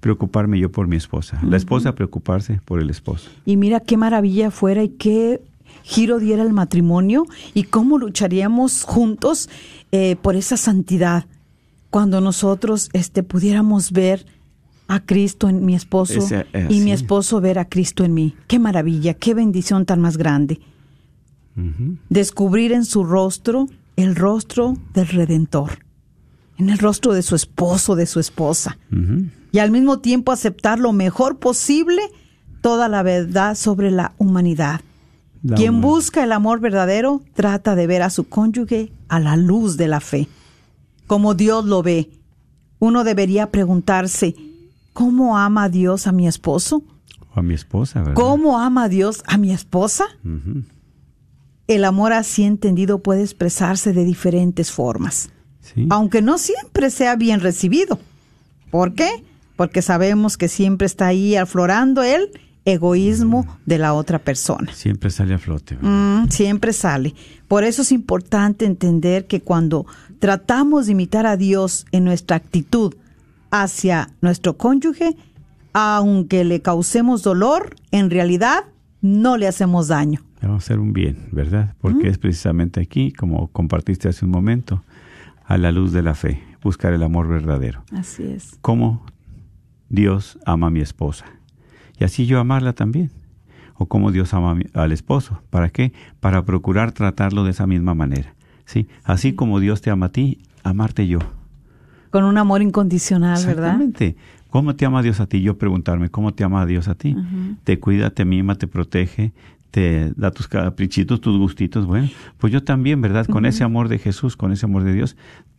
Preocuparme 0.00 0.58
yo 0.58 0.70
por 0.70 0.86
mi 0.86 0.96
esposa, 0.96 1.40
la 1.42 1.56
esposa 1.56 1.94
preocuparse 1.94 2.60
por 2.64 2.80
el 2.80 2.88
esposo. 2.90 3.30
Y 3.44 3.56
mira 3.56 3.80
qué 3.80 3.96
maravilla 3.96 4.50
fuera 4.50 4.82
y 4.82 4.90
qué 4.90 5.40
giro 5.86 6.18
diera 6.18 6.42
el 6.42 6.52
matrimonio 6.52 7.26
y 7.54 7.62
cómo 7.62 7.96
lucharíamos 7.96 8.82
juntos 8.82 9.48
eh, 9.92 10.16
por 10.20 10.34
esa 10.34 10.56
santidad 10.56 11.26
cuando 11.90 12.20
nosotros 12.20 12.90
este, 12.92 13.22
pudiéramos 13.22 13.92
ver 13.92 14.26
a 14.88 14.98
Cristo 14.98 15.48
en 15.48 15.64
mi 15.64 15.76
esposo 15.76 16.26
eh, 16.30 16.66
y 16.68 16.80
mi 16.80 16.90
esposo 16.90 17.40
ver 17.40 17.60
a 17.60 17.68
Cristo 17.68 18.04
en 18.04 18.14
mí. 18.14 18.34
Qué 18.48 18.58
maravilla, 18.58 19.14
qué 19.14 19.32
bendición 19.32 19.86
tan 19.86 20.00
más 20.00 20.16
grande. 20.16 20.60
Descubrir 22.10 22.72
en 22.72 22.84
su 22.84 23.04
rostro 23.04 23.66
el 23.94 24.14
rostro 24.14 24.76
del 24.92 25.08
Redentor, 25.08 25.78
en 26.58 26.68
el 26.68 26.78
rostro 26.78 27.14
de 27.14 27.22
su 27.22 27.34
esposo, 27.34 27.94
de 27.94 28.06
su 28.06 28.20
esposa 28.20 28.76
y 29.52 29.58
al 29.60 29.70
mismo 29.70 30.00
tiempo 30.00 30.32
aceptar 30.32 30.78
lo 30.78 30.92
mejor 30.92 31.38
posible 31.38 32.02
toda 32.60 32.88
la 32.88 33.02
verdad 33.02 33.54
sobre 33.54 33.90
la 33.90 34.12
humanidad. 34.18 34.80
La 35.46 35.56
Quien 35.56 35.80
busca 35.80 36.24
el 36.24 36.32
amor 36.32 36.58
verdadero 36.60 37.22
trata 37.34 37.74
de 37.76 37.86
ver 37.86 38.02
a 38.02 38.10
su 38.10 38.28
cónyuge 38.28 38.92
a 39.08 39.20
la 39.20 39.36
luz 39.36 39.76
de 39.76 39.86
la 39.86 40.00
fe, 40.00 40.26
como 41.06 41.34
Dios 41.34 41.64
lo 41.64 41.82
ve. 41.84 42.10
Uno 42.80 43.04
debería 43.04 43.50
preguntarse, 43.52 44.34
¿cómo 44.92 45.38
ama 45.38 45.68
Dios 45.68 46.08
a 46.08 46.12
mi 46.12 46.26
esposo? 46.26 46.82
O 47.34 47.38
a 47.38 47.42
mi 47.42 47.54
esposa, 47.54 48.00
¿verdad? 48.00 48.14
¿Cómo 48.14 48.58
ama 48.58 48.88
Dios 48.88 49.22
a 49.26 49.38
mi 49.38 49.52
esposa? 49.52 50.04
El 51.68 51.84
amor 51.84 52.12
así 52.12 52.42
entendido 52.42 52.98
puede 53.02 53.22
expresarse 53.22 53.92
de 53.92 54.04
diferentes 54.04 54.72
formas, 54.72 55.30
Sí. 55.60 55.86
aunque 55.90 56.22
no 56.22 56.38
siempre 56.38 56.90
sea 56.90 57.14
bien 57.16 57.40
recibido. 57.40 57.98
¿Por 58.70 58.94
qué? 58.94 59.24
Porque 59.56 59.80
sabemos 59.80 60.36
que 60.36 60.48
siempre 60.48 60.86
está 60.86 61.06
ahí 61.06 61.36
aflorando 61.36 62.02
el 62.02 62.30
egoísmo 62.66 63.46
de 63.64 63.78
la 63.78 63.94
otra 63.94 64.18
persona. 64.18 64.72
Siempre 64.74 65.08
sale 65.10 65.34
a 65.34 65.38
flote. 65.38 65.78
Mm, 65.80 66.28
siempre 66.28 66.72
sale. 66.74 67.14
Por 67.48 67.64
eso 67.64 67.82
es 67.82 67.92
importante 67.92 68.66
entender 68.66 69.26
que 69.26 69.40
cuando 69.40 69.86
tratamos 70.18 70.86
de 70.86 70.92
imitar 70.92 71.26
a 71.26 71.36
Dios 71.36 71.86
en 71.92 72.04
nuestra 72.04 72.36
actitud 72.36 72.94
hacia 73.50 74.10
nuestro 74.20 74.58
cónyuge, 74.58 75.16
aunque 75.72 76.44
le 76.44 76.60
causemos 76.60 77.22
dolor, 77.22 77.76
en 77.92 78.10
realidad 78.10 78.64
no 79.00 79.36
le 79.36 79.46
hacemos 79.46 79.88
daño. 79.88 80.20
Le 80.40 80.48
vamos 80.48 80.64
a 80.64 80.66
hacer 80.66 80.80
un 80.80 80.92
bien, 80.92 81.28
¿verdad? 81.30 81.76
Porque 81.80 82.08
es 82.08 82.18
precisamente 82.18 82.80
aquí, 82.80 83.12
como 83.12 83.46
compartiste 83.48 84.08
hace 84.08 84.24
un 84.24 84.32
momento, 84.32 84.82
a 85.44 85.56
la 85.56 85.70
luz 85.70 85.92
de 85.92 86.02
la 86.02 86.14
fe, 86.14 86.42
buscar 86.62 86.92
el 86.92 87.02
amor 87.04 87.28
verdadero. 87.28 87.84
Así 87.92 88.24
es. 88.24 88.58
Cómo 88.60 89.06
Dios 89.88 90.38
ama 90.44 90.66
a 90.66 90.70
mi 90.70 90.80
esposa. 90.80 91.26
Y 91.98 92.04
así 92.04 92.26
yo 92.26 92.38
amarla 92.40 92.72
también. 92.72 93.10
o 93.78 93.86
cómo 93.86 94.10
Dios 94.10 94.32
ama 94.34 94.58
al 94.74 94.92
esposo. 94.92 95.42
¿Para 95.50 95.68
qué? 95.68 95.92
Para 96.20 96.44
procurar 96.44 96.92
tratarlo 96.92 97.44
de 97.44 97.50
esa 97.50 97.66
misma 97.66 97.94
manera. 97.94 98.34
¿sí? 98.64 98.86
Así 99.04 99.34
como 99.34 99.60
Dios 99.60 99.80
te 99.80 99.90
ama 99.90 100.06
a 100.06 100.08
ti, 100.10 100.38
amarte 100.62 101.06
yo. 101.06 101.18
Con 102.10 102.24
un 102.24 102.38
amor 102.38 102.62
incondicional, 102.62 103.36
¿verdad? 103.44 103.74
Exactamente. 103.80 104.16
¿Cómo 104.50 104.74
te 104.74 104.86
ama 104.86 105.02
Dios 105.02 105.20
a 105.20 105.26
ti? 105.26 105.42
Yo 105.42 105.58
preguntarme, 105.58 106.08
¿cómo 106.08 106.32
te 106.32 106.44
ama 106.44 106.64
Dios 106.64 106.88
a 106.88 106.94
ti? 106.94 107.14
Te 107.64 107.78
cuida, 107.78 108.10
te 108.10 108.24
mima, 108.24 108.54
te 108.54 108.66
protege, 108.66 109.32
te 109.70 110.12
da 110.16 110.30
tus 110.30 110.48
caprichitos, 110.48 111.20
tus 111.20 111.36
gustitos. 111.36 111.84
Bueno, 111.84 112.08
pues 112.38 112.52
yo 112.52 112.62
también, 112.62 113.02
¿verdad? 113.02 113.26
Con 113.26 113.44
ese 113.44 113.64
amor 113.64 113.88
de 113.88 113.98
Jesús, 113.98 114.36
con 114.36 114.52
ese 114.52 114.64
amor 114.64 114.84
de 114.84 114.94
Dios, 114.94 115.16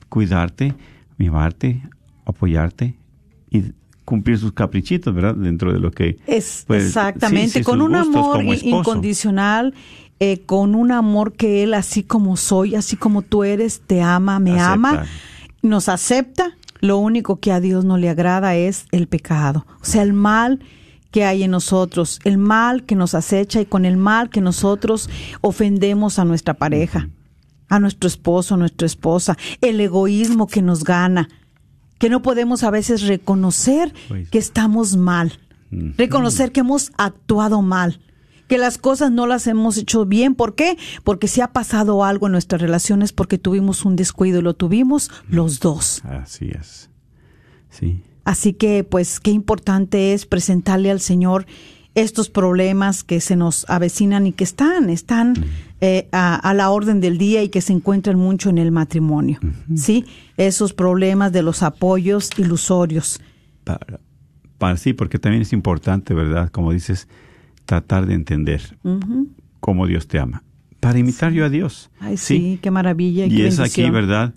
cuidarte, 0.09 0.73
mimarte, 1.17 1.83
apoyarte 2.25 2.95
y 3.51 3.73
cumplir 4.07 4.39
sus 4.39 4.53
caprichitos, 4.53 5.13
¿verdad? 5.13 5.35
Dentro 5.35 5.73
de 5.73 5.79
lo 5.79 5.91
que... 5.91 6.17
Es 6.27 6.63
pues, 6.65 6.85
exactamente, 6.85 7.49
sí, 7.49 7.59
sí, 7.59 7.63
con 7.65 7.81
un 7.81 7.93
amor 7.93 8.41
incondicional, 8.41 9.73
eh, 10.21 10.43
con 10.45 10.75
un 10.75 10.93
amor 10.93 11.33
que 11.33 11.61
Él, 11.61 11.73
así 11.73 12.03
como 12.03 12.37
soy, 12.37 12.75
así 12.75 12.95
como 12.95 13.21
tú 13.21 13.43
eres, 13.43 13.81
te 13.85 14.01
ama, 14.01 14.39
me 14.39 14.51
Acepta. 14.51 14.71
ama, 14.71 15.05
nos 15.61 15.89
acepta. 15.89 16.55
Lo 16.79 16.99
único 16.99 17.41
que 17.41 17.51
a 17.51 17.59
Dios 17.59 17.83
no 17.83 17.97
le 17.97 18.07
agrada 18.07 18.55
es 18.55 18.85
el 18.93 19.09
pecado, 19.09 19.65
o 19.81 19.85
sea, 19.85 20.03
el 20.03 20.13
mal 20.13 20.61
que 21.11 21.25
hay 21.25 21.43
en 21.43 21.51
nosotros, 21.51 22.21
el 22.23 22.37
mal 22.37 22.85
que 22.85 22.95
nos 22.95 23.13
acecha 23.13 23.59
y 23.59 23.65
con 23.65 23.83
el 23.83 23.97
mal 23.97 24.29
que 24.29 24.39
nosotros 24.39 25.09
ofendemos 25.41 26.17
a 26.17 26.23
nuestra 26.23 26.53
pareja, 26.53 27.09
a 27.67 27.79
nuestro 27.81 28.07
esposo, 28.07 28.55
a 28.55 28.57
nuestra 28.57 28.85
esposa, 28.85 29.37
el 29.59 29.81
egoísmo 29.81 30.47
que 30.47 30.61
nos 30.61 30.85
gana, 30.85 31.27
que 31.99 32.09
no 32.09 32.21
podemos 32.21 32.63
a 32.63 32.71
veces 32.71 33.07
reconocer 33.07 33.93
Pues. 34.07 34.29
que 34.29 34.37
estamos 34.37 34.95
mal, 34.97 35.39
reconocer 35.97 36.51
que 36.51 36.61
hemos 36.61 36.91
actuado 36.97 37.61
mal, 37.61 37.99
que 38.47 38.57
las 38.57 38.77
cosas 38.77 39.11
no 39.11 39.27
las 39.27 39.47
hemos 39.47 39.77
hecho 39.77 40.05
bien. 40.05 40.33
¿Por 40.35 40.55
qué? 40.55 40.77
Porque 41.03 41.27
si 41.27 41.41
ha 41.41 41.47
pasado 41.51 42.03
algo 42.05 42.27
en 42.27 42.31
nuestras 42.31 42.61
relaciones, 42.61 43.11
porque 43.11 43.37
tuvimos 43.37 43.83
un 43.83 43.95
descuido 43.95 44.39
y 44.39 44.43
lo 44.43 44.53
tuvimos 44.53 45.11
los 45.27 45.59
dos. 45.59 46.01
Así 46.05 46.49
es. 46.49 46.89
Sí. 47.69 48.03
Así 48.23 48.53
que, 48.53 48.83
pues, 48.83 49.19
qué 49.19 49.31
importante 49.31 50.13
es 50.13 50.25
presentarle 50.25 50.91
al 50.91 50.99
Señor 50.99 51.45
estos 51.97 52.29
problemas 52.29 53.03
que 53.03 53.19
se 53.19 53.35
nos 53.35 53.65
avecinan 53.69 54.27
y 54.27 54.31
que 54.31 54.43
están, 54.43 54.89
están 54.91 55.33
eh, 55.81 56.07
a, 56.11 56.35
a 56.35 56.53
la 56.53 56.69
orden 56.69 57.01
del 57.01 57.17
día 57.17 57.41
y 57.43 57.49
que 57.49 57.59
se 57.61 57.73
encuentran 57.73 58.17
mucho 58.17 58.49
en 58.51 58.59
el 58.59 58.71
matrimonio. 58.71 59.39
¿Sí? 59.75 60.05
Esos 60.37 60.73
problemas 60.73 61.31
de 61.33 61.41
los 61.41 61.63
apoyos 61.63 62.29
ilusorios. 62.37 63.19
Para, 63.63 63.99
para- 64.59 64.77
sí, 64.77 64.93
porque 64.93 65.17
también 65.17 65.41
es 65.41 65.53
importante, 65.53 66.13
¿verdad? 66.13 66.49
Como 66.51 66.71
dices, 66.71 67.07
tratar 67.65 68.05
de 68.05 68.13
entender 68.13 68.77
cómo 69.59 69.87
Dios 69.87 70.07
te 70.07 70.19
ama. 70.19 70.43
Para 70.79 70.99
imitar 70.99 71.31
yo 71.33 71.45
a 71.45 71.49
Dios. 71.49 71.89
Ay, 71.99 72.17
sí, 72.17 72.59
qué 72.61 72.69
maravilla. 72.69 73.25
Y, 73.25 73.33
Y 73.33 73.37
qué 73.37 73.47
es 73.47 73.59
aquí. 73.59 73.89
¿verdad? 73.89 74.35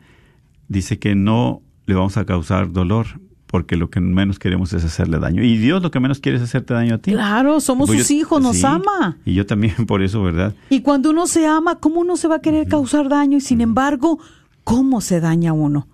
Dice 0.68 0.98
que 0.98 1.14
no 1.14 1.60
le 1.86 1.94
vamos 1.94 2.16
a 2.16 2.24
causar 2.24 2.72
dolor 2.72 3.20
porque 3.50 3.76
lo 3.76 3.90
que 3.90 4.00
menos 4.00 4.38
queremos 4.38 4.72
es 4.72 4.84
hacerle 4.84 5.18
daño. 5.18 5.42
Y 5.42 5.56
Dios 5.58 5.82
lo 5.82 5.90
que 5.90 5.98
menos 6.00 6.20
quiere 6.20 6.38
es 6.38 6.44
hacerte 6.44 6.72
daño 6.74 6.94
a 6.94 6.98
ti. 6.98 7.10
Claro, 7.12 7.60
somos 7.60 7.88
Pues 7.88 8.00
sus 8.00 8.08
yo- 8.08 8.14
hijos, 8.16 8.40
nos 8.42 8.56
sí, 8.58 8.62
ama. 8.64 9.18
Y 9.24 9.34
yo 9.34 9.44
también 9.46 9.74
por 9.86 10.02
eso, 10.02 10.22
¿verdad? 10.22 10.54
Y 10.68 10.82
cuando 10.82 11.10
uno 11.10 11.26
se 11.26 11.46
ama, 11.46 11.76
¿cómo 11.80 12.00
uno 12.00 12.16
se 12.16 12.28
va 12.28 12.36
a 12.36 12.40
querer 12.40 12.68
causar 12.68 13.08
daño? 13.08 13.36
Y 13.36 13.40
sin 13.40 13.60
embargo, 13.60 14.18
¿cómo 14.64 15.00
se 15.00 15.20
daña 15.20 15.52
uno? 15.52 15.88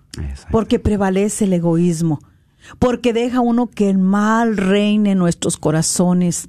Porque 0.50 0.78
prevalece 0.78 1.44
el 1.44 1.52
egoísmo, 1.52 2.20
porque 2.78 3.12
deja 3.12 3.40
uno 3.40 3.66
que 3.68 3.90
el 3.90 3.98
mal 3.98 4.56
reine 4.56 5.12
en 5.12 5.18
nuestros 5.18 5.56
corazones, 5.58 6.48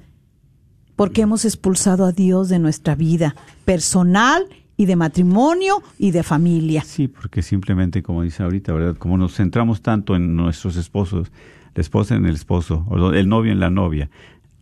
porque 0.95 1.21
hemos 1.21 1.43
expulsado 1.45 2.05
a 2.05 2.11
Dios 2.11 2.47
de 2.49 2.59
nuestra 2.59 2.95
vida 2.95 3.35
personal 3.65 4.45
y 4.77 4.85
de 4.85 4.95
matrimonio 4.95 5.81
y 5.97 6.11
de 6.11 6.23
familia. 6.23 6.83
Sí, 6.83 7.07
porque 7.07 7.41
simplemente, 7.41 8.03
como 8.03 8.21
dice 8.21 8.43
ahorita, 8.43 8.71
¿verdad? 8.71 8.95
Como 8.95 9.17
nos 9.17 9.35
centramos 9.35 9.81
tanto 9.81 10.15
en 10.15 10.35
nuestros 10.35 10.77
esposos, 10.77 11.31
la 11.73 11.81
esposa 11.81 12.15
en 12.15 12.25
el 12.25 12.35
esposo, 12.35 12.85
o 12.87 13.11
el 13.11 13.27
novio 13.27 13.51
en 13.51 13.59
la 13.59 13.71
novia, 13.71 14.09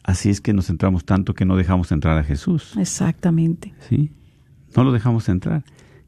así 0.03 0.30
es 0.30 0.39
que 0.39 0.53
nos 0.53 0.68
centramos 0.68 1.03
tanto 1.03 1.34
que 1.34 1.45
no 1.45 1.57
dejamos 1.57 1.91
entrar 1.91 2.18
a 2.18 2.24
Jesús. 2.24 2.76
Exactamente. 2.78 3.74
¿sí? 3.88 4.11
No 4.76 4.86
lo 4.86 4.93
dejamos 4.93 5.28
entrar. 5.28 5.63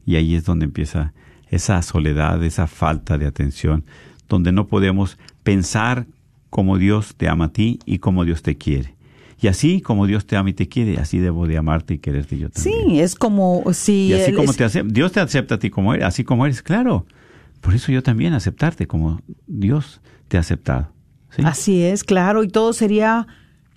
Y 0.06 0.16
ahí 0.16 0.34
es 0.34 0.44
donde 0.44 0.64
empieza 0.64 1.12
esa 1.50 1.80
soledad, 1.82 2.42
esa 2.42 2.66
falta 2.66 3.18
de 3.18 3.26
atención, 3.26 3.84
donde 4.26 4.52
no 4.52 4.66
podemos 4.66 5.18
pensar 5.42 6.06
como 6.48 6.78
Dios 6.78 7.14
te 7.14 7.28
ama 7.28 7.46
a 7.46 7.52
ti 7.52 7.78
y 7.84 7.98
como 7.98 8.24
Dios 8.24 8.42
te 8.42 8.56
quiere. 8.56 8.97
Y 9.40 9.46
así 9.48 9.80
como 9.80 10.06
Dios 10.06 10.26
te 10.26 10.36
ama 10.36 10.50
y 10.50 10.52
te 10.54 10.68
quiere, 10.68 10.98
así 10.98 11.18
debo 11.18 11.46
de 11.46 11.56
amarte 11.58 11.94
y 11.94 11.98
quererte 11.98 12.36
yo 12.38 12.50
también. 12.50 12.88
Sí, 12.88 13.00
es 13.00 13.14
como 13.14 13.62
si 13.72 14.08
y 14.08 14.12
así 14.14 14.30
él 14.30 14.36
como 14.36 14.50
es- 14.50 14.56
te 14.56 14.64
acepta, 14.64 14.92
Dios 14.92 15.12
te 15.12 15.20
acepta 15.20 15.54
a 15.56 15.58
ti 15.58 15.70
como 15.70 15.94
eres, 15.94 16.06
así 16.06 16.24
como 16.24 16.44
eres, 16.44 16.62
claro. 16.62 17.06
Por 17.60 17.74
eso 17.74 17.92
yo 17.92 18.02
también 18.02 18.34
aceptarte 18.34 18.86
como 18.86 19.20
Dios 19.46 20.00
te 20.28 20.36
ha 20.36 20.40
aceptado. 20.40 20.88
¿sí? 21.30 21.42
Así 21.44 21.82
es, 21.82 22.04
claro, 22.04 22.42
y 22.42 22.48
todo 22.48 22.72
sería 22.72 23.26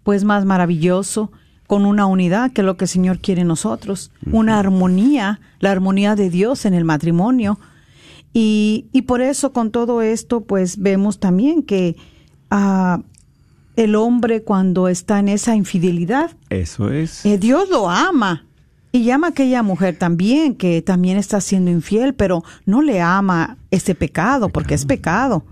pues 0.03 0.23
más 0.23 0.45
maravilloso 0.45 1.31
con 1.67 1.85
una 1.85 2.05
unidad 2.05 2.51
que 2.51 2.61
es 2.61 2.65
lo 2.65 2.75
que 2.75 2.85
el 2.85 2.89
Señor 2.89 3.19
quiere 3.19 3.41
en 3.41 3.47
nosotros, 3.47 4.11
una 4.31 4.59
armonía, 4.59 5.39
la 5.59 5.71
armonía 5.71 6.15
de 6.15 6.29
Dios 6.29 6.65
en 6.65 6.73
el 6.73 6.83
matrimonio. 6.85 7.59
Y, 8.33 8.87
y 8.93 9.03
por 9.03 9.21
eso 9.21 9.51
con 9.53 9.71
todo 9.71 10.01
esto 10.01 10.41
pues 10.41 10.77
vemos 10.79 11.19
también 11.19 11.63
que 11.63 11.95
ah, 12.49 13.01
el 13.83 13.95
hombre 13.95 14.43
cuando 14.43 14.87
está 14.87 15.19
en 15.19 15.27
esa 15.27 15.55
infidelidad, 15.55 16.31
Eso 16.49 16.89
es. 16.91 17.25
eh, 17.25 17.37
Dios 17.37 17.69
lo 17.69 17.89
ama. 17.89 18.45
Y 18.93 19.03
llama 19.05 19.27
a 19.27 19.29
aquella 19.29 19.63
mujer 19.63 19.97
también 19.97 20.53
que 20.55 20.81
también 20.81 21.17
está 21.17 21.39
siendo 21.39 21.71
infiel, 21.71 22.13
pero 22.13 22.43
no 22.65 22.81
le 22.81 22.99
ama 22.99 23.57
ese 23.71 23.95
pecado, 23.95 24.49
porque 24.49 24.73
es 24.73 24.85
pecado. 24.85 25.45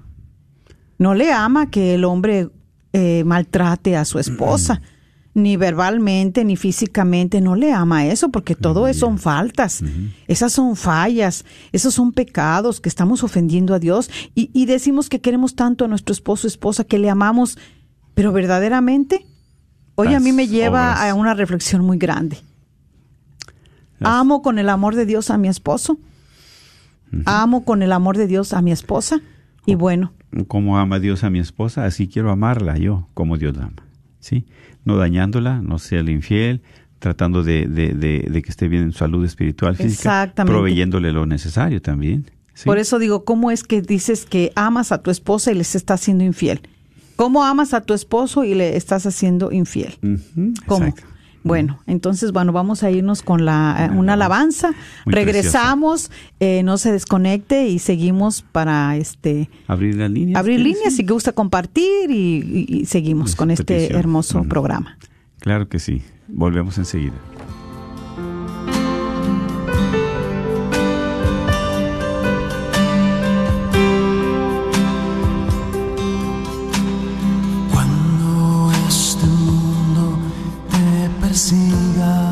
No 0.97 1.13
le 1.13 1.31
ama 1.31 1.69
que 1.69 1.95
el 1.95 2.03
hombre 2.03 2.49
eh, 2.91 3.23
maltrate 3.25 3.95
a 3.95 4.03
su 4.03 4.19
esposa, 4.19 4.81
ni 5.33 5.55
verbalmente, 5.55 6.43
ni 6.43 6.57
físicamente. 6.57 7.39
No 7.39 7.55
le 7.55 7.71
ama 7.71 8.05
eso, 8.07 8.27
porque 8.27 8.55
todo 8.55 8.87
eso 8.89 9.01
son 9.05 9.19
faltas. 9.19 9.81
Esas 10.27 10.51
son 10.51 10.75
fallas, 10.75 11.45
esos 11.71 11.93
son 11.93 12.11
pecados 12.11 12.81
que 12.81 12.89
estamos 12.89 13.23
ofendiendo 13.23 13.73
a 13.73 13.79
Dios. 13.79 14.09
Y, 14.35 14.49
y 14.53 14.65
decimos 14.65 15.07
que 15.07 15.21
queremos 15.21 15.55
tanto 15.55 15.85
a 15.85 15.87
nuestro 15.87 16.11
esposo 16.11 16.45
o 16.45 16.49
esposa, 16.49 16.83
que 16.83 16.99
le 16.99 17.09
amamos, 17.09 17.57
pero 18.19 18.33
verdaderamente, 18.33 19.25
hoy 19.95 20.13
a 20.13 20.19
mí 20.19 20.33
me 20.33 20.45
lleva 20.49 20.91
obras. 20.91 20.99
a 21.09 21.13
una 21.13 21.33
reflexión 21.35 21.85
muy 21.85 21.97
grande. 21.97 22.37
Las- 23.97 24.11
Amo 24.13 24.41
con 24.41 24.59
el 24.59 24.67
amor 24.67 24.95
de 24.95 25.05
Dios 25.05 25.29
a 25.29 25.37
mi 25.37 25.47
esposo. 25.47 25.97
Amo 27.23 27.63
con 27.63 27.81
el 27.81 27.93
amor 27.93 28.17
de 28.17 28.27
Dios 28.27 28.51
a 28.51 28.61
mi 28.61 28.73
esposa. 28.73 29.21
Y 29.65 29.75
bueno, 29.75 30.11
como 30.49 30.77
ama 30.77 30.99
Dios 30.99 31.23
a 31.23 31.29
mi 31.29 31.39
esposa, 31.39 31.85
así 31.85 32.09
quiero 32.09 32.29
amarla 32.29 32.77
yo, 32.77 33.07
como 33.13 33.37
Dios 33.37 33.55
la 33.55 33.67
ama. 33.67 33.83
¿Sí? 34.19 34.45
No 34.83 34.97
dañándola, 34.97 35.61
no 35.61 35.79
sea 35.79 36.01
infiel, 36.01 36.61
tratando 36.99 37.41
de, 37.43 37.67
de, 37.67 37.93
de, 37.93 38.27
de 38.29 38.41
que 38.41 38.49
esté 38.49 38.67
bien 38.67 38.83
en 38.83 38.91
salud 38.91 39.23
espiritual, 39.23 39.77
física, 39.77 39.93
Exactamente. 39.93 40.53
proveyéndole 40.53 41.13
lo 41.13 41.25
necesario 41.25 41.81
también. 41.81 42.29
¿sí? 42.53 42.65
por 42.65 42.79
eso 42.79 42.99
digo, 42.99 43.23
¿cómo 43.23 43.49
es 43.49 43.63
que 43.63 43.81
dices 43.81 44.25
que 44.25 44.51
amas 44.57 44.91
a 44.91 45.01
tu 45.01 45.09
esposa 45.09 45.53
y 45.53 45.55
les 45.55 45.73
estás 45.75 46.01
haciendo 46.01 46.25
infiel? 46.25 46.59
¿Cómo 47.19 47.43
amas 47.43 47.73
a 47.73 47.81
tu 47.81 47.93
esposo 47.93 48.45
y 48.45 48.55
le 48.55 48.77
estás 48.77 49.05
haciendo 49.05 49.51
infiel? 49.51 49.97
¿Cómo? 50.65 50.85
exacto. 50.85 51.03
Bueno, 51.43 51.79
entonces, 51.85 52.31
bueno, 52.31 52.53
vamos 52.53 52.81
a 52.83 52.91
irnos 52.91 53.21
con 53.23 53.43
la, 53.43 53.89
eh, 53.91 53.97
Una 53.97 54.13
alabanza. 54.13 54.71
Muy 55.05 55.13
Regresamos, 55.15 56.11
eh, 56.39 56.63
no 56.63 56.77
se 56.77 56.93
desconecte 56.93 57.67
y 57.67 57.79
seguimos 57.79 58.41
para 58.41 58.95
este 58.95 59.49
Abrir 59.67 59.95
las 59.95 60.09
líneas. 60.11 60.39
abrir 60.39 60.61
líneas 60.61 60.95
si 60.95 61.03
gusta 61.05 61.33
compartir 61.33 62.09
y, 62.09 62.65
y- 62.69 62.77
y 62.81 62.85
seguimos 62.85 63.31
Esa 63.31 63.37
con 63.37 63.51
este 63.51 63.63
petición. 63.65 63.99
hermoso 63.99 64.43
programa. 64.43 64.97
Claro 65.41 65.67
que 65.67 65.79
sí. 65.79 66.01
Volvemos 66.29 66.77
enseguida. 66.77 67.15
God. 81.95 82.28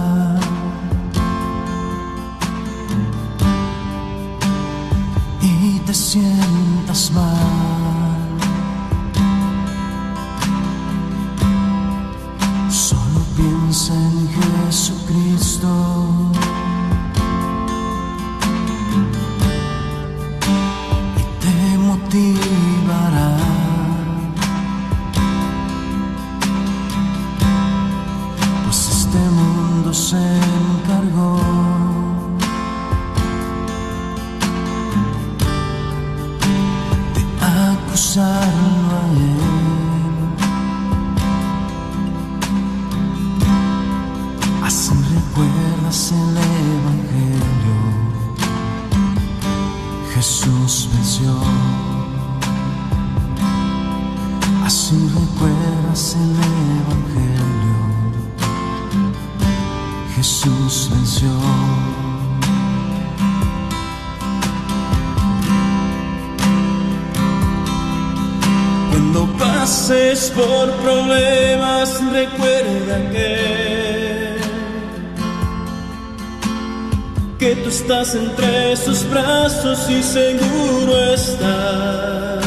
Estás 77.87 78.15
entre 78.15 78.75
sus 78.75 79.09
brazos 79.09 79.89
y 79.89 80.03
seguro 80.03 81.13
estás. 81.13 82.43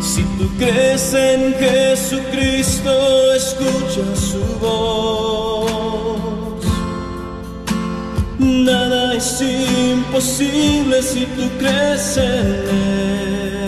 Si 0.00 0.22
tú 0.38 0.48
crees 0.56 1.12
en 1.12 1.52
Jesucristo, 1.52 3.34
escucha 3.34 4.16
su 4.16 4.42
voz. 4.62 6.64
Nada 8.38 9.12
es 9.12 9.42
imposible 9.42 11.02
si 11.02 11.26
tú 11.36 11.50
crees 11.58 12.16
en 12.16 12.24
Él. 12.24 13.66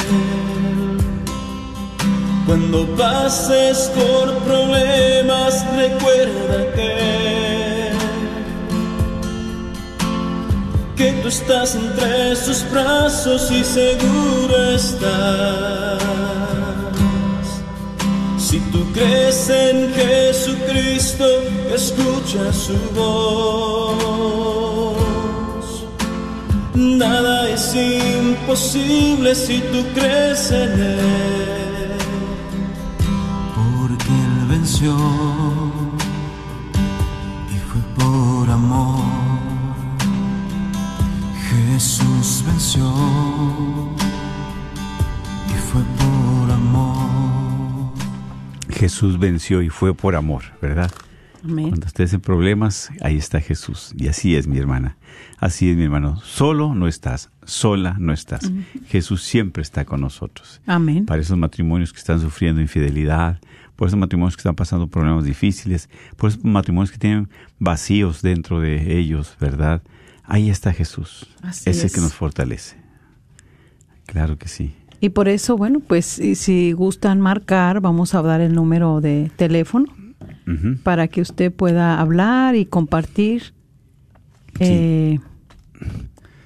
Cuando 2.47 2.87
pases 2.97 3.93
por 3.95 4.33
problemas, 4.39 5.67
recuerda 5.77 6.73
que 6.75 7.24
tú 11.25 11.29
estás 11.29 11.75
entre 11.75 12.37
sus 12.37 12.71
brazos 12.71 13.51
y 13.51 13.65
seguro 13.65 14.75
estás. 14.75 16.03
Si 18.37 18.61
tú 18.71 18.85
crees 18.93 19.49
en 19.49 19.91
Jesucristo, 19.95 21.25
escucha 21.75 22.53
su 22.53 22.77
voz. 22.95 23.39
Nada 26.75 27.49
es 27.49 27.75
imposible 27.75 29.35
si 29.35 29.61
tú 29.73 29.83
crees 29.95 30.51
en 30.51 30.73
Él. 30.79 31.97
porque 33.55 34.13
Él 34.27 34.47
venció 34.47 34.95
y 37.51 37.57
fue 37.71 37.81
por 37.97 38.51
amor. 38.51 39.04
Jesús 41.85 42.43
venció 42.47 42.91
y 45.47 45.53
fue 45.53 45.83
por 45.99 46.51
amor. 46.51 47.93
Jesús 48.71 49.19
venció 49.19 49.61
y 49.61 49.69
fue 49.69 49.95
por 49.95 50.17
amor, 50.17 50.45
¿verdad? 50.63 50.91
Amén. 51.45 51.69
Cuando 51.69 51.87
estés 51.87 52.15
en 52.15 52.23
problemas, 52.23 52.91
ahí 53.03 53.19
está 53.19 53.39
Jesús. 53.39 53.93
Y 53.99 54.09
así 54.09 54.35
es, 54.35 54.47
mi 54.47 54.57
hermana. 54.57 54.97
Así 55.37 55.69
es, 55.69 55.77
mi 55.77 55.83
hermano. 55.83 56.19
Solo 56.23 56.75
no 56.75 56.89
estás, 56.89 57.31
sola 57.45 57.97
no 57.99 58.15
estás. 58.15 58.51
Jesús 58.87 59.23
siempre 59.23 59.63
está 59.63 59.85
con 59.85 60.01
nosotros. 60.01 60.63
Amén. 60.65 61.05
Para 61.05 61.21
esos 61.21 61.37
matrimonios 61.37 61.93
que 61.93 61.99
están 61.99 62.19
sufriendo 62.19 62.63
infidelidad, 62.63 63.41
por 63.77 63.89
esos 63.89 64.01
matrimonios 64.01 64.37
que 64.37 64.41
están 64.41 64.57
pasando 64.57 64.87
problemas 64.87 65.25
difíciles, 65.25 65.91
por 66.17 66.31
esos 66.31 66.43
matrimonios 66.43 66.91
que 66.91 66.99
tienen 66.99 67.29
vacíos 67.59 68.23
dentro 68.23 68.59
de 68.59 68.99
ellos, 68.99 69.37
¿verdad? 69.39 69.83
Ahí 70.25 70.51
está 70.51 70.73
Jesús. 70.73 71.27
Así 71.43 71.71
Ese 71.71 71.87
es. 71.87 71.93
que 71.95 72.01
nos 72.01 72.15
fortalece. 72.15 72.77
Claro 74.07 74.37
que 74.39 74.49
sí. 74.49 74.75
Y 75.01 75.11
por 75.11 75.29
eso, 75.29 75.57
bueno, 75.57 75.81
pues 75.81 76.07
si- 76.07 76.73
gustan 76.73 77.21
marcar, 77.21 77.81
vamos 77.81 78.15
a 78.15 78.23
dar 78.23 78.41
el 78.41 78.55
número 78.55 79.01
de 79.01 79.31
teléfono 79.37 79.87
para 80.83 81.09
que 81.09 81.21
usted 81.21 81.53
pueda 81.53 82.01
hablar 82.01 82.55
y 82.55 82.65
compartir 82.67 83.53
eh, 84.61 85.19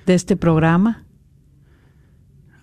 de 0.07 0.15
este 0.15 0.37
programa. 0.37 1.05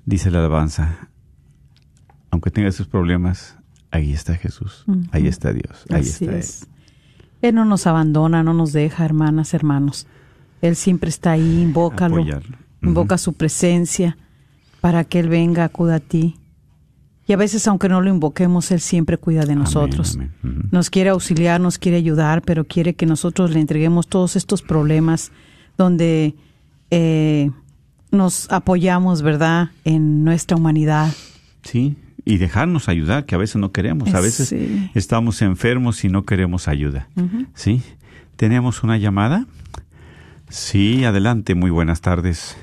dice 0.04 0.30
la 0.30 0.40
alabanza, 0.40 1.08
aunque 2.30 2.50
tengas 2.50 2.74
sus 2.74 2.88
problemas, 2.88 3.56
ahí 3.90 4.12
está 4.12 4.34
Jesús, 4.36 4.84
ahí 5.12 5.28
está 5.28 5.52
Dios, 5.52 5.84
ahí 5.90 6.00
Así 6.00 6.10
está 6.10 6.32
Él. 6.32 6.38
es. 6.38 6.66
Él 7.42 7.54
no 7.54 7.64
nos 7.64 7.86
abandona, 7.86 8.42
no 8.42 8.54
nos 8.54 8.72
deja, 8.72 9.04
hermanas, 9.04 9.54
hermanos. 9.54 10.08
Él 10.62 10.74
siempre 10.76 11.10
está 11.10 11.32
ahí, 11.32 11.60
invócalo, 11.60 12.24
invoca 12.82 13.18
su 13.18 13.34
presencia 13.34 14.16
para 14.80 15.04
que 15.04 15.20
Él 15.20 15.28
venga, 15.28 15.64
acuda 15.64 15.96
a 15.96 16.00
ti. 16.00 16.36
Y 17.26 17.32
a 17.32 17.36
veces, 17.36 17.66
aunque 17.68 17.88
no 17.88 18.00
lo 18.02 18.10
invoquemos, 18.10 18.70
Él 18.70 18.80
siempre 18.80 19.16
cuida 19.16 19.44
de 19.46 19.54
nosotros. 19.56 20.16
amén. 20.16 20.68
Nos 20.70 20.90
quiere 20.90 21.10
auxiliar, 21.10 21.60
nos 21.60 21.78
quiere 21.78 21.96
ayudar, 21.96 22.42
pero 22.42 22.64
quiere 22.64 22.94
que 22.94 23.06
nosotros 23.06 23.50
le 23.52 23.60
entreguemos 23.60 24.08
todos 24.08 24.36
estos 24.36 24.60
problemas 24.62 25.32
donde 25.78 26.34
eh, 26.90 27.50
nos 28.10 28.50
apoyamos, 28.52 29.22
¿verdad?, 29.22 29.70
en 29.84 30.22
nuestra 30.22 30.56
humanidad. 30.56 31.10
Sí, 31.62 31.96
y 32.26 32.36
dejarnos 32.36 32.88
ayudar, 32.90 33.24
que 33.24 33.34
a 33.34 33.38
veces 33.38 33.56
no 33.56 33.72
queremos. 33.72 34.14
A 34.14 34.20
veces 34.20 34.48
Sí. 34.50 34.90
estamos 34.94 35.40
enfermos 35.42 36.04
y 36.04 36.08
no 36.10 36.24
queremos 36.24 36.68
ayuda. 36.68 37.08
¿Sí? 37.54 37.82
¿Tenemos 38.36 38.82
una 38.82 38.98
llamada? 38.98 39.46
Sí, 40.50 41.04
adelante, 41.04 41.54
muy 41.54 41.70
buenas 41.70 42.00
tardes. 42.02 42.56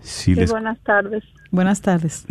Sí, 0.00 0.34
Sí, 0.34 0.34
les- 0.34 0.50
buenas 0.50 0.78
tardes. 0.80 1.22
Buenas 1.52 1.80
tardes. 1.80 2.26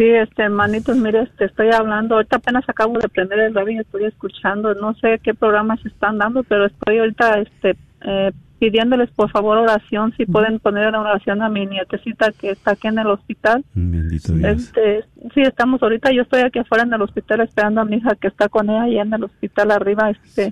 Sí, 0.00 0.08
este, 0.08 0.44
hermanitos, 0.44 0.96
mire, 0.96 1.24
este, 1.24 1.44
estoy 1.44 1.68
hablando, 1.72 2.14
ahorita 2.14 2.36
apenas 2.38 2.66
acabo 2.66 2.98
de 2.98 3.06
prender 3.10 3.38
el 3.38 3.54
radio 3.54 3.72
y 3.72 3.78
estoy 3.80 4.04
escuchando, 4.04 4.74
no 4.74 4.94
sé 4.94 5.20
qué 5.22 5.34
programas 5.34 5.84
están 5.84 6.16
dando, 6.16 6.42
pero 6.42 6.64
estoy 6.64 7.00
ahorita, 7.00 7.40
este, 7.40 7.76
eh, 8.06 8.32
pidiéndoles 8.58 9.10
por 9.10 9.30
favor 9.30 9.58
oración, 9.58 10.14
si 10.16 10.24
pueden 10.24 10.58
poner 10.58 10.88
una 10.88 11.02
oración 11.02 11.42
a 11.42 11.50
mi 11.50 11.66
nietecita 11.66 12.32
que 12.32 12.52
está 12.52 12.70
aquí 12.70 12.88
en 12.88 12.98
el 12.98 13.08
hospital. 13.08 13.62
Bendito 13.74 14.32
Dios. 14.32 14.62
Este, 14.62 15.04
sí, 15.34 15.42
estamos 15.42 15.82
ahorita, 15.82 16.10
yo 16.12 16.22
estoy 16.22 16.40
aquí 16.40 16.60
afuera 16.60 16.84
en 16.84 16.94
el 16.94 17.02
hospital 17.02 17.40
esperando 17.42 17.82
a 17.82 17.84
mi 17.84 17.96
hija 17.96 18.14
que 18.14 18.28
está 18.28 18.48
con 18.48 18.70
ella 18.70 18.84
allá 18.84 19.02
en 19.02 19.12
el 19.12 19.24
hospital 19.24 19.70
arriba, 19.70 20.08
este, 20.08 20.50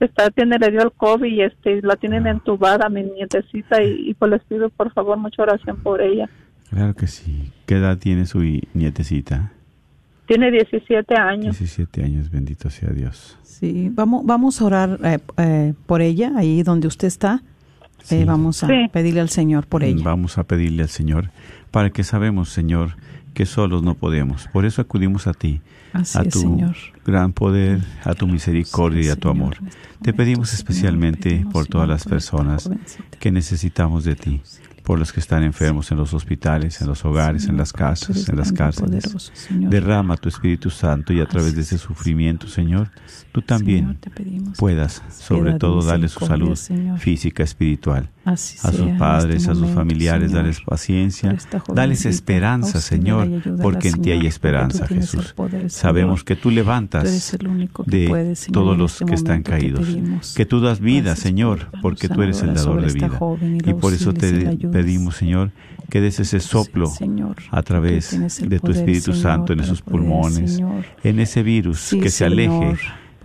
está, 0.00 0.30
tiene, 0.30 0.58
le 0.58 0.70
dio 0.70 0.80
el 0.80 0.92
COVID 0.92 1.30
y 1.30 1.42
este, 1.42 1.82
la 1.82 1.96
tienen 1.96 2.26
Ah. 2.26 2.30
entubada 2.30 2.88
mi 2.88 3.02
nietecita 3.02 3.82
y, 3.82 4.08
y 4.08 4.14
pues 4.14 4.30
les 4.30 4.44
pido 4.44 4.70
por 4.70 4.90
favor 4.94 5.18
mucha 5.18 5.42
oración 5.42 5.76
por 5.82 6.00
ella. 6.00 6.30
Claro 6.70 6.94
que 6.94 7.06
sí. 7.06 7.50
¿Qué 7.66 7.76
edad 7.76 7.98
tiene 7.98 8.26
su 8.26 8.40
nietecita? 8.74 9.52
Tiene 10.26 10.50
17 10.50 11.14
años. 11.16 11.58
17 11.58 12.02
años, 12.02 12.30
bendito 12.30 12.68
sea 12.70 12.90
Dios. 12.90 13.38
Sí, 13.44 13.90
vamos, 13.92 14.24
vamos 14.26 14.60
a 14.60 14.64
orar 14.64 14.98
eh, 15.04 15.18
eh, 15.36 15.74
por 15.86 16.00
ella, 16.02 16.32
ahí 16.36 16.62
donde 16.62 16.88
usted 16.88 17.06
está. 17.08 17.42
Sí. 18.02 18.16
Eh, 18.16 18.24
vamos 18.24 18.62
a 18.62 18.66
Sí. 18.66 18.88
pedirle 18.92 19.20
al 19.20 19.28
Señor 19.30 19.66
por 19.66 19.82
ella. 19.84 20.02
Vamos 20.04 20.38
a 20.38 20.44
pedirle 20.44 20.82
al 20.82 20.88
Señor, 20.88 21.30
para 21.70 21.90
que 21.90 22.02
sabemos, 22.04 22.50
Señor, 22.50 22.96
que 23.34 23.46
solos 23.46 23.82
no 23.82 23.94
podemos. 23.94 24.48
Por 24.52 24.64
eso 24.64 24.82
acudimos 24.82 25.26
a 25.26 25.32
ti, 25.32 25.60
Así 25.92 26.18
a 26.18 26.22
es, 26.22 26.32
tu 26.32 26.40
Señor. 26.40 26.76
gran 27.04 27.32
poder, 27.32 27.80
a 28.04 28.14
tu 28.14 28.26
misericordia 28.26 29.02
y 29.02 29.08
a 29.08 29.16
tu 29.16 29.28
amor. 29.28 29.56
este 29.60 29.76
Te 30.02 30.12
pedimos 30.12 30.48
Señor, 30.50 30.58
especialmente 30.60 31.30
pedimos, 31.30 31.52
por 31.52 31.66
todas 31.66 31.86
Señor, 31.86 31.88
las 31.88 32.04
personas 32.04 32.70
que 33.18 33.30
necesitamos 33.30 34.04
de 34.04 34.16
ti, 34.16 34.40
por 34.86 35.00
los 35.00 35.12
que 35.12 35.18
están 35.18 35.42
enfermos 35.42 35.90
en 35.90 35.98
los 35.98 36.14
hospitales, 36.14 36.80
en 36.80 36.86
los 36.86 37.04
hogares, 37.04 37.48
en 37.48 37.56
las 37.56 37.72
casas, 37.72 38.28
en 38.28 38.36
las 38.36 38.52
cárceles. 38.52 39.02
poderoso. 39.02 39.32
Derrama 39.50 40.16
tu 40.16 40.28
Espíritu 40.28 40.70
Santo 40.70 41.12
y 41.12 41.20
a 41.20 41.26
través 41.26 41.56
de 41.56 41.62
ese 41.62 41.74
es, 41.74 41.80
sufrimiento, 41.80 42.46
Señor, 42.46 42.92
tú 43.32 43.42
también 43.42 43.98
Señor, 44.14 44.56
puedas, 44.56 45.02
sobre 45.10 45.54
todo, 45.54 45.82
darle 45.82 46.06
su 46.06 46.24
salud 46.24 46.54
Señor. 46.54 47.00
física, 47.00 47.42
espiritual. 47.42 48.10
Así 48.26 48.58
a 48.62 48.72
sus 48.72 48.80
en 48.80 48.98
padres, 48.98 49.36
este 49.36 49.50
a 49.52 49.54
sus 49.54 49.70
familiares, 49.70 50.30
Señor. 50.32 50.42
dales 50.42 50.60
paciencia, 50.60 51.36
dales 51.72 52.06
esperanza, 52.06 52.80
Señor, 52.80 53.28
porque 53.62 53.88
en 53.88 54.02
ti 54.02 54.10
hay 54.10 54.26
esperanza, 54.26 54.86
Jesús. 54.88 55.32
poder. 55.32 55.70
Sabemos 55.70 56.24
que 56.24 56.34
tú 56.34 56.50
levantas 56.50 57.04
Tú 57.04 57.84
de 57.86 58.34
Señor, 58.34 58.52
todos 58.52 58.76
los 58.76 58.92
este 58.94 59.04
que 59.04 59.14
están 59.14 59.42
caídos, 59.44 59.86
que 60.34 60.44
tú 60.44 60.60
das 60.60 60.80
vida, 60.80 61.02
Gracias 61.04 61.20
Señor, 61.20 61.70
por 61.70 61.82
porque 61.82 62.08
tú 62.08 62.20
eres 62.22 62.42
el 62.42 62.52
dador 62.54 62.84
de 62.84 62.92
vida. 62.92 63.10
y 63.64 63.74
por 63.74 63.92
eso 63.94 64.12
te 64.12 64.56
pedimos, 64.56 65.14
Señor, 65.16 65.52
que 65.88 66.00
des 66.00 66.18
ese 66.18 66.40
soplo 66.40 66.86
Sí, 66.86 66.98
Señor, 66.98 67.36
a 67.52 67.62
través 67.62 68.10
de 68.40 68.58
tu 68.58 68.72
Espíritu 68.72 69.12
Santo 69.12 69.52
en 69.52 69.60
esos 69.60 69.82
pulmones, 69.82 70.60
en 71.04 71.20
ese 71.20 71.44
virus, 71.44 71.78
Sí, 71.78 72.00
que 72.00 72.10
se 72.10 72.24
aleje, 72.24 72.76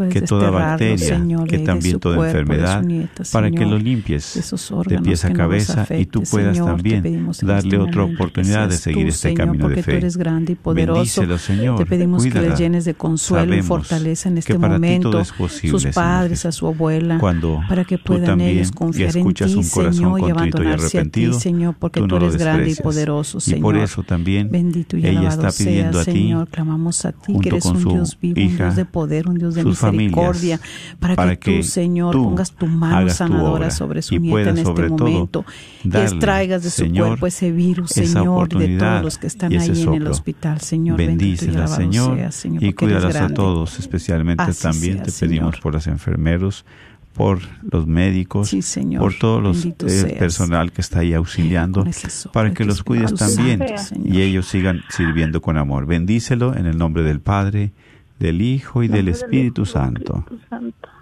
puedes 0.01 0.13
que 0.13 0.21
toda 0.21 0.49
bacteria, 0.49 0.97
Señor, 0.97 1.47
que 1.47 1.59
también 1.59 1.99
toda 1.99 2.17
cuerpo, 2.17 2.39
enfermedad, 2.39 2.83
para 3.31 3.49
que 3.49 3.57
Señor, 3.57 3.71
lo 3.71 3.77
limpies 3.79 4.33
de 4.35 4.95
de 4.95 5.01
pies 5.01 5.25
a 5.25 5.27
que 5.27 5.33
no 5.33 5.37
cabeza 5.37 5.87
y 5.97 6.05
tú 6.05 6.19
afecte, 6.19 6.31
puedas 6.31 6.55
Señor, 6.57 6.67
también 6.75 7.03
darle 7.41 7.57
este 7.57 7.77
otra 7.77 8.05
que 8.05 8.13
oportunidad 8.13 8.69
de 8.69 8.77
seguir 8.77 9.03
tú, 9.03 9.09
este 9.09 9.33
camino 9.33 9.69
de 9.69 9.83
fe. 9.83 9.91
tú 9.91 9.97
eres 9.97 10.17
grande 10.17 10.53
y 10.53 10.55
poderoso. 10.55 10.95
Bendícelo, 11.21 11.37
Señor, 11.37 11.77
Te 11.77 11.85
pedimos 11.85 12.23
que 12.23 12.29
cuídala. 12.31 12.49
les 12.49 12.59
llenes 12.59 12.85
de 12.85 12.93
consuelo 12.93 13.43
y 13.45 13.47
Sabemos 13.61 13.67
fortaleza 13.67 14.29
en 14.29 14.37
este 14.37 14.53
que 14.53 14.59
momento. 14.59 15.19
es 15.19 15.31
posible, 15.31 15.79
sus 15.79 15.93
padres, 15.93 16.45
a 16.45 16.51
su 16.51 16.67
abuela, 16.67 17.17
Cuando 17.19 17.61
para 17.67 17.83
que 17.85 17.97
puedan 17.97 18.41
ellos 18.41 18.71
confiar 18.71 19.15
en 19.17 19.33
ti, 19.33 19.45
Señor, 19.63 20.19
y 20.19 20.25
y 20.25 20.29
abandonarse 20.31 20.99
a 20.99 21.05
ti, 21.05 21.33
Señor, 21.33 21.75
porque 21.77 21.99
tú, 22.01 22.07
no 22.07 22.17
eres 22.17 22.37
grande 22.37 22.71
y 22.71 22.75
poderoso, 22.75 23.37
Y 23.37 23.41
Señor. 23.41 23.61
por 23.61 23.77
eso 23.77 24.03
también 24.03 24.49
Bendito 24.51 24.97
y 24.97 25.05
ella 25.05 25.29
está 25.29 25.51
pidiendo 25.51 25.93
sea, 25.93 26.01
a 26.01 26.05
ti, 26.05 26.11
Señor, 26.11 26.47
clamamos 26.47 27.05
a 27.05 27.11
ti, 27.11 27.37
que 27.39 27.49
eres 27.49 27.65
un 27.65 27.77
Dios 27.83 28.17
vivo, 28.21 28.41
un 28.41 28.57
Dios 28.57 28.75
de 28.75 28.85
poder, 28.85 29.27
un 29.27 29.37
Dios 29.37 29.55
de 29.55 29.63
familias, 29.91 30.11
misericordia, 30.11 30.59
para, 30.99 31.15
para 31.15 31.35
que 31.35 31.57
tú, 31.57 31.63
Señor, 31.63 32.13
tú 32.13 32.23
pongas 32.23 32.51
tu 32.51 32.67
mano 32.67 33.07
tu 33.07 33.13
sanadora 33.13 33.71
sobre 33.71 34.01
su 34.01 34.17
nieta 34.17 34.49
en 34.49 34.57
este 34.57 34.73
todo, 34.73 34.87
momento, 34.89 35.45
y 35.83 35.97
extraigas 35.97 36.63
de 36.63 36.69
su 36.69 36.83
Señor, 36.83 37.07
cuerpo 37.09 37.27
ese 37.27 37.51
virus, 37.51 37.91
Señor, 37.91 38.49
de 38.49 38.77
todos 38.77 39.03
los 39.03 39.17
que 39.17 39.27
están 39.27 39.51
ahí 39.53 39.83
en 39.83 39.93
el 39.93 40.07
hospital, 40.07 40.61
Señor. 40.61 40.97
bendito 40.97 41.45
y 41.45 41.47
Bendícela, 41.47 41.67
Señor, 41.67 42.17
y 42.59 42.73
cuídalas 42.73 43.15
a 43.15 43.29
todos, 43.29 43.79
especialmente 43.79 44.43
Así 44.43 44.61
también 44.63 44.95
sea, 44.97 45.03
te 45.05 45.11
pedimos 45.11 45.51
Señor. 45.51 45.59
por 45.61 45.73
los 45.73 45.87
enfermeros, 45.87 46.65
por 47.13 47.39
los 47.69 47.87
médicos, 47.87 48.49
Sí, 48.49 48.61
Señor. 48.61 49.01
por 49.01 49.13
todos 49.15 49.43
los 49.43 49.65
eh, 49.65 50.15
personal 50.17 50.71
que 50.71 50.81
está 50.81 50.99
ahí 50.99 51.13
auxiliando, 51.13 51.85
para 52.31 52.53
que 52.53 52.63
los 52.65 52.83
cuides 52.83 53.13
también 53.15 53.63
y 54.03 54.21
ellos 54.21 54.47
sigan 54.47 54.81
sirviendo 54.89 55.41
con 55.41 55.57
amor. 55.57 55.85
Bendícelo 55.85 56.55
en 56.55 56.65
el 56.65 56.77
nombre 56.77 57.03
del 57.03 57.19
Padre, 57.19 57.73
del 58.21 58.41
Hijo 58.41 58.83
y 58.83 58.87
del 58.87 59.07
Espíritu 59.09 59.65
Santo. 59.65 60.23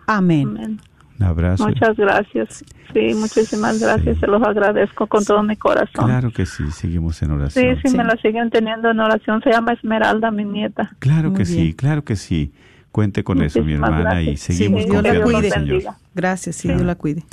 Amén. 0.07 0.47
Amén. 0.47 0.80
Un 1.20 1.26
abrazo. 1.26 1.67
Muchas 1.67 1.97
gracias. 1.97 2.63
Sí, 2.93 3.13
muchísimas 3.13 3.80
gracias. 3.80 4.15
Sí. 4.15 4.22
Se 4.22 4.28
los 4.28 4.41
agradezco 4.41 5.05
con 5.07 5.24
todo 5.26 5.43
mi 5.43 5.57
corazón. 5.57 6.05
Claro 6.05 6.32
que 6.32 6.45
sí, 6.45 6.63
seguimos 6.72 7.22
en 7.22 7.28
Sí, 7.30 7.34
oración. 7.36 7.76
sí, 7.84 7.89
Sí. 7.89 7.97
me 7.97 8.05
la 8.05 8.15
siguen 8.22 8.49
teniendo 8.49 8.89
en 8.89 8.99
oración. 9.01 9.41
Se 9.43 9.51
llama 9.51 9.74
Esmeralda, 9.74 10.32
mi 10.32 10.45
nieta. 10.45 10.91
Claro 10.99 11.30
Muy 11.32 11.39
que 11.39 11.43
bien. 11.43 11.65
sí, 11.67 11.74
claro 11.74 12.03
que 12.03 12.15
sí. 12.15 12.53
Cuente 12.91 13.24
con 13.24 13.41
eso, 13.43 13.59
mi 13.59 13.74
Muchísimas 13.78 13.89
hermana, 13.99 14.22
y 14.22 14.26
gracias. 14.28 14.55
seguimos 14.57 14.82
Sí, 14.84 14.89
Dios 14.89 15.03
le 15.03 15.09
confiando 15.09 15.20
en 15.30 15.36
el 15.36 15.41
cuide. 15.41 15.49
Señor. 15.51 15.67
bendiga. 15.70 15.97
Gracias, 16.15 16.55
sí, 16.55 16.67
Dios 16.70 16.82
la 16.82 16.95
cuide. 16.95 17.24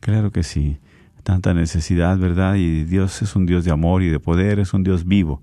Claro 0.00 0.30
que 0.30 0.42
sí. 0.42 0.78
Tanta 1.24 1.52
necesidad, 1.52 2.16
¿verdad? 2.18 2.54
Y 2.54 2.84
Dios 2.84 3.20
es 3.22 3.36
un 3.36 3.44
Dios 3.46 3.64
de 3.64 3.72
amor 3.72 4.02
y 4.02 4.08
de 4.08 4.18
poder, 4.20 4.58
es 4.60 4.72
un 4.72 4.84
Dios 4.84 5.04
vivo. 5.04 5.42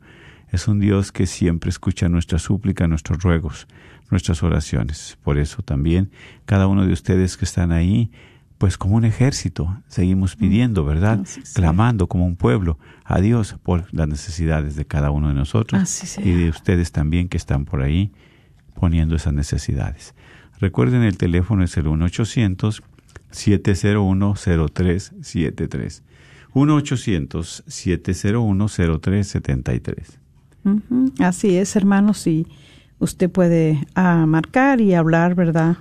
Es 0.52 0.68
un 0.68 0.80
Dios 0.80 1.12
que 1.12 1.28
siempre 1.28 1.70
escucha 1.70 2.10
nuestra 2.10 2.40
súplica, 2.40 2.88
nuestros 2.88 3.22
ruegos, 3.22 3.68
nuestras 4.10 4.44
oraciones. 4.44 5.18
Por 5.24 5.38
eso 5.38 5.62
también 5.62 6.12
cada 6.46 6.68
uno 6.68 6.86
de 6.86 6.94
ustedes 6.94 7.38
que 7.38 7.46
están 7.46 7.72
ahí, 7.72 8.12
pues 8.58 8.78
como 8.78 8.96
un 8.96 9.06
ejército, 9.06 9.82
seguimos 9.88 10.36
pidiendo, 10.36 10.84
¿verdad? 10.84 11.22
Así 11.22 11.42
sea. 11.44 11.62
Clamando 11.62 12.08
como 12.08 12.26
un 12.26 12.36
pueblo 12.36 12.78
a 13.06 13.22
Dios 13.22 13.56
por 13.64 13.86
las 13.94 14.08
necesidades 14.08 14.76
de 14.76 14.86
cada 14.86 15.12
uno 15.12 15.30
de 15.30 15.34
nosotros 15.34 16.04
y 16.18 16.32
de 16.32 16.50
ustedes 16.50 16.92
también 16.92 17.30
que 17.30 17.38
están 17.38 17.66
por 17.66 17.82
ahí 17.82 18.12
poniendo 18.76 19.16
esas 19.16 19.34
necesidades. 19.34 20.14
Recuerden 20.60 21.04
el 21.04 21.18
teléfono 21.18 21.64
es 21.64 21.78
el 21.78 21.88
1 21.88 22.06
800 22.06 22.84
701 23.32 24.34
0373. 24.36 26.04
1 26.54 26.76
800 26.76 27.64
701 27.68 28.68
0373. 28.68 30.20
Ujú, 30.66 31.14
Así 31.20 31.56
es, 31.56 31.76
hermanos, 31.76 32.28
y 32.28 32.46
usted 33.00 33.30
puede 33.30 33.86
ah, 33.96 34.26
marcar 34.26 34.82
y 34.82 34.94
hablar, 34.94 35.36
¿verdad?, 35.36 35.78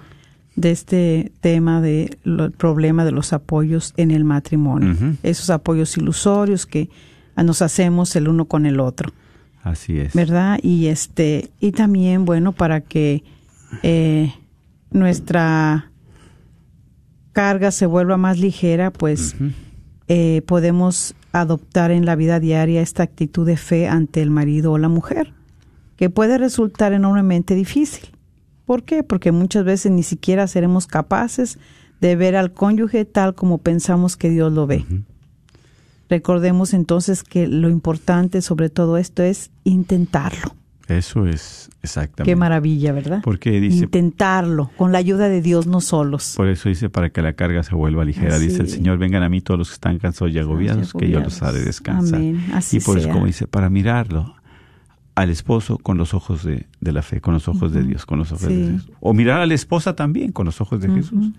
de 0.57 0.73
este 0.73 1.31
tema 1.41 1.81
del 1.81 2.19
problema 2.57 3.05
de 3.05 3.13
los 3.13 3.33
apoyos 3.33 3.95
en 3.97 4.11
el 4.11 4.25
matrimonio. 4.25 4.97
Esos 5.23 5.51
apoyos 5.51 5.97
ilusorios 5.97 6.67
que 6.67 6.91
ah, 7.37 7.45
nos 7.45 7.63
hacemos 7.63 8.17
el 8.17 8.27
uno 8.27 8.47
con 8.47 8.67
el 8.67 8.81
otro, 8.81 9.13
Así 9.63 10.01
es. 10.01 10.15
¿verdad? 10.15 10.59
Y 10.63 10.87
este 10.87 11.51
y 11.61 11.73
también, 11.73 12.25
bueno, 12.25 12.53
para 12.53 12.81
que 12.81 13.23
eh, 13.83 14.33
nuestra 14.91 15.91
carga 17.33 17.71
se 17.71 17.87
vuelva 17.87 18.17
más 18.17 18.39
ligera, 18.39 18.91
pues 18.91 19.37
eh, 20.09 20.43
podemos 20.47 21.15
adoptar 21.31 21.93
en 21.93 22.05
la 22.05 22.17
vida 22.17 22.41
diaria 22.41 22.81
esta 22.81 23.05
actitud 23.05 23.47
de 23.47 23.57
fe 23.57 23.87
ante 23.87 24.23
el 24.23 24.31
marido 24.31 24.73
o 24.73 24.79
la 24.79 24.89
mujer, 24.89 25.35
que 25.99 26.09
puede 26.09 26.39
resultar 26.39 26.93
enormemente 26.93 27.55
difícil. 27.55 28.09
¿Por 28.65 28.85
qué? 28.85 29.03
Porque 29.03 29.33
muchas 29.33 29.65
veces 29.65 29.91
ni 29.91 30.05
siquiera 30.05 30.47
seremos 30.47 30.87
capaces 30.87 31.59
de 32.01 32.15
ver 32.15 32.37
al 32.37 32.53
cónyuge 32.53 33.05
tal 33.05 33.35
como 33.35 33.59
pensamos 33.59 34.17
que 34.17 34.31
Dios 34.31 34.53
lo 34.53 34.67
ve. 34.67 34.87
Recordemos 36.09 36.73
entonces 36.73 37.25
que 37.25 37.49
lo 37.49 37.69
importante 37.69 38.41
sobre 38.43 38.71
todo 38.71 38.97
esto 38.97 39.23
es 39.25 39.51
intentarlo. 39.65 40.55
Eso 40.87 41.27
es 41.27 41.69
exactamente. 41.83 42.31
Qué 42.31 42.37
maravilla, 42.37 42.93
¿verdad? 42.93 43.21
Porque 43.23 43.61
dice, 43.61 43.85
Intentarlo, 43.85 44.71
con 44.79 44.93
la 44.93 44.99
ayuda 44.99 45.29
de 45.29 45.43
Dios, 45.43 45.67
no 45.67 45.83
solos. 45.83 46.33
por 46.37 46.49
eso 46.49 46.71
dice, 46.71 46.89
para 46.89 47.11
que 47.11 47.21
la 47.21 47.35
carga 47.35 47.63
se 47.63 47.75
vuelva 47.75 48.05
ligera. 48.05 48.37
Así. 48.37 48.47
Dice 48.47 48.63
el 48.63 48.69
Señor, 48.69 48.97
vengan 48.97 49.23
a 49.23 49.29
mí 49.29 49.43
todos 49.43 49.59
los 49.59 49.69
que 49.69 49.75
están 49.75 49.99
cansados 49.99 50.33
y 50.33 50.39
agobiados, 50.39 50.95
que 50.95 51.11
yo 51.11 51.21
los 51.21 51.43
haré 51.43 51.61
descansar. 51.61 52.21
Amén. 52.21 52.43
Así 52.55 52.79
y 52.79 52.81
por 52.81 52.97
eso, 52.99 53.11
como 53.11 53.27
dice, 53.27 53.47
para 53.47 53.69
mirarlo 53.69 54.38
al 55.19 55.31
esposo 55.31 55.79
con 55.79 55.99
los 55.99 56.15
ojos 56.15 56.45
de, 56.45 56.67
de 56.81 56.93
la 56.93 57.03
fe, 57.03 57.21
con 57.21 57.35
los 57.35 57.49
ojos 57.49 57.73
de 57.73 57.83
Dios, 57.83 58.07
con 58.07 58.19
los 58.19 58.31
ojos 58.33 58.47
Sí. 58.47 58.55
de 58.55 58.73
Jesús. 58.73 58.91
O 59.01 59.13
mirar 59.15 59.41
a 59.41 59.47
la 59.47 59.55
esposa 59.55 59.97
también 59.97 60.33
con 60.33 60.47
los 60.47 60.61
ojos 60.61 60.81
de 60.81 60.89
Jesús. 60.91 61.33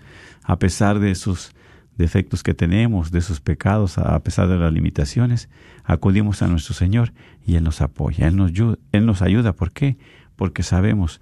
A 0.44 0.60
pesar 0.60 1.00
de 1.00 1.12
esos 1.12 1.54
defectos 1.98 2.44
que 2.44 2.54
tenemos, 2.54 3.12
de 3.12 3.20
esos 3.20 3.40
pecados, 3.42 3.98
a 3.98 4.20
pesar 4.20 4.48
de 4.48 4.58
las 4.58 4.72
limitaciones, 4.74 5.50
acudimos 5.84 6.42
a 6.42 6.48
nuestro 6.48 6.74
Señor 6.74 7.14
y 7.46 7.56
Él 7.56 7.64
nos 7.64 7.82
apoya, 7.82 8.28
Él 8.28 8.36
nos, 8.36 8.52
ayu- 8.52 8.78
Él 8.92 9.06
nos 9.06 9.22
ayuda. 9.22 9.54
¿Por 9.54 9.72
qué? 9.72 9.98
Porque 10.36 10.64
sabemos 10.64 11.20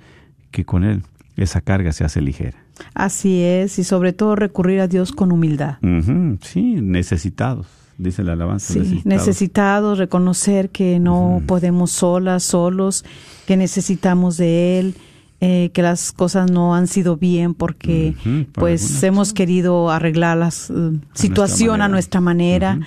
que 0.51 0.65
con 0.65 0.83
Él 0.83 1.03
esa 1.35 1.61
carga 1.61 1.91
se 1.91 2.03
hace 2.05 2.21
ligera. 2.21 2.57
Así 2.93 3.41
es, 3.41 3.79
y 3.79 3.83
sobre 3.83 4.13
todo 4.13 4.35
recurrir 4.35 4.79
a 4.81 4.87
Dios 4.87 5.11
con 5.11 5.31
humildad. 5.31 5.77
Sí, 6.41 6.75
necesitados, 6.81 7.67
dice 7.97 8.23
la 8.23 8.33
alabanza. 8.33 8.73
Sí, 8.73 8.79
necesitados. 8.79 9.05
necesitados, 9.05 9.97
reconocer 9.97 10.69
que 10.69 10.99
no 10.99 11.41
podemos 11.45 11.91
solas, 11.91 12.43
solos, 12.43 13.03
que 13.45 13.57
necesitamos 13.57 14.37
de 14.37 14.79
Él, 14.79 14.95
eh, 15.39 15.69
que 15.73 15.81
las 15.83 16.11
cosas 16.13 16.49
no 16.51 16.73
han 16.75 16.87
sido 16.87 17.15
bien 17.17 17.53
porque 17.53 18.15
pues 18.53 19.03
hemos 19.03 19.33
querido 19.33 19.91
arreglar 19.91 20.37
la 20.37 20.49
situación 21.13 21.69
a 21.69 21.71
manera. 21.73 21.87
nuestra 21.89 22.21
manera 22.21 22.79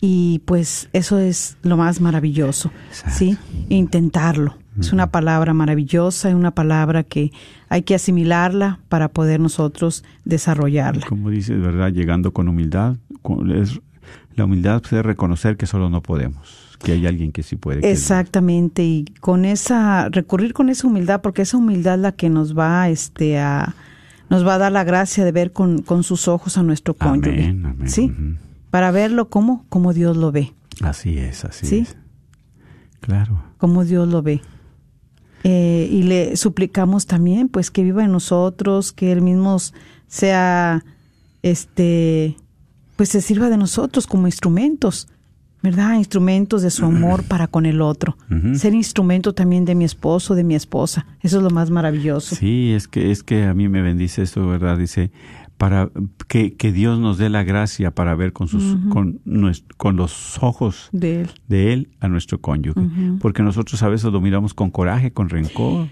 y 0.00 0.40
pues 0.46 0.88
eso 0.92 1.18
es 1.18 1.56
lo 1.62 1.76
más 1.76 2.00
maravilloso, 2.00 2.70
Exacto. 2.88 3.18
¿sí? 3.18 3.36
Intentarlo. 3.68 4.56
Es 4.80 4.92
una 4.92 5.10
palabra 5.10 5.54
maravillosa, 5.54 6.28
es 6.28 6.36
una 6.36 6.52
palabra 6.52 7.02
que 7.02 7.32
hay 7.68 7.82
que 7.82 7.96
asimilarla 7.96 8.78
para 8.88 9.08
poder 9.08 9.40
nosotros 9.40 10.04
desarrollarla. 10.24 11.04
Como 11.08 11.30
dices, 11.30 11.60
¿verdad? 11.60 11.92
Llegando 11.92 12.32
con 12.32 12.48
humildad. 12.48 12.96
es- 13.56 13.80
la 14.34 14.44
humildad 14.44 14.82
es 14.84 15.02
reconocer 15.04 15.56
que 15.56 15.66
solo 15.66 15.90
no 15.90 16.02
podemos, 16.02 16.76
que 16.82 16.92
hay 16.92 17.06
alguien 17.06 17.32
que 17.32 17.42
sí 17.42 17.56
puede. 17.56 17.80
que. 17.80 17.90
Exactamente, 17.90 18.84
y 18.84 19.04
con 19.20 19.44
esa, 19.44 20.08
recurrir 20.08 20.52
con 20.52 20.68
esa 20.68 20.86
humildad, 20.86 21.20
porque 21.20 21.42
esa 21.42 21.56
humildad 21.56 21.94
es 21.94 22.00
la 22.00 22.12
que 22.12 22.30
nos 22.30 22.56
va 22.56 22.88
este, 22.88 23.38
a, 23.38 23.74
nos 24.30 24.46
va 24.46 24.54
a 24.54 24.58
dar 24.58 24.72
la 24.72 24.84
gracia 24.84 25.24
de 25.24 25.32
ver 25.32 25.52
con, 25.52 25.82
con 25.82 26.02
sus 26.02 26.28
ojos 26.28 26.56
a 26.58 26.62
nuestro 26.62 26.94
cónyuge. 26.94 27.30
Amén, 27.30 27.66
amén. 27.66 27.90
¿Sí? 27.90 28.12
Para 28.70 28.90
verlo 28.90 29.28
como, 29.28 29.64
como 29.68 29.92
Dios 29.92 30.16
lo 30.16 30.30
ve, 30.30 30.52
Así 30.82 31.18
es, 31.18 31.44
así 31.44 31.66
¿Sí? 31.66 31.78
es. 31.78 31.96
Claro. 33.00 33.42
como 33.58 33.84
Dios 33.84 34.08
lo 34.08 34.22
ve. 34.22 34.40
Eh, 35.44 35.88
y 35.90 36.02
le 36.02 36.36
suplicamos 36.36 37.06
también, 37.06 37.48
pues, 37.48 37.70
que 37.70 37.82
viva 37.82 38.04
en 38.04 38.12
nosotros, 38.12 38.92
que 38.92 39.12
Él 39.12 39.22
mismo 39.22 39.56
sea, 40.08 40.84
este, 41.42 42.36
pues, 42.98 43.08
se 43.08 43.20
sirva 43.22 43.48
de 43.48 43.56
nosotros 43.56 44.06
como 44.06 44.26
instrumentos, 44.26 45.08
¿verdad? 45.62 45.94
Instrumentos 45.96 46.62
de 46.62 46.70
su 46.70 46.84
amor 46.84 47.22
para 47.24 47.46
con 47.46 47.64
el 47.64 47.80
otro. 47.80 48.16
Ser 48.54 48.74
instrumento 48.74 49.32
también 49.32 49.64
de 49.64 49.74
mi 49.74 49.84
esposo, 49.84 50.34
de 50.34 50.44
mi 50.44 50.54
esposa. 50.54 51.06
Eso 51.22 51.38
es 51.38 51.42
lo 51.42 51.50
más 51.50 51.70
maravilloso. 51.70 52.36
Sí, 52.36 52.72
es 52.72 52.86
que 52.88 53.10
es 53.10 53.22
que 53.22 53.44
a 53.44 53.54
mí 53.54 53.68
me 53.68 53.82
bendice 53.82 54.22
esto, 54.22 54.46
¿verdad? 54.46 54.76
Dice, 54.78 55.10
para 55.56 55.90
que, 56.28 56.54
que 56.54 56.70
Dios 56.72 57.00
nos 57.00 57.18
dé 57.18 57.28
la 57.30 57.42
gracia 57.42 57.90
para 57.92 58.14
ver 58.14 58.32
con 58.32 58.46
sus 58.46 58.76
con, 58.90 59.20
nues- 59.24 59.64
con 59.76 59.96
los 59.96 60.38
ojos 60.40 60.88
De 60.92 61.22
él. 61.22 61.30
de 61.48 61.72
él 61.72 61.88
a 61.98 62.06
nuestro 62.08 62.40
cónyuge, 62.40 62.80
porque 63.20 63.42
nosotros 63.42 63.82
a 63.82 63.88
veces 63.88 64.12
lo 64.12 64.20
miramos 64.20 64.54
con 64.54 64.70
coraje, 64.70 65.10
con 65.12 65.28
rencor, 65.28 65.88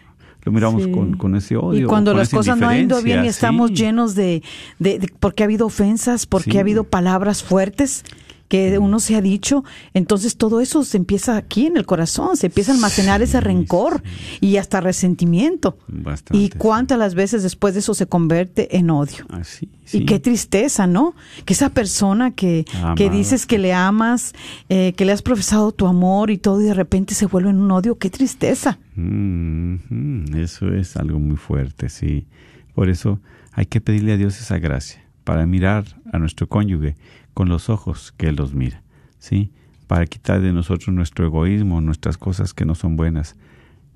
lo 0.46 0.52
miramos 0.52 0.84
Sí. 0.84 0.90
con, 0.92 1.16
con 1.16 1.34
ese 1.36 1.56
odio. 1.56 1.84
Y 1.84 1.84
cuando 1.84 2.14
las 2.14 2.30
cosas 2.30 2.56
no 2.56 2.68
han 2.68 2.84
ido 2.84 3.02
bien 3.02 3.24
y 3.24 3.28
estamos 3.28 3.70
sí. 3.70 3.76
llenos 3.76 4.14
de, 4.14 4.42
de, 4.78 4.98
de- 5.00 5.08
porque 5.20 5.42
ha 5.42 5.46
habido 5.46 5.66
ofensas, 5.66 6.24
porque 6.24 6.52
Sí. 6.52 6.56
ha 6.56 6.60
habido 6.60 6.84
palabras 6.84 7.42
fuertes 7.42 8.04
que 8.48 8.78
uno 8.78 9.00
se 9.00 9.16
ha 9.16 9.20
dicho, 9.20 9.64
entonces 9.94 10.36
todo 10.36 10.60
eso 10.60 10.84
se 10.84 10.96
empieza 10.96 11.36
aquí 11.36 11.66
en 11.66 11.76
el 11.76 11.86
corazón, 11.86 12.36
se 12.36 12.46
empieza 12.46 12.72
a 12.72 12.74
almacenar 12.76 13.22
ese 13.22 13.38
Sí, 13.38 13.44
rencor 13.44 14.02
y 14.40 14.56
hasta 14.56 14.80
resentimiento. 14.80 15.78
Bastante, 15.88 16.36
y 16.38 16.46
sí. 16.46 16.52
cuántas 16.56 16.98
las 16.98 17.14
veces 17.14 17.42
después 17.42 17.74
de 17.74 17.80
eso 17.80 17.94
se 17.94 18.06
convierte 18.06 18.76
en 18.76 18.90
odio. 18.90 19.26
Así, 19.30 19.68
Y 19.92 20.04
qué 20.06 20.18
tristeza, 20.20 20.86
¿no? 20.86 21.14
Que 21.44 21.52
esa 21.52 21.70
persona 21.70 22.30
que, 22.30 22.64
que 22.96 23.10
dices 23.10 23.46
que 23.46 23.58
le 23.58 23.72
amas, 23.72 24.32
eh, 24.68 24.92
que 24.96 25.04
le 25.04 25.12
has 25.12 25.22
profesado 25.22 25.72
tu 25.72 25.86
amor 25.86 26.30
y 26.30 26.38
todo, 26.38 26.60
y 26.60 26.64
de 26.64 26.74
repente 26.74 27.14
se 27.14 27.26
vuelve 27.26 27.50
en 27.50 27.58
un 27.58 27.70
odio, 27.70 27.98
qué 27.98 28.10
tristeza. 28.10 28.78
Mm, 28.94 29.74
mm, 29.88 30.36
eso 30.36 30.72
es 30.72 30.96
algo 30.96 31.18
muy 31.18 31.36
fuerte, 31.36 31.88
sí. 31.88 32.26
Por 32.74 32.88
eso 32.88 33.20
hay 33.52 33.66
que 33.66 33.80
pedirle 33.80 34.12
a 34.12 34.16
Dios 34.16 34.40
esa 34.40 34.58
gracia 34.58 35.02
para 35.24 35.46
mirar 35.46 35.84
a 36.12 36.18
nuestro 36.18 36.48
cónyuge 36.48 36.96
con 37.36 37.50
los 37.50 37.68
ojos 37.68 38.14
que 38.16 38.28
Él 38.28 38.36
los 38.36 38.54
mira, 38.54 38.80
¿sí? 39.18 39.50
Para 39.86 40.06
quitar 40.06 40.40
de 40.40 40.54
nosotros 40.54 40.88
nuestro 40.94 41.26
egoísmo, 41.26 41.82
nuestras 41.82 42.16
cosas 42.16 42.54
que 42.54 42.64
no 42.64 42.74
son 42.74 42.96
buenas 42.96 43.36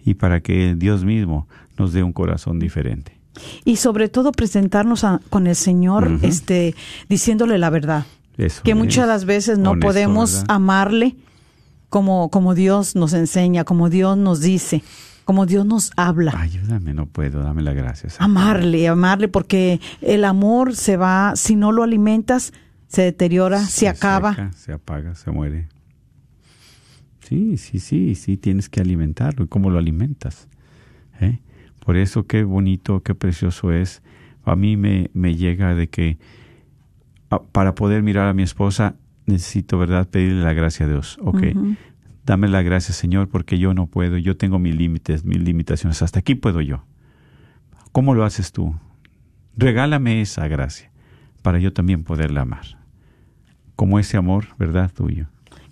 y 0.04 0.12
para 0.12 0.40
que 0.40 0.74
Dios 0.76 1.04
mismo 1.06 1.48
nos 1.78 1.94
dé 1.94 2.02
un 2.02 2.12
corazón 2.12 2.58
diferente. 2.58 3.16
Y 3.64 3.76
sobre 3.76 4.10
todo 4.10 4.30
presentarnos 4.32 5.04
a- 5.04 5.22
con 5.30 5.46
el 5.46 5.56
Señor, 5.56 6.18
este, 6.20 6.74
diciéndole 7.08 7.56
la 7.56 7.70
verdad. 7.70 8.04
Eso 8.36 8.62
que 8.62 8.74
muchas 8.74 9.04
de 9.04 9.08
las 9.08 9.24
veces 9.24 9.58
no 9.58 9.70
honesto, 9.70 9.86
podemos 9.86 10.32
¿verdad? 10.32 10.46
amarle 10.50 11.16
como, 11.88 12.28
como 12.30 12.54
Dios 12.54 12.94
nos 12.94 13.14
enseña, 13.14 13.64
como 13.64 13.88
Dios 13.88 14.18
nos 14.18 14.40
dice, 14.42 14.82
como 15.24 15.46
Dios 15.46 15.64
nos 15.64 15.92
habla. 15.96 16.32
Ayúdame, 16.38 16.92
no 16.92 17.06
puedo, 17.06 17.42
dame 17.42 17.62
la 17.62 17.72
gracia. 17.72 18.10
Señor. 18.10 18.22
Amarle, 18.22 18.86
amarle, 18.86 19.28
porque 19.28 19.80
el 20.02 20.24
amor 20.26 20.76
se 20.76 20.98
va, 20.98 21.32
si 21.36 21.56
no 21.56 21.72
lo 21.72 21.82
alimentas, 21.82 22.52
se 22.90 23.02
deteriora, 23.02 23.60
se, 23.60 23.86
acaba. 23.86 24.34
seca, 24.34 24.52
se 24.52 24.72
apaga, 24.72 25.14
se 25.14 25.30
muere. 25.30 25.68
Sí, 27.20 27.56
sí, 27.56 27.78
sí, 27.78 28.16
sí, 28.16 28.36
tienes 28.36 28.68
que 28.68 28.80
alimentarlo. 28.80 29.44
¿Y 29.44 29.48
cómo 29.48 29.70
lo 29.70 29.78
alimentas? 29.78 30.48
¿Eh? 31.20 31.38
Por 31.84 31.96
eso 31.96 32.26
qué 32.26 32.42
bonito, 32.42 33.04
qué 33.04 33.14
precioso 33.14 33.72
es. 33.72 34.02
A 34.44 34.56
mí 34.56 34.76
me, 34.76 35.08
me 35.14 35.36
llega 35.36 35.76
de 35.76 35.88
que 35.88 36.18
para 37.52 37.76
poder 37.76 38.02
mirar 38.02 38.26
a 38.26 38.34
mi 38.34 38.42
esposa 38.42 38.96
necesito, 39.24 39.78
¿verdad?, 39.78 40.08
pedirle 40.08 40.42
la 40.42 40.52
gracia 40.52 40.86
a 40.86 40.88
Dios. 40.88 41.16
Ok, 41.22 41.44
dame 42.26 42.48
la 42.48 42.62
gracia, 42.62 42.92
Señor, 42.92 43.28
porque 43.28 43.60
yo 43.60 43.72
no 43.72 43.86
puedo, 43.86 44.18
yo 44.18 44.36
tengo 44.36 44.58
mis 44.58 44.74
límites, 44.74 45.24
mis 45.24 45.38
limitaciones. 45.38 46.02
Hasta 46.02 46.18
aquí 46.18 46.34
puedo 46.34 46.60
yo. 46.60 46.84
¿Cómo 47.92 48.14
lo 48.14 48.24
haces 48.24 48.50
tú? 48.50 48.74
Regálame 49.56 50.20
esa 50.20 50.48
gracia 50.48 50.90
para 51.42 51.60
yo 51.60 51.72
también 51.72 52.02
poderla 52.02 52.40
amar. 52.40 52.79
Como 53.80 53.98
ese 53.98 54.18
amor, 54.18 54.44
¿verdad? 54.58 54.90
Tuyo. 54.94 55.24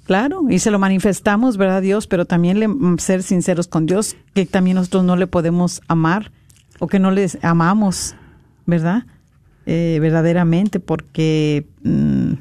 Claro, 0.07 0.45
y 0.49 0.61
se 0.61 0.71
lo 0.71 0.79
manifestamos, 0.79 1.59
¿verdad, 1.59 1.83
Dios? 1.83 2.07
Pero 2.07 2.25
también 2.25 2.59
le- 2.59 2.67
mm, 2.69 2.97
ser 2.97 3.23
sinceros 3.23 3.69
con 3.69 3.85
Dios, 3.85 4.17
que 4.33 4.47
también 4.47 4.77
nosotros 4.77 5.05
no 5.05 5.15
le 5.15 5.27
podemos 5.27 5.83
amar 5.89 6.33
o 6.79 6.87
que 6.87 6.99
no 7.01 7.11
les 7.11 7.37
amamos, 7.45 8.15
¿verdad? 8.65 9.03
Eh, 9.67 9.99
verdaderamente, 10.01 10.81
porque 10.81 11.67
mm, 11.83 12.33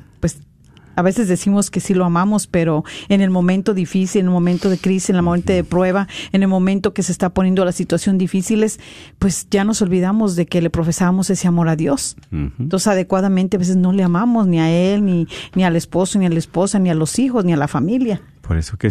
a 0.98 1.04
veces 1.04 1.28
decimos 1.28 1.70
que 1.70 1.80
sí 1.80 1.93
lo 1.93 2.06
amamos, 2.06 2.48
pero 2.48 2.84
en 3.08 3.22
el 3.22 3.30
momento 3.30 3.76
difícil, 3.76 4.22
en 4.22 4.26
el 4.26 4.32
momento 4.32 4.68
de 4.72 4.80
crisis, 4.80 5.12
en 5.12 5.18
el 5.18 5.22
momento 5.22 5.54
de 5.54 5.64
prueba, 5.64 6.08
en 6.32 6.41
el 6.41 6.48
momento 6.48 6.93
que 6.93 7.04
se 7.04 7.12
está 7.12 7.30
poniendo 7.30 7.64
la 7.64 7.72
situación 7.72 8.18
difíciles, 8.18 8.80
pues 9.20 9.48
ya 9.52 9.64
nos 9.64 9.84
olvidamos 9.84 10.36
de 10.36 10.48
que 10.48 10.60
le 10.60 10.72
profesamos 10.72 11.30
ese 11.30 11.48
amor 11.48 11.70
a 11.70 11.76
Dios. 11.76 12.18
Entonces, 12.32 12.88
adecuadamente, 12.88 13.58
a 13.58 13.60
veces 13.60 13.78
no 13.78 13.93
le 13.93 14.02
amamos 14.02 14.48
ni 14.48 14.60
a 14.60 14.72
él, 14.72 15.06
ni, 15.06 15.28
ni 15.54 15.64
al 15.64 15.76
esposo, 15.76 16.18
ni 16.18 16.26
a 16.26 16.30
la 16.30 16.39
esposa, 16.39 16.80
ni 16.80 16.89
a 16.89 16.95
los 16.95 17.20
hijos, 17.20 17.45
ni 17.45 17.54
a 17.54 17.58
la 17.58 17.68
familia. 17.68 18.20
Por 18.41 18.58
eso 18.58 18.78
que 18.78 18.88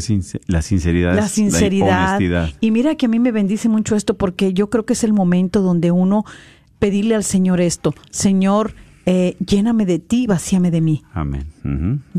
la 0.46 0.62
sinceridad 0.62 1.16
La 1.16 1.24
es 1.24 1.32
sinceridad. 1.32 2.06
honestidad. 2.18 2.50
y 2.60 2.70
mira 2.70 2.94
que 2.94 3.06
a 3.06 3.08
mí 3.08 3.18
me 3.18 3.32
bendice 3.32 3.68
mucho 3.68 3.96
esto 3.96 4.14
porque 4.14 4.52
yo 4.52 4.70
creo 4.70 4.86
que 4.86 4.92
es 4.92 5.02
el 5.02 5.12
momento 5.12 5.60
donde 5.60 5.90
uno 5.90 6.24
pedirle 6.78 7.16
al 7.16 7.24
Señor 7.24 7.60
esto, 7.60 7.94
Señor, 8.10 8.74
eh, 9.06 9.36
lléname 9.38 9.86
de 9.86 9.98
ti, 10.00 10.26
vacíame 10.26 10.70
de 10.70 10.80
mí. 10.80 11.02
Amén. 11.14 11.46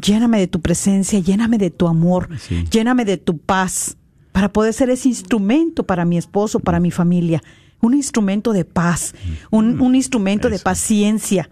Lléname 0.01 0.39
de 0.39 0.47
tu 0.47 0.61
presencia, 0.61 1.19
lléname 1.19 1.57
de 1.57 1.69
tu 1.69 1.87
amor, 1.87 2.29
Sí. 2.39 2.65
lléname 2.71 3.03
de 3.05 3.17
tu 3.17 3.37
paz, 3.37 3.97
para 4.31 4.51
poder 4.53 4.73
ser 4.73 4.89
ese 4.89 5.09
instrumento 5.09 5.83
para 5.83 6.05
mi 6.05 6.17
esposo, 6.17 6.59
para 6.59 6.79
mi 6.79 6.91
familia. 6.91 7.41
Un 7.81 7.93
instrumento 7.93 8.53
de 8.53 8.65
paz, 8.65 9.13
un, 9.51 9.79
un 9.81 9.95
instrumento 9.95 10.49
de 10.49 10.59
paciencia, 10.59 11.49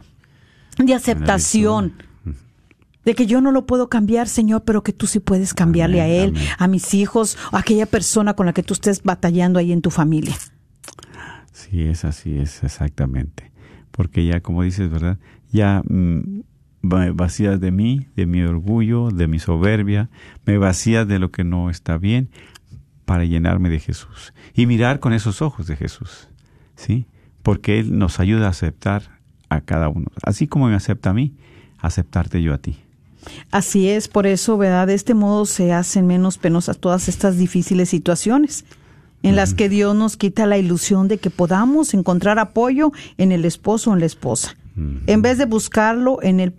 de 0.78 0.94
aceptación. 0.94 1.94
De 3.04 3.14
que 3.14 3.28
yo 3.28 3.40
no 3.40 3.52
lo 3.52 3.68
puedo 3.68 3.88
cambiar, 3.88 4.28
Señor, 4.28 4.64
pero 4.66 4.82
que 4.82 4.92
tú 4.92 5.06
sí 5.06 5.20
puedes 5.20 5.54
cambiarle 5.54 6.02
Amén, 6.02 6.12
a 6.12 6.16
él, 6.24 6.30
amén. 6.30 6.48
a 6.58 6.68
mis 6.68 6.94
hijos, 6.96 7.38
a 7.52 7.60
aquella 7.60 7.86
persona 7.86 8.34
con 8.34 8.48
la 8.48 8.54
que 8.54 8.64
tú 8.64 8.74
estés 8.74 9.04
batallando 9.04 9.60
ahí 9.60 9.72
en 9.72 9.82
tu 9.84 9.92
familia. 9.92 10.36
Sí, 11.54 11.84
es 11.84 12.04
así, 12.04 12.38
es 12.38 12.64
exactamente. 12.64 13.52
Porque 13.96 14.26
ya, 14.26 14.42
como 14.42 14.64
dices, 14.64 14.90
¿verdad? 14.90 15.18
Ya 15.52 15.82
mm, 15.88 16.42
va- 16.84 17.12
vacías 17.14 17.60
de 17.62 17.72
mí, 17.72 18.08
de 18.16 18.26
mi 18.26 18.42
orgullo, 18.42 19.10
de 19.10 19.28
mi 19.28 19.40
soberbia, 19.40 20.10
me 20.46 20.58
vacías 20.58 21.08
de 21.08 21.20
lo 21.20 21.32
que 21.32 21.44
no 21.44 21.70
está 21.70 21.98
bien 21.98 22.30
para 23.06 23.24
llenarme 23.26 23.70
de 23.70 23.80
Jesús 23.80 24.34
y 24.54 24.66
mirar 24.66 25.00
con 25.00 25.14
esos 25.14 25.42
ojos 25.42 25.68
de 25.68 25.76
Jesús, 25.76 26.28
¿sí? 26.76 27.06
Porque 27.44 27.80
Él 27.80 27.98
nos 27.98 28.20
ayuda 28.20 28.48
a 28.48 28.50
aceptar 28.50 29.20
a 29.50 29.62
cada 29.62 29.90
uno. 29.90 30.08
Así 30.24 30.48
como 30.48 30.68
me 30.68 30.76
acepta 30.76 31.12
a 31.12 31.14
mí, 31.14 31.34
aceptarte 31.80 32.42
yo 32.42 32.54
a 32.54 32.58
ti. 32.58 32.78
Así 33.52 33.88
es, 33.90 34.08
por 34.08 34.28
eso, 34.28 34.58
¿verdad? 34.58 34.88
De 34.88 34.94
este 34.96 35.14
modo 35.14 35.46
se 35.46 35.72
hacen 35.72 36.06
menos 36.08 36.38
penosas 36.38 36.80
todas 36.80 37.08
estas 37.08 37.38
difíciles 37.38 37.90
situaciones 37.90 38.66
en 39.26 39.36
las 39.36 39.56
que 39.56 39.70
Dios 39.70 39.96
nos 39.96 40.18
quita 40.18 40.46
la 40.46 40.60
ilusión 40.60 41.08
de 41.08 41.18
que 41.18 41.32
podamos 41.32 41.96
encontrar 41.96 42.38
apoyo 42.38 42.92
en 43.18 43.32
el 43.32 43.44
esposo 43.44 43.90
o 43.90 43.94
en 43.94 44.00
la 44.00 44.06
esposa, 44.06 44.56
en 45.08 45.22
vez 45.24 45.40
de 45.40 45.46
buscarlo 45.46 46.22
en 46.22 46.40
el, 46.40 46.54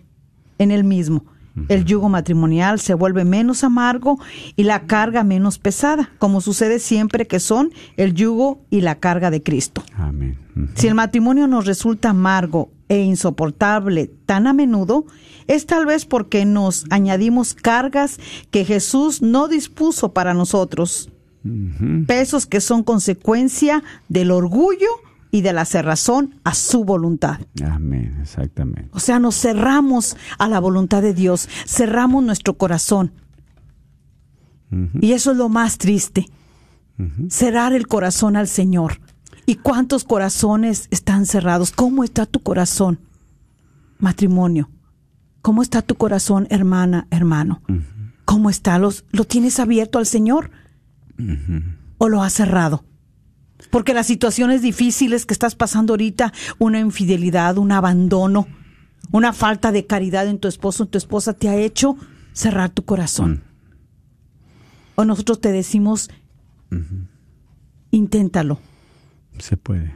en 0.59 0.71
el 0.71 0.83
mismo. 0.83 1.23
El 1.69 1.85
yugo 1.85 2.09
matrimonial 2.09 2.79
se 2.79 2.93
vuelve 2.93 3.23
menos 3.23 3.63
amargo 3.63 4.19
y 4.55 4.63
la 4.63 4.81
carga 4.81 5.23
menos 5.23 5.57
pesada, 5.57 6.11
como 6.19 6.41
sucede 6.41 6.77
siempre 6.77 7.25
que 7.25 7.39
son 7.39 7.71
el 7.95 8.13
yugo 8.13 8.59
y 8.69 8.81
la 8.81 8.95
carga 8.95 9.31
de 9.31 9.41
Cristo. 9.41 9.81
Amén. 9.95 10.37
Si 10.75 10.87
el 10.87 10.93
matrimonio 10.93 11.47
nos 11.47 11.65
resulta 11.65 12.09
amargo 12.09 12.69
e 12.89 12.99
insoportable 12.99 14.11
tan 14.25 14.45
a 14.45 14.53
menudo, 14.53 15.05
es 15.47 15.65
tal 15.65 15.85
vez 15.85 16.05
porque 16.05 16.45
nos 16.45 16.85
añadimos 16.89 17.53
cargas 17.53 18.19
que 18.51 18.65
Jesús 18.65 19.21
no 19.21 19.47
dispuso 19.47 20.13
para 20.13 20.33
nosotros, 20.33 21.09
pesos 22.05 22.45
que 22.45 22.61
son 22.61 22.83
consecuencia 22.83 23.83
del 24.09 24.31
orgullo 24.31 24.87
y 25.31 25.41
de 25.41 25.53
la 25.53 25.65
cerrazón 25.65 26.35
a 26.43 26.53
su 26.53 26.83
voluntad. 26.83 27.39
Amén, 27.65 28.17
exactamente. 28.21 28.89
O 28.93 28.99
sea, 28.99 29.19
nos 29.19 29.39
cerramos 29.39 30.15
a 30.37 30.47
la 30.47 30.59
voluntad 30.59 31.01
de 31.01 31.13
Dios, 31.13 31.49
cerramos 31.65 32.23
nuestro 32.23 32.57
corazón. 32.57 33.11
Y 34.99 35.13
eso 35.13 35.31
es 35.31 35.37
lo 35.37 35.47
más 35.47 35.77
triste, 35.77 36.25
cerrar 37.29 37.73
el 37.73 37.87
corazón 37.87 38.35
al 38.35 38.47
Señor. 38.47 38.99
¿Y 39.45 39.55
cuántos 39.55 40.03
corazones 40.03 40.87
están 40.91 41.25
cerrados? 41.25 41.71
¿Cómo 41.71 42.03
está 42.03 42.25
tu 42.25 42.41
corazón? 42.41 42.99
Matrimonio. 43.97 44.69
¿Cómo 45.41 45.61
está 45.61 45.81
tu 45.81 45.95
corazón, 45.95 46.47
hermana, 46.49 47.07
hermano? 47.11 47.61
¿Cómo 48.25 48.49
está? 48.49 48.77
¿Los, 48.77 49.05
¿Lo 49.11 49.23
tienes 49.23 49.61
abierto 49.61 49.99
al 49.99 50.05
Señor? 50.05 50.51
¿O 51.97 52.09
lo 52.09 52.21
has 52.23 52.33
cerrado? 52.33 52.85
Porque 53.71 53.93
las 53.93 54.07
situaciones 54.07 54.61
difíciles 54.61 55.25
que 55.25 55.33
estás 55.33 55.55
pasando 55.55 55.93
ahorita, 55.93 56.31
una 56.59 56.79
infidelidad, 56.79 57.57
un 57.57 57.71
abandono, 57.71 58.47
una 59.11 59.33
falta 59.33 59.71
de 59.71 59.85
caridad 59.87 60.27
en 60.27 60.37
tu 60.39 60.47
esposo, 60.47 60.83
en 60.83 60.89
tu 60.89 60.97
esposa, 60.97 61.33
te 61.33 61.49
ha 61.49 61.55
hecho 61.55 61.97
cerrar 62.33 62.69
tu 62.69 62.85
corazón. 62.85 63.43
O 64.95 65.05
nosotros 65.05 65.41
te 65.41 65.51
decimos, 65.51 66.09
inténtalo, 67.91 68.59
Se 69.39 69.57
puede. 69.57 69.95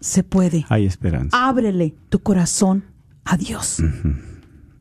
se 0.00 0.22
puede. 0.22 0.66
Hay 0.68 0.86
esperanza. 0.86 1.48
Ábrele 1.48 1.94
tu 2.08 2.20
corazón 2.20 2.84
a 3.24 3.36
Dios 3.36 3.78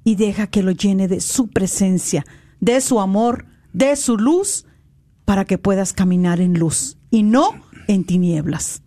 y 0.03 0.15
deja 0.15 0.47
que 0.47 0.63
lo 0.63 0.71
llene 0.71 1.07
de 1.07 1.19
su 1.21 1.47
presencia, 1.49 2.25
de 2.59 2.81
su 2.81 2.99
amor, 2.99 3.45
de 3.73 3.95
su 3.95 4.17
luz, 4.17 4.65
para 5.28 5.43
que 5.43 5.57
puedas 5.57 5.91
caminar 5.91 6.39
en 6.39 6.57
luz 6.57 6.95
y 7.11 7.23
no 7.23 7.49
en 7.89 8.05
tinieblas. 8.05 8.82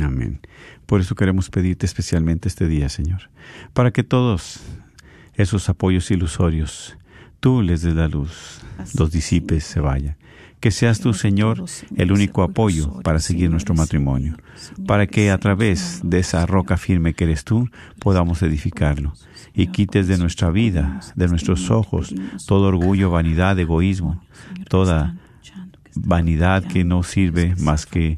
Amén. 0.00 0.40
Por 0.86 1.02
eso 1.02 1.14
queremos 1.14 1.50
pedirte 1.50 1.84
especialmente 1.84 2.48
este 2.48 2.66
día, 2.66 2.88
Señor, 2.88 3.28
para 3.74 3.90
que 3.90 4.02
todos 4.02 4.60
esos 5.34 5.68
apoyos 5.68 6.10
ilusorios, 6.10 6.96
tú 7.40 7.60
les 7.60 7.82
des 7.82 7.94
la 7.94 8.08
luz, 8.08 8.62
los 8.94 9.10
disipes, 9.10 9.62
se 9.64 9.80
vayan. 9.80 10.16
Que 10.60 10.70
seas 10.70 10.98
tú, 10.98 11.12
Señor, 11.12 11.62
el 11.94 12.10
único 12.10 12.42
apoyo 12.42 12.98
para 13.02 13.18
seguir 13.18 13.50
nuestro 13.50 13.74
matrimonio, 13.74 14.38
para 14.86 15.06
que 15.06 15.30
a 15.30 15.36
través 15.36 16.00
de 16.02 16.20
esa 16.20 16.46
roca 16.46 16.78
firme 16.78 17.12
que 17.12 17.24
eres 17.24 17.44
tú 17.44 17.68
podamos 17.98 18.42
edificarlo 18.42 19.12
y 19.52 19.66
quites 19.66 20.08
de 20.08 20.16
nuestra 20.16 20.50
vida, 20.50 21.00
de 21.16 21.28
nuestros 21.28 21.70
ojos, 21.70 22.14
todo 22.46 22.68
orgullo, 22.68 23.10
vanidad, 23.10 23.58
egoísmo, 23.58 24.22
toda 24.70 25.16
vanidad 25.94 26.64
que 26.64 26.84
no 26.84 27.02
sirve 27.02 27.54
más 27.58 27.86
que 27.86 28.16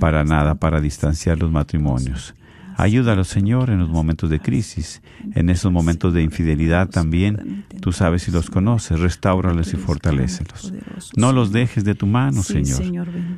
para 0.00 0.24
nada, 0.24 0.56
para 0.56 0.80
distanciar 0.80 1.38
los 1.38 1.50
matrimonios. 1.50 2.34
Ayúdalos, 2.76 3.28
Señor, 3.28 3.70
en 3.70 3.78
los 3.78 3.90
momentos 3.90 4.30
de 4.30 4.40
crisis, 4.40 5.02
en 5.34 5.50
esos 5.50 5.70
momentos 5.70 6.14
de 6.14 6.22
infidelidad 6.22 6.88
también. 6.88 7.64
Tú 7.80 7.92
sabes 7.92 8.26
y 8.28 8.30
los 8.30 8.50
conoces, 8.50 8.98
restáuralos 8.98 9.72
y 9.74 9.76
fortalécelos. 9.76 10.72
No 11.16 11.32
los 11.32 11.52
dejes 11.52 11.84
de 11.84 11.94
tu 11.94 12.06
mano, 12.06 12.42
Señor. 12.42 12.82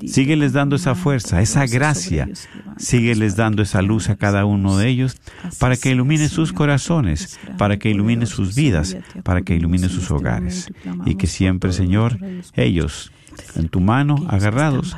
Sígueles 0.06 0.52
dando 0.52 0.76
esa 0.76 0.94
fuerza, 0.94 1.40
esa 1.40 1.66
gracia. 1.66 2.28
Sígueles 2.76 3.36
dando 3.36 3.62
esa 3.62 3.82
luz 3.82 4.08
a 4.08 4.16
cada 4.16 4.44
uno 4.44 4.76
de 4.76 4.88
ellos 4.88 5.16
para 5.58 5.76
que 5.76 5.90
ilumine 5.90 6.28
sus 6.28 6.52
corazones, 6.52 7.38
para 7.58 7.78
que 7.78 7.90
ilumine 7.90 8.26
sus 8.26 8.54
vidas, 8.54 8.96
para 9.24 9.42
que 9.42 9.54
ilumine 9.54 9.88
sus 9.88 10.10
hogares. 10.10 10.70
Y 11.06 11.16
que 11.16 11.26
siempre, 11.26 11.72
Señor, 11.72 12.18
ellos 12.54 13.10
en 13.56 13.68
tu 13.68 13.80
mano, 13.80 14.16
agarrados, 14.28 14.96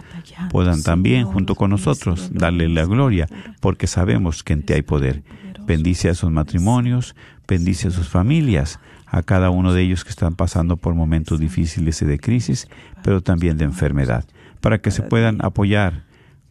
puedan 0.50 0.82
también 0.82 1.24
junto 1.24 1.54
con 1.54 1.70
nosotros 1.70 2.30
darle 2.32 2.68
la 2.68 2.84
gloria, 2.84 3.26
porque 3.60 3.86
sabemos 3.86 4.42
que 4.42 4.52
en 4.52 4.62
ti 4.62 4.74
hay 4.74 4.82
poder. 4.82 5.22
Bendice 5.66 6.08
a 6.08 6.14
sus 6.14 6.30
matrimonios, 6.30 7.14
bendice 7.48 7.88
a 7.88 7.90
sus 7.90 8.08
familias, 8.08 8.78
a 9.06 9.22
cada 9.22 9.50
uno 9.50 9.72
de 9.72 9.82
ellos 9.82 10.04
que 10.04 10.10
están 10.10 10.34
pasando 10.34 10.76
por 10.76 10.94
momentos 10.94 11.38
difíciles 11.38 12.02
y 12.02 12.06
de 12.06 12.18
crisis, 12.18 12.68
pero 13.02 13.22
también 13.22 13.56
de 13.56 13.64
enfermedad, 13.64 14.24
para 14.60 14.78
que 14.78 14.90
se 14.90 15.02
puedan 15.02 15.44
apoyar 15.44 16.04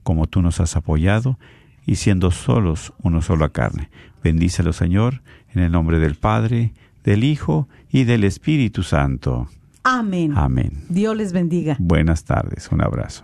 como 0.03 0.27
tú 0.27 0.41
nos 0.41 0.59
has 0.59 0.75
apoyado 0.75 1.37
y 1.85 1.95
siendo 1.95 2.31
solos 2.31 2.93
uno 3.01 3.21
solo 3.21 3.45
a 3.45 3.51
carne. 3.51 3.89
Bendícelo, 4.23 4.73
Señor, 4.73 5.21
en 5.53 5.61
el 5.61 5.71
nombre 5.71 5.99
del 5.99 6.15
Padre, 6.15 6.73
del 7.03 7.23
Hijo 7.23 7.67
y 7.89 8.03
del 8.03 8.23
Espíritu 8.23 8.83
Santo. 8.83 9.47
Amén. 9.85 10.33
Amén. 10.35 10.71
Dios 10.89 11.15
les 11.15 11.31
bendiga. 11.31 11.77
Buenas 11.79 12.23
tardes, 12.23 12.69
un 12.71 12.81
abrazo. 12.81 13.23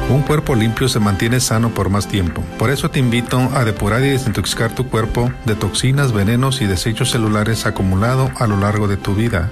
Un 0.09 0.23
cuerpo 0.23 0.55
limpio 0.55 0.89
se 0.89 0.99
mantiene 0.99 1.39
sano 1.39 1.75
por 1.75 1.91
más 1.91 2.07
tiempo. 2.07 2.43
Por 2.57 2.71
eso 2.71 2.89
te 2.89 2.97
invito 2.97 3.37
a 3.53 3.63
depurar 3.63 4.01
y 4.03 4.09
desintoxicar 4.09 4.73
tu 4.73 4.89
cuerpo 4.89 5.31
de 5.45 5.53
toxinas, 5.53 6.11
venenos 6.11 6.63
y 6.63 6.65
desechos 6.65 7.11
celulares 7.11 7.67
acumulados 7.67 8.31
a 8.41 8.47
lo 8.47 8.57
largo 8.57 8.87
de 8.87 8.97
tu 8.97 9.13
vida. 9.13 9.51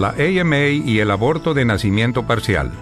La 0.00 0.14
AMA 0.18 0.68
y 0.68 0.98
el 0.98 1.10
aborto 1.10 1.52
de 1.52 1.66
nacimiento 1.66 2.26
parcial. 2.26 2.72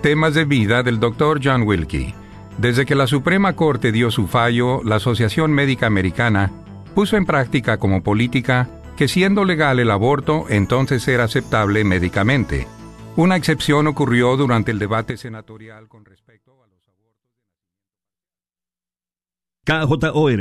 Temas 0.00 0.32
de 0.34 0.44
vida 0.44 0.84
del 0.84 1.00
Dr. 1.00 1.40
John 1.42 1.62
Wilkie. 1.62 2.14
Desde 2.56 2.86
que 2.86 2.94
la 2.94 3.08
Suprema 3.08 3.56
Corte 3.56 3.90
dio 3.90 4.12
su 4.12 4.28
fallo, 4.28 4.80
la 4.84 4.94
Asociación 4.96 5.50
Médica 5.50 5.88
Americana 5.88 6.52
puso 6.94 7.16
en 7.16 7.26
práctica 7.26 7.78
como 7.78 8.04
política 8.04 8.68
que 8.96 9.08
siendo 9.08 9.44
legal 9.44 9.80
el 9.80 9.90
aborto, 9.90 10.44
entonces 10.50 11.08
era 11.08 11.24
aceptable 11.24 11.82
médicamente. 11.82 12.68
Una 13.16 13.34
excepción 13.34 13.88
ocurrió 13.88 14.36
durante 14.36 14.70
el 14.70 14.78
debate 14.78 15.16
senatorial 15.16 15.88
con 15.88 16.04
respecto 16.04 16.62
a 16.62 16.68
los 16.68 16.86
abortos. 16.86 17.26
KJOR 19.64 20.30